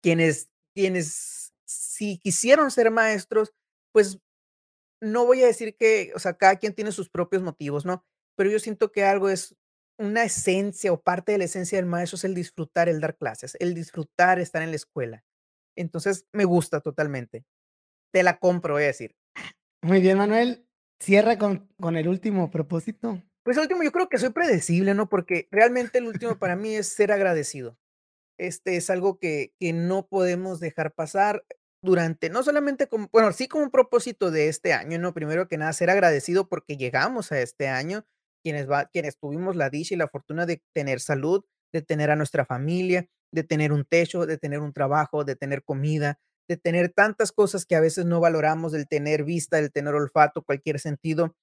quienes, 0.03 0.51
quienes 0.75 1.53
si 1.66 2.18
quisieron 2.18 2.70
ser 2.70 2.91
maestros, 2.91 3.53
pues 3.93 4.18
no 5.01 5.27
voy 5.27 5.43
a 5.43 5.47
decir 5.47 5.77
que, 5.77 6.12
o 6.14 6.18
sea, 6.18 6.35
cada 6.35 6.57
quien 6.57 6.75
tiene 6.75 6.93
sus 6.93 7.11
propios 7.11 7.43
motivos, 7.43 7.85
¿no? 7.85 8.05
Pero 8.37 8.51
yo 8.51 8.59
siento 8.59 8.93
que 8.93 9.05
algo 9.05 9.29
es 9.29 9.57
una 10.03 10.24
esencia 10.24 10.92
o 10.92 11.00
parte 11.00 11.32
de 11.32 11.38
la 11.38 11.44
esencia 11.44 11.78
del 11.78 11.86
maestro 11.86 12.16
es 12.16 12.24
el 12.24 12.34
disfrutar, 12.34 12.88
el 12.88 13.00
dar 13.00 13.16
clases, 13.16 13.57
el 13.61 13.74
disfrutar 13.74 14.38
estar 14.38 14.62
en 14.62 14.70
la 14.70 14.76
escuela. 14.76 15.24
Entonces, 15.76 16.26
me 16.32 16.44
gusta 16.44 16.80
totalmente. 16.80 17.44
Te 18.12 18.22
la 18.22 18.38
compro, 18.38 18.74
voy 18.74 18.84
a 18.84 18.86
decir. 18.86 19.16
Muy 19.82 20.00
bien, 20.00 20.18
Manuel. 20.18 20.66
Cierra 21.00 21.38
con, 21.38 21.68
con 21.80 21.96
el 21.96 22.09
último 22.09 22.50
propósito. 22.50 23.22
Pues 23.42 23.57
el 23.57 23.62
último, 23.62 23.82
yo 23.82 23.90
creo 23.90 24.09
que 24.09 24.18
soy 24.18 24.30
predecible, 24.30 24.94
¿no? 24.94 25.09
Porque 25.09 25.48
realmente 25.50 25.98
el 25.98 26.07
último 26.07 26.38
para 26.38 26.55
mí 26.55 26.74
es 26.74 26.88
ser 26.88 27.11
agradecido. 27.11 27.76
Este 28.38 28.76
es 28.76 28.90
algo 28.90 29.18
que, 29.18 29.53
que 29.59 29.72
no 29.72 30.07
podemos 30.07 30.61
dejar 30.61 30.92
pasar 30.92 31.44
durante, 31.82 32.30
no 32.30 32.42
solamente 32.42 32.86
como, 32.86 33.09
bueno, 33.12 33.32
sí 33.32 33.48
como 33.48 33.64
un 33.64 33.70
propósito 33.70 34.30
de 34.30 34.48
este 34.48 34.72
año, 34.72 34.98
¿no? 34.98 35.12
Primero 35.12 35.48
que 35.48 35.59
nada, 35.59 35.72
ser 35.72 35.90
agradecido 35.90 36.48
porque 36.48 36.76
llegamos 36.76 37.32
a 37.32 37.40
este 37.40 37.68
año, 37.68 38.07
quienes, 38.43 38.70
va, 38.70 38.86
quienes 38.86 39.18
tuvimos 39.18 39.57
la 39.57 39.70
dicha 39.70 39.95
y 39.95 39.99
la 39.99 40.09
fortuna 40.09 40.47
de 40.47 40.62
tener 40.74 41.01
salud, 41.01 41.45
de 41.72 41.82
tener 41.82 42.11
a 42.11 42.16
nuestra 42.16 42.45
familia, 42.45 43.07
de 43.32 43.45
tener 43.45 43.72
un 43.72 43.84
techo, 43.84 44.26
de 44.26 44.38
tener 44.38 44.61
un 44.61 44.72
trabajo, 44.72 45.24
de 45.24 45.36
tener 45.36 45.64
comida, 45.64 46.18
de 46.49 46.57
tener 46.57 46.90
tantas 46.93 47.32
cosas 47.32 47.64
que 47.66 47.76
a 47.76 47.80
veces 47.80 48.05
no 48.07 48.20
valoramos, 48.20 48.72
del 48.72 48.88
tener 48.88 49.24
vista, 49.24 49.57
del 49.59 49.72
tener 49.72 49.95
olfato, 49.95 50.43
cualquier 50.43 50.80
sentido 50.80 51.34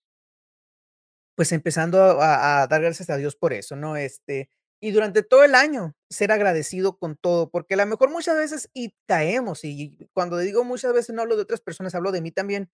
pues 1.36 1.52
empezando 1.52 2.00
a 2.22 2.62
a 2.64 2.68
dar 2.68 2.82
gracias 2.82 3.10
a 3.10 3.18
Dios 3.18 3.36
por 3.36 3.54
eso, 3.54 3.76
¿no? 3.76 3.96
Este, 3.96 4.50
y 4.82 4.92
durante 4.92 5.24
todo 5.24 5.44
el 5.44 5.56
año 5.56 5.94
ser 6.10 6.32
agradecido 6.32 6.98
con 6.98 7.16
todo, 7.18 7.50
porque 7.50 7.76
a 7.76 7.78
la 7.78 7.86
mejor 7.86 8.10
muchas 8.12 8.38
veces 8.38 8.70
y 8.74 8.94
caemos, 9.08 9.64
y 9.64 9.98
cuando 10.14 10.38
digo 10.38 10.64
muchas 10.64 10.94
veces 10.94 11.16
no 11.16 11.22
hablo 11.22 11.36
de 11.36 11.44
otras 11.44 11.62
personas, 11.62 11.96
hablo 11.96 12.12
de 12.12 12.22
mí 12.22 12.32
también, 12.32 12.70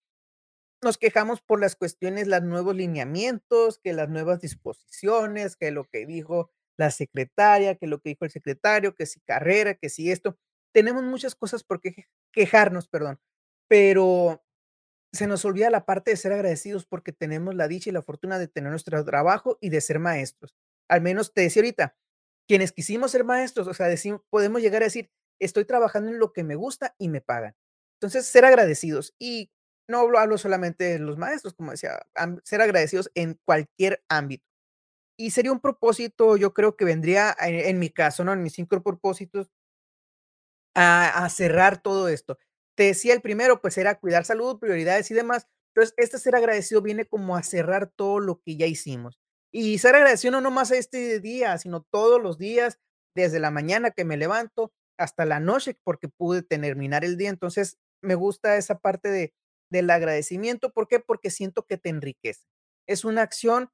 nos 0.85 0.97
quejamos 0.97 1.41
por 1.41 1.59
las 1.59 1.75
cuestiones, 1.75 2.27
los 2.27 2.43
nuevos 2.43 2.75
lineamientos, 2.75 3.79
que 3.79 3.93
las 3.93 4.09
nuevas 4.09 4.39
disposiciones, 4.41 5.57
que 5.57 5.71
lo 5.71 5.85
que 5.85 6.05
dijo 6.05 6.51
la 6.77 6.91
secretaria, 6.91 7.75
que 7.75 7.87
lo 7.87 7.99
que 7.99 8.09
dijo 8.09 8.25
el 8.25 8.31
secretario, 8.31 8.95
que 8.95 9.05
si 9.05 9.19
carrera, 9.21 9.75
que 9.75 9.89
si 9.89 10.11
esto. 10.11 10.37
Tenemos 10.73 11.03
muchas 11.03 11.35
cosas 11.35 11.63
por 11.63 11.81
qué 11.81 12.05
quejarnos, 12.31 12.87
perdón. 12.87 13.19
pero 13.69 14.43
se 15.13 15.27
nos 15.27 15.45
olvida 15.45 15.69
la 15.69 15.85
parte 15.85 16.11
de 16.11 16.17
ser 16.17 16.33
agradecidos 16.33 16.85
porque 16.85 17.11
tenemos 17.13 17.55
la 17.55 17.67
dicha 17.67 17.89
y 17.89 17.93
la 17.93 18.01
fortuna 18.01 18.39
de 18.39 18.47
tener 18.47 18.71
nuestro 18.71 19.03
trabajo 19.05 19.57
y 19.61 19.69
de 19.69 19.81
ser 19.81 19.99
maestros. 19.99 20.55
Al 20.89 21.01
menos 21.01 21.33
te 21.33 21.41
decía 21.41 21.61
ahorita, 21.61 21.97
quienes 22.47 22.71
quisimos 22.73 23.11
ser 23.11 23.23
maestros, 23.23 23.67
o 23.67 23.73
sea, 23.73 23.87
decimos, 23.87 24.21
podemos 24.29 24.61
llegar 24.61 24.83
a 24.83 24.85
decir, 24.85 25.11
estoy 25.39 25.65
trabajando 25.65 26.11
en 26.11 26.19
lo 26.19 26.33
que 26.33 26.43
me 26.43 26.55
gusta 26.55 26.95
y 26.99 27.09
me 27.09 27.21
pagan. 27.21 27.55
Entonces, 27.95 28.25
ser 28.25 28.45
agradecidos. 28.45 29.15
Y 29.19 29.51
no 29.87 29.99
hablo, 30.17 30.37
solamente 30.37 30.83
de 30.85 30.99
los 30.99 31.17
maestros, 31.17 31.53
como 31.53 31.71
decía, 31.71 31.99
ser 32.43 32.61
agradecidos 32.61 33.11
en 33.15 33.39
cualquier 33.45 34.03
ámbito. 34.09 34.45
Y 35.17 35.31
sería 35.31 35.51
un 35.51 35.61
propósito, 35.61 36.37
yo 36.37 36.53
creo 36.53 36.75
que 36.75 36.85
vendría 36.85 37.35
en, 37.39 37.79
mi 37.79 37.89
caso, 37.89 38.23
¿no? 38.23 38.33
En 38.33 38.43
mis 38.43 38.53
cinco 38.53 38.81
propósitos, 38.83 39.49
a, 40.75 41.23
a 41.25 41.29
cerrar 41.29 41.81
todo 41.81 42.09
esto. 42.09 42.37
Te 42.75 42.83
decía 42.83 43.13
el 43.13 43.21
primero, 43.21 43.61
pues 43.61 43.77
era 43.77 43.99
cuidar 43.99 44.25
salud, 44.25 44.59
prioridades 44.59 45.09
y 45.11 45.13
demás. 45.13 45.47
Entonces, 45.73 45.93
este 45.97 46.19
ser 46.19 46.35
agradecido 46.35 46.81
viene 46.81 47.05
como 47.05 47.35
a 47.35 47.43
cerrar 47.43 47.87
todo 47.95 48.19
lo 48.19 48.41
que 48.41 48.57
ya 48.57 48.65
hicimos. 48.65 49.19
Y 49.53 49.77
ser 49.77 49.95
agradecido 49.95 50.31
no 50.31 50.41
nomás 50.41 50.71
a 50.71 50.77
este 50.77 51.19
día, 51.21 51.57
sino 51.57 51.81
todos 51.81 52.21
los 52.21 52.37
días, 52.37 52.79
desde 53.15 53.39
la 53.39 53.51
mañana 53.51 53.91
que 53.91 54.03
me 54.03 54.17
levanto 54.17 54.73
hasta 54.97 55.25
la 55.25 55.39
noche, 55.39 55.77
porque 55.83 56.09
pude 56.09 56.43
terminar 56.43 57.05
el 57.05 57.17
día. 57.17 57.29
Entonces, 57.29 57.77
me 58.01 58.15
gusta 58.15 58.57
esa 58.57 58.79
parte 58.79 59.09
de, 59.09 59.33
del 59.69 59.89
agradecimiento. 59.89 60.71
¿Por 60.71 60.87
qué? 60.87 60.99
Porque 60.99 61.29
siento 61.29 61.65
que 61.65 61.77
te 61.77 61.89
enriquece. 61.89 62.45
Es 62.87 63.05
una 63.05 63.21
acción 63.23 63.69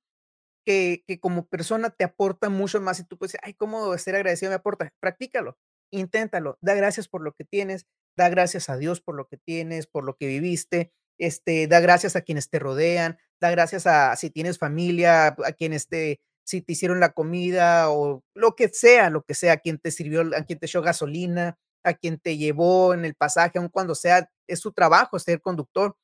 que, 0.65 1.03
que 1.07 1.19
como 1.19 1.47
persona 1.47 1.89
te 1.89 2.03
aporta 2.03 2.49
mucho 2.49 2.81
más. 2.81 2.99
Y 2.99 3.05
tú 3.05 3.17
puedes 3.17 3.33
decir, 3.33 3.41
ay, 3.43 3.53
¿cómo 3.53 3.97
ser 3.97 4.15
agradecido 4.15 4.51
me 4.51 4.55
aporta? 4.55 4.93
Practícalo, 4.99 5.57
inténtalo, 5.91 6.57
da 6.61 6.73
gracias 6.75 7.07
por 7.07 7.21
lo 7.21 7.33
que 7.33 7.45
tienes, 7.45 7.85
da 8.17 8.29
gracias 8.29 8.69
a 8.69 8.77
Dios 8.77 9.01
por 9.01 9.15
lo 9.15 9.27
que 9.27 9.37
tienes, 9.37 9.87
por 9.87 10.03
lo 10.03 10.15
que 10.15 10.27
viviste, 10.27 10.93
este, 11.17 11.67
da 11.67 11.79
gracias 11.79 12.15
a 12.15 12.21
quienes 12.21 12.49
te 12.49 12.59
rodean, 12.59 13.17
da 13.39 13.51
gracias 13.51 13.87
a 13.87 14.15
si 14.15 14.29
tienes 14.29 14.57
familia, 14.57 15.27
a 15.27 15.51
quienes 15.53 15.87
te, 15.87 16.21
si 16.45 16.61
te 16.61 16.73
hicieron 16.73 16.99
la 16.99 17.13
comida 17.13 17.91
o 17.91 18.23
lo 18.35 18.55
que 18.55 18.69
sea, 18.69 19.09
lo 19.09 19.23
que 19.23 19.33
sea, 19.35 19.57
quien 19.57 19.79
te 19.79 19.91
sirvió, 19.91 20.21
a 20.35 20.43
quien 20.43 20.59
te 20.59 20.65
echó 20.65 20.81
gasolina, 20.81 21.57
a 21.83 21.93
quien 21.93 22.19
te 22.19 22.37
llevó 22.37 22.93
en 22.93 23.05
el 23.05 23.15
pasaje, 23.15 23.57
aun 23.59 23.69
cuando 23.69 23.95
sea, 23.95 24.29
es 24.47 24.59
su 24.59 24.71
trabajo 24.71 25.17
ser 25.19 25.41
conductor, 25.41 25.95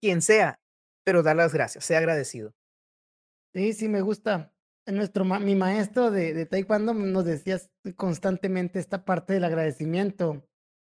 quien 0.00 0.22
sea, 0.22 0.60
pero 1.04 1.22
da 1.22 1.34
las 1.34 1.52
gracias, 1.54 1.84
sea 1.84 1.98
agradecido. 1.98 2.52
Sí, 3.54 3.72
sí, 3.72 3.88
me 3.88 4.00
gusta. 4.02 4.52
Nuestro, 4.86 5.24
ma- 5.24 5.40
mi 5.40 5.54
maestro 5.56 6.10
de, 6.10 6.46
taekwondo 6.46 6.94
nos 6.94 7.24
decía 7.24 7.58
constantemente 7.96 8.78
esta 8.78 9.04
parte 9.04 9.32
del 9.32 9.44
agradecimiento. 9.44 10.46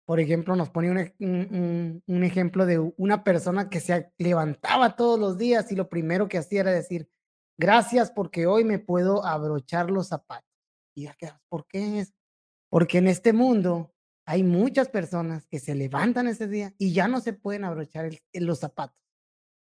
Por 0.05 0.19
ejemplo, 0.19 0.55
nos 0.55 0.69
ponía 0.69 1.13
un 1.19 2.01
ejemplo 2.23 2.65
de 2.65 2.79
una 2.97 3.23
persona 3.23 3.69
que 3.69 3.79
se 3.79 4.11
levantaba 4.17 4.95
todos 4.95 5.19
los 5.19 5.37
días 5.37 5.71
y 5.71 5.75
lo 5.75 5.89
primero 5.89 6.27
que 6.27 6.37
hacía 6.37 6.61
era 6.61 6.71
decir, 6.71 7.09
gracias 7.57 8.11
porque 8.11 8.45
hoy 8.45 8.63
me 8.63 8.79
puedo 8.79 9.25
abrochar 9.25 9.89
los 9.89 10.09
zapatos. 10.09 10.49
Y 10.95 11.03
ya 11.03 11.13
quedas, 11.15 11.39
¿por 11.49 11.65
qué 11.67 11.99
es? 12.01 12.13
Porque 12.69 12.99
en 12.99 13.07
este 13.07 13.33
mundo 13.33 13.94
hay 14.25 14.43
muchas 14.43 14.89
personas 14.89 15.47
que 15.47 15.59
se 15.59 15.75
levantan 15.75 16.27
ese 16.27 16.47
día 16.47 16.73
y 16.77 16.93
ya 16.93 17.07
no 17.07 17.21
se 17.21 17.33
pueden 17.33 17.65
abrochar 17.65 18.05
el- 18.05 18.21
los 18.45 18.59
zapatos. 18.59 18.97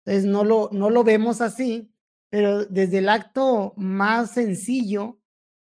Entonces, 0.05 0.29
no 0.31 0.43
lo 0.43 0.69
no 0.71 0.89
lo 0.89 1.03
vemos 1.03 1.41
así, 1.41 1.93
pero 2.29 2.65
desde 2.65 2.99
el 2.99 3.09
acto 3.09 3.73
más 3.77 4.31
sencillo, 4.31 5.19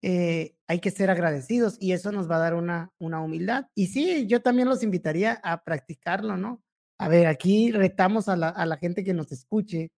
eh, 0.03 0.55
hay 0.67 0.79
que 0.79 0.91
ser 0.91 1.09
agradecidos 1.11 1.77
y 1.79 1.93
eso 1.93 2.11
nos 2.11 2.29
va 2.29 2.37
a 2.37 2.39
dar 2.39 2.55
una 2.55 2.93
una 2.99 3.21
humildad. 3.21 3.67
Y 3.75 3.87
sí, 3.87 4.27
yo 4.27 4.41
también 4.41 4.69
los 4.69 4.83
invitaría 4.83 5.33
a 5.43 5.63
practicarlo, 5.63 6.37
¿no? 6.37 6.63
A 6.99 7.09
ver, 7.09 7.27
aquí 7.27 7.71
retamos 7.71 8.29
a 8.29 8.37
la 8.37 8.49
a 8.49 8.65
la 8.65 8.77
gente 8.77 9.03
que 9.03 9.13
nos 9.13 9.31
escuche, 9.31 9.91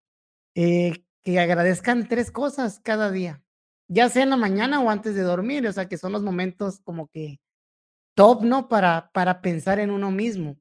eh, 0.56 1.04
que 1.24 1.38
agradezcan 1.40 2.08
3 2.08 2.30
cosas 2.30 2.80
cada 2.80 3.10
día, 3.10 3.42
ya 3.88 4.08
sea 4.08 4.22
en 4.24 4.30
la 4.30 4.36
mañana 4.36 4.80
o 4.82 4.90
antes 4.90 5.14
de 5.14 5.22
dormir, 5.22 5.66
o 5.68 5.72
sea, 5.72 5.88
que 5.88 5.98
son 5.98 6.12
los 6.12 6.22
momentos 6.22 6.80
como 6.80 7.08
que 7.08 7.40
top, 8.16 8.42
¿no? 8.42 8.68
Para 8.68 9.10
para 9.12 9.42
pensar 9.42 9.78
en 9.78 9.90
uno 9.92 10.10
mismo. 10.10 10.58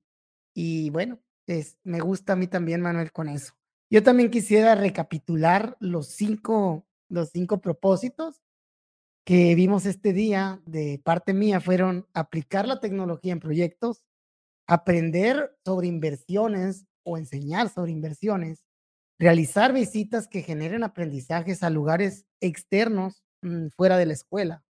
Y 0.54 0.92
bueno, 0.92 1.20
es 1.48 1.78
me 1.84 2.00
gusta 2.02 2.34
a 2.34 2.36
mí 2.36 2.48
también, 2.48 2.82
Manuel, 2.82 3.12
con 3.12 3.30
eso. 3.30 3.54
Yo 3.90 4.04
también 4.04 4.32
quisiera 4.32 4.76
recapitular 4.76 5.78
los 5.80 6.08
5 6.10 6.86
los 7.10 7.30
5 7.30 7.62
propósitos 7.62 8.42
que 9.26 9.56
vimos 9.56 9.86
este 9.88 10.14
día 10.14 10.62
de 10.66 11.02
parte 11.04 11.34
mía, 11.34 11.60
fueron 11.62 12.08
aplicar 12.14 12.68
la 12.68 12.80
tecnología 12.80 13.34
en 13.34 13.40
proyectos, 13.40 14.04
aprender 14.68 15.56
sobre 15.66 15.88
inversiones 15.88 16.86
o 17.04 17.18
enseñar 17.18 17.70
sobre 17.70 17.92
inversiones, 17.92 18.64
realizar 19.20 19.74
visitas 19.74 20.28
que 20.28 20.44
generen 20.44 20.84
aprendizajes 20.84 21.64
a 21.64 21.70
lugares 21.72 22.26
externos, 22.42 23.24
mm, 23.42 23.70
fuera 23.70 23.98
de 23.98 24.06
la 24.08 24.14
escuela, 24.14 24.65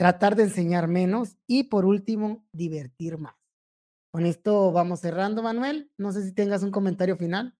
tratar 0.00 0.34
de 0.34 0.44
enseñar 0.44 0.88
menos 0.88 1.36
y, 1.46 1.64
por 1.64 1.84
último, 1.84 2.42
divertir 2.54 3.18
más. 3.18 3.34
Con 4.10 4.24
esto 4.24 4.72
vamos 4.72 5.00
cerrando, 5.00 5.42
Manuel. 5.42 5.92
No 5.98 6.10
sé 6.10 6.24
si 6.24 6.32
tengas 6.32 6.62
un 6.62 6.70
comentario 6.70 7.18
final. 7.18 7.54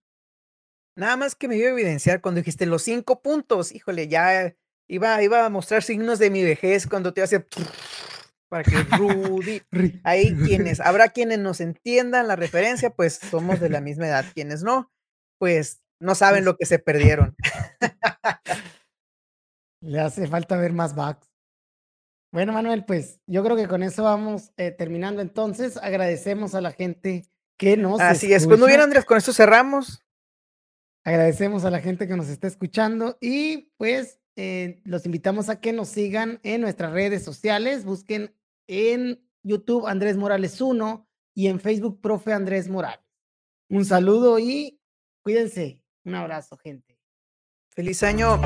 Nada 0.97 1.17
más 1.17 1.35
que 1.35 1.47
me 1.47 1.55
iba 1.55 1.67
a 1.67 1.71
evidenciar 1.71 2.19
cuando 2.19 2.39
dijiste 2.39 2.65
los 2.65 2.81
5 2.81 3.21
puntos, 3.21 3.71
híjole, 3.71 4.07
ya 4.07 4.55
iba 4.89 5.21
iba 5.21 5.45
a 5.45 5.49
mostrar 5.51 5.83
signos 5.83 6.17
de 6.17 6.31
mi 6.31 6.41
vejez 6.41 6.87
cuando 6.87 7.13
te 7.13 7.21
hace 7.21 7.45
para 8.49 8.63
que 8.63 8.75
Rudy 8.97 9.61
ahí 10.03 10.33
quienes 10.43 10.79
habrá 10.79 11.09
quienes 11.09 11.37
nos 11.37 11.61
entiendan 11.61 12.27
la 12.27 12.35
referencia, 12.35 12.89
pues 12.89 13.19
somos 13.29 13.59
de 13.59 13.69
la 13.69 13.81
misma 13.81 14.07
edad, 14.07 14.25
quienes 14.33 14.63
no, 14.63 14.91
pues 15.37 15.83
no 15.99 16.15
saben 16.15 16.39
Pues 16.39 16.45
lo 16.45 16.57
que 16.57 16.65
se 16.65 16.79
perdieron. 16.79 17.35
Le 19.83 19.99
hace 19.99 20.25
falta 20.25 20.57
ver 20.57 20.73
más 20.73 20.95
backs. 20.95 21.30
Bueno, 22.31 22.53
Manuel, 22.53 22.85
pues 22.85 23.19
yo 23.27 23.43
creo 23.43 23.57
que 23.57 23.67
con 23.67 23.83
eso 23.83 24.03
vamos, 24.03 24.53
eh, 24.57 24.71
terminando 24.71 25.21
entonces. 25.21 25.77
Agradecemos 25.77 26.55
a 26.55 26.61
la 26.61 26.71
gente 26.71 27.29
que 27.57 27.75
nos 27.75 27.99
Así 27.99 28.33
es. 28.33 28.47
Pues 28.47 28.57
muy 28.57 28.67
bien, 28.67 28.79
escucha. 28.79 28.83
Andrés, 28.83 29.05
con 29.05 29.17
esto 29.17 29.33
cerramos. 29.33 30.03
Agradecemos 31.03 31.65
a 31.65 31.71
la 31.71 31.81
gente 31.81 32.07
que 32.07 32.15
nos 32.15 32.29
está 32.29 32.47
escuchando 32.47 33.17
y 33.19 33.71
pues 33.77 34.19
eh, 34.35 34.81
los 34.85 35.05
invitamos 35.05 35.49
a 35.49 35.59
que 35.59 35.73
nos 35.73 35.89
sigan 35.89 36.39
en 36.43 36.61
nuestras 36.61 36.93
redes 36.93 37.23
sociales. 37.23 37.83
Busquen 37.83 38.33
en 38.67 39.27
YouTube 39.43 39.87
Andrés 39.87 40.15
Morales 40.15 40.61
1 40.61 41.07
y 41.33 41.47
en 41.47 41.59
Facebook 41.59 41.99
Profe 42.01 42.33
Andrés 42.33 42.69
Morales. 42.69 43.05
Un 43.69 43.85
saludo 43.85 44.39
y 44.39 44.79
cuídense. 45.21 45.81
Un 46.05 46.15
abrazo, 46.15 46.57
gente. 46.57 46.97
Feliz 47.69 48.03
año. 48.03 48.39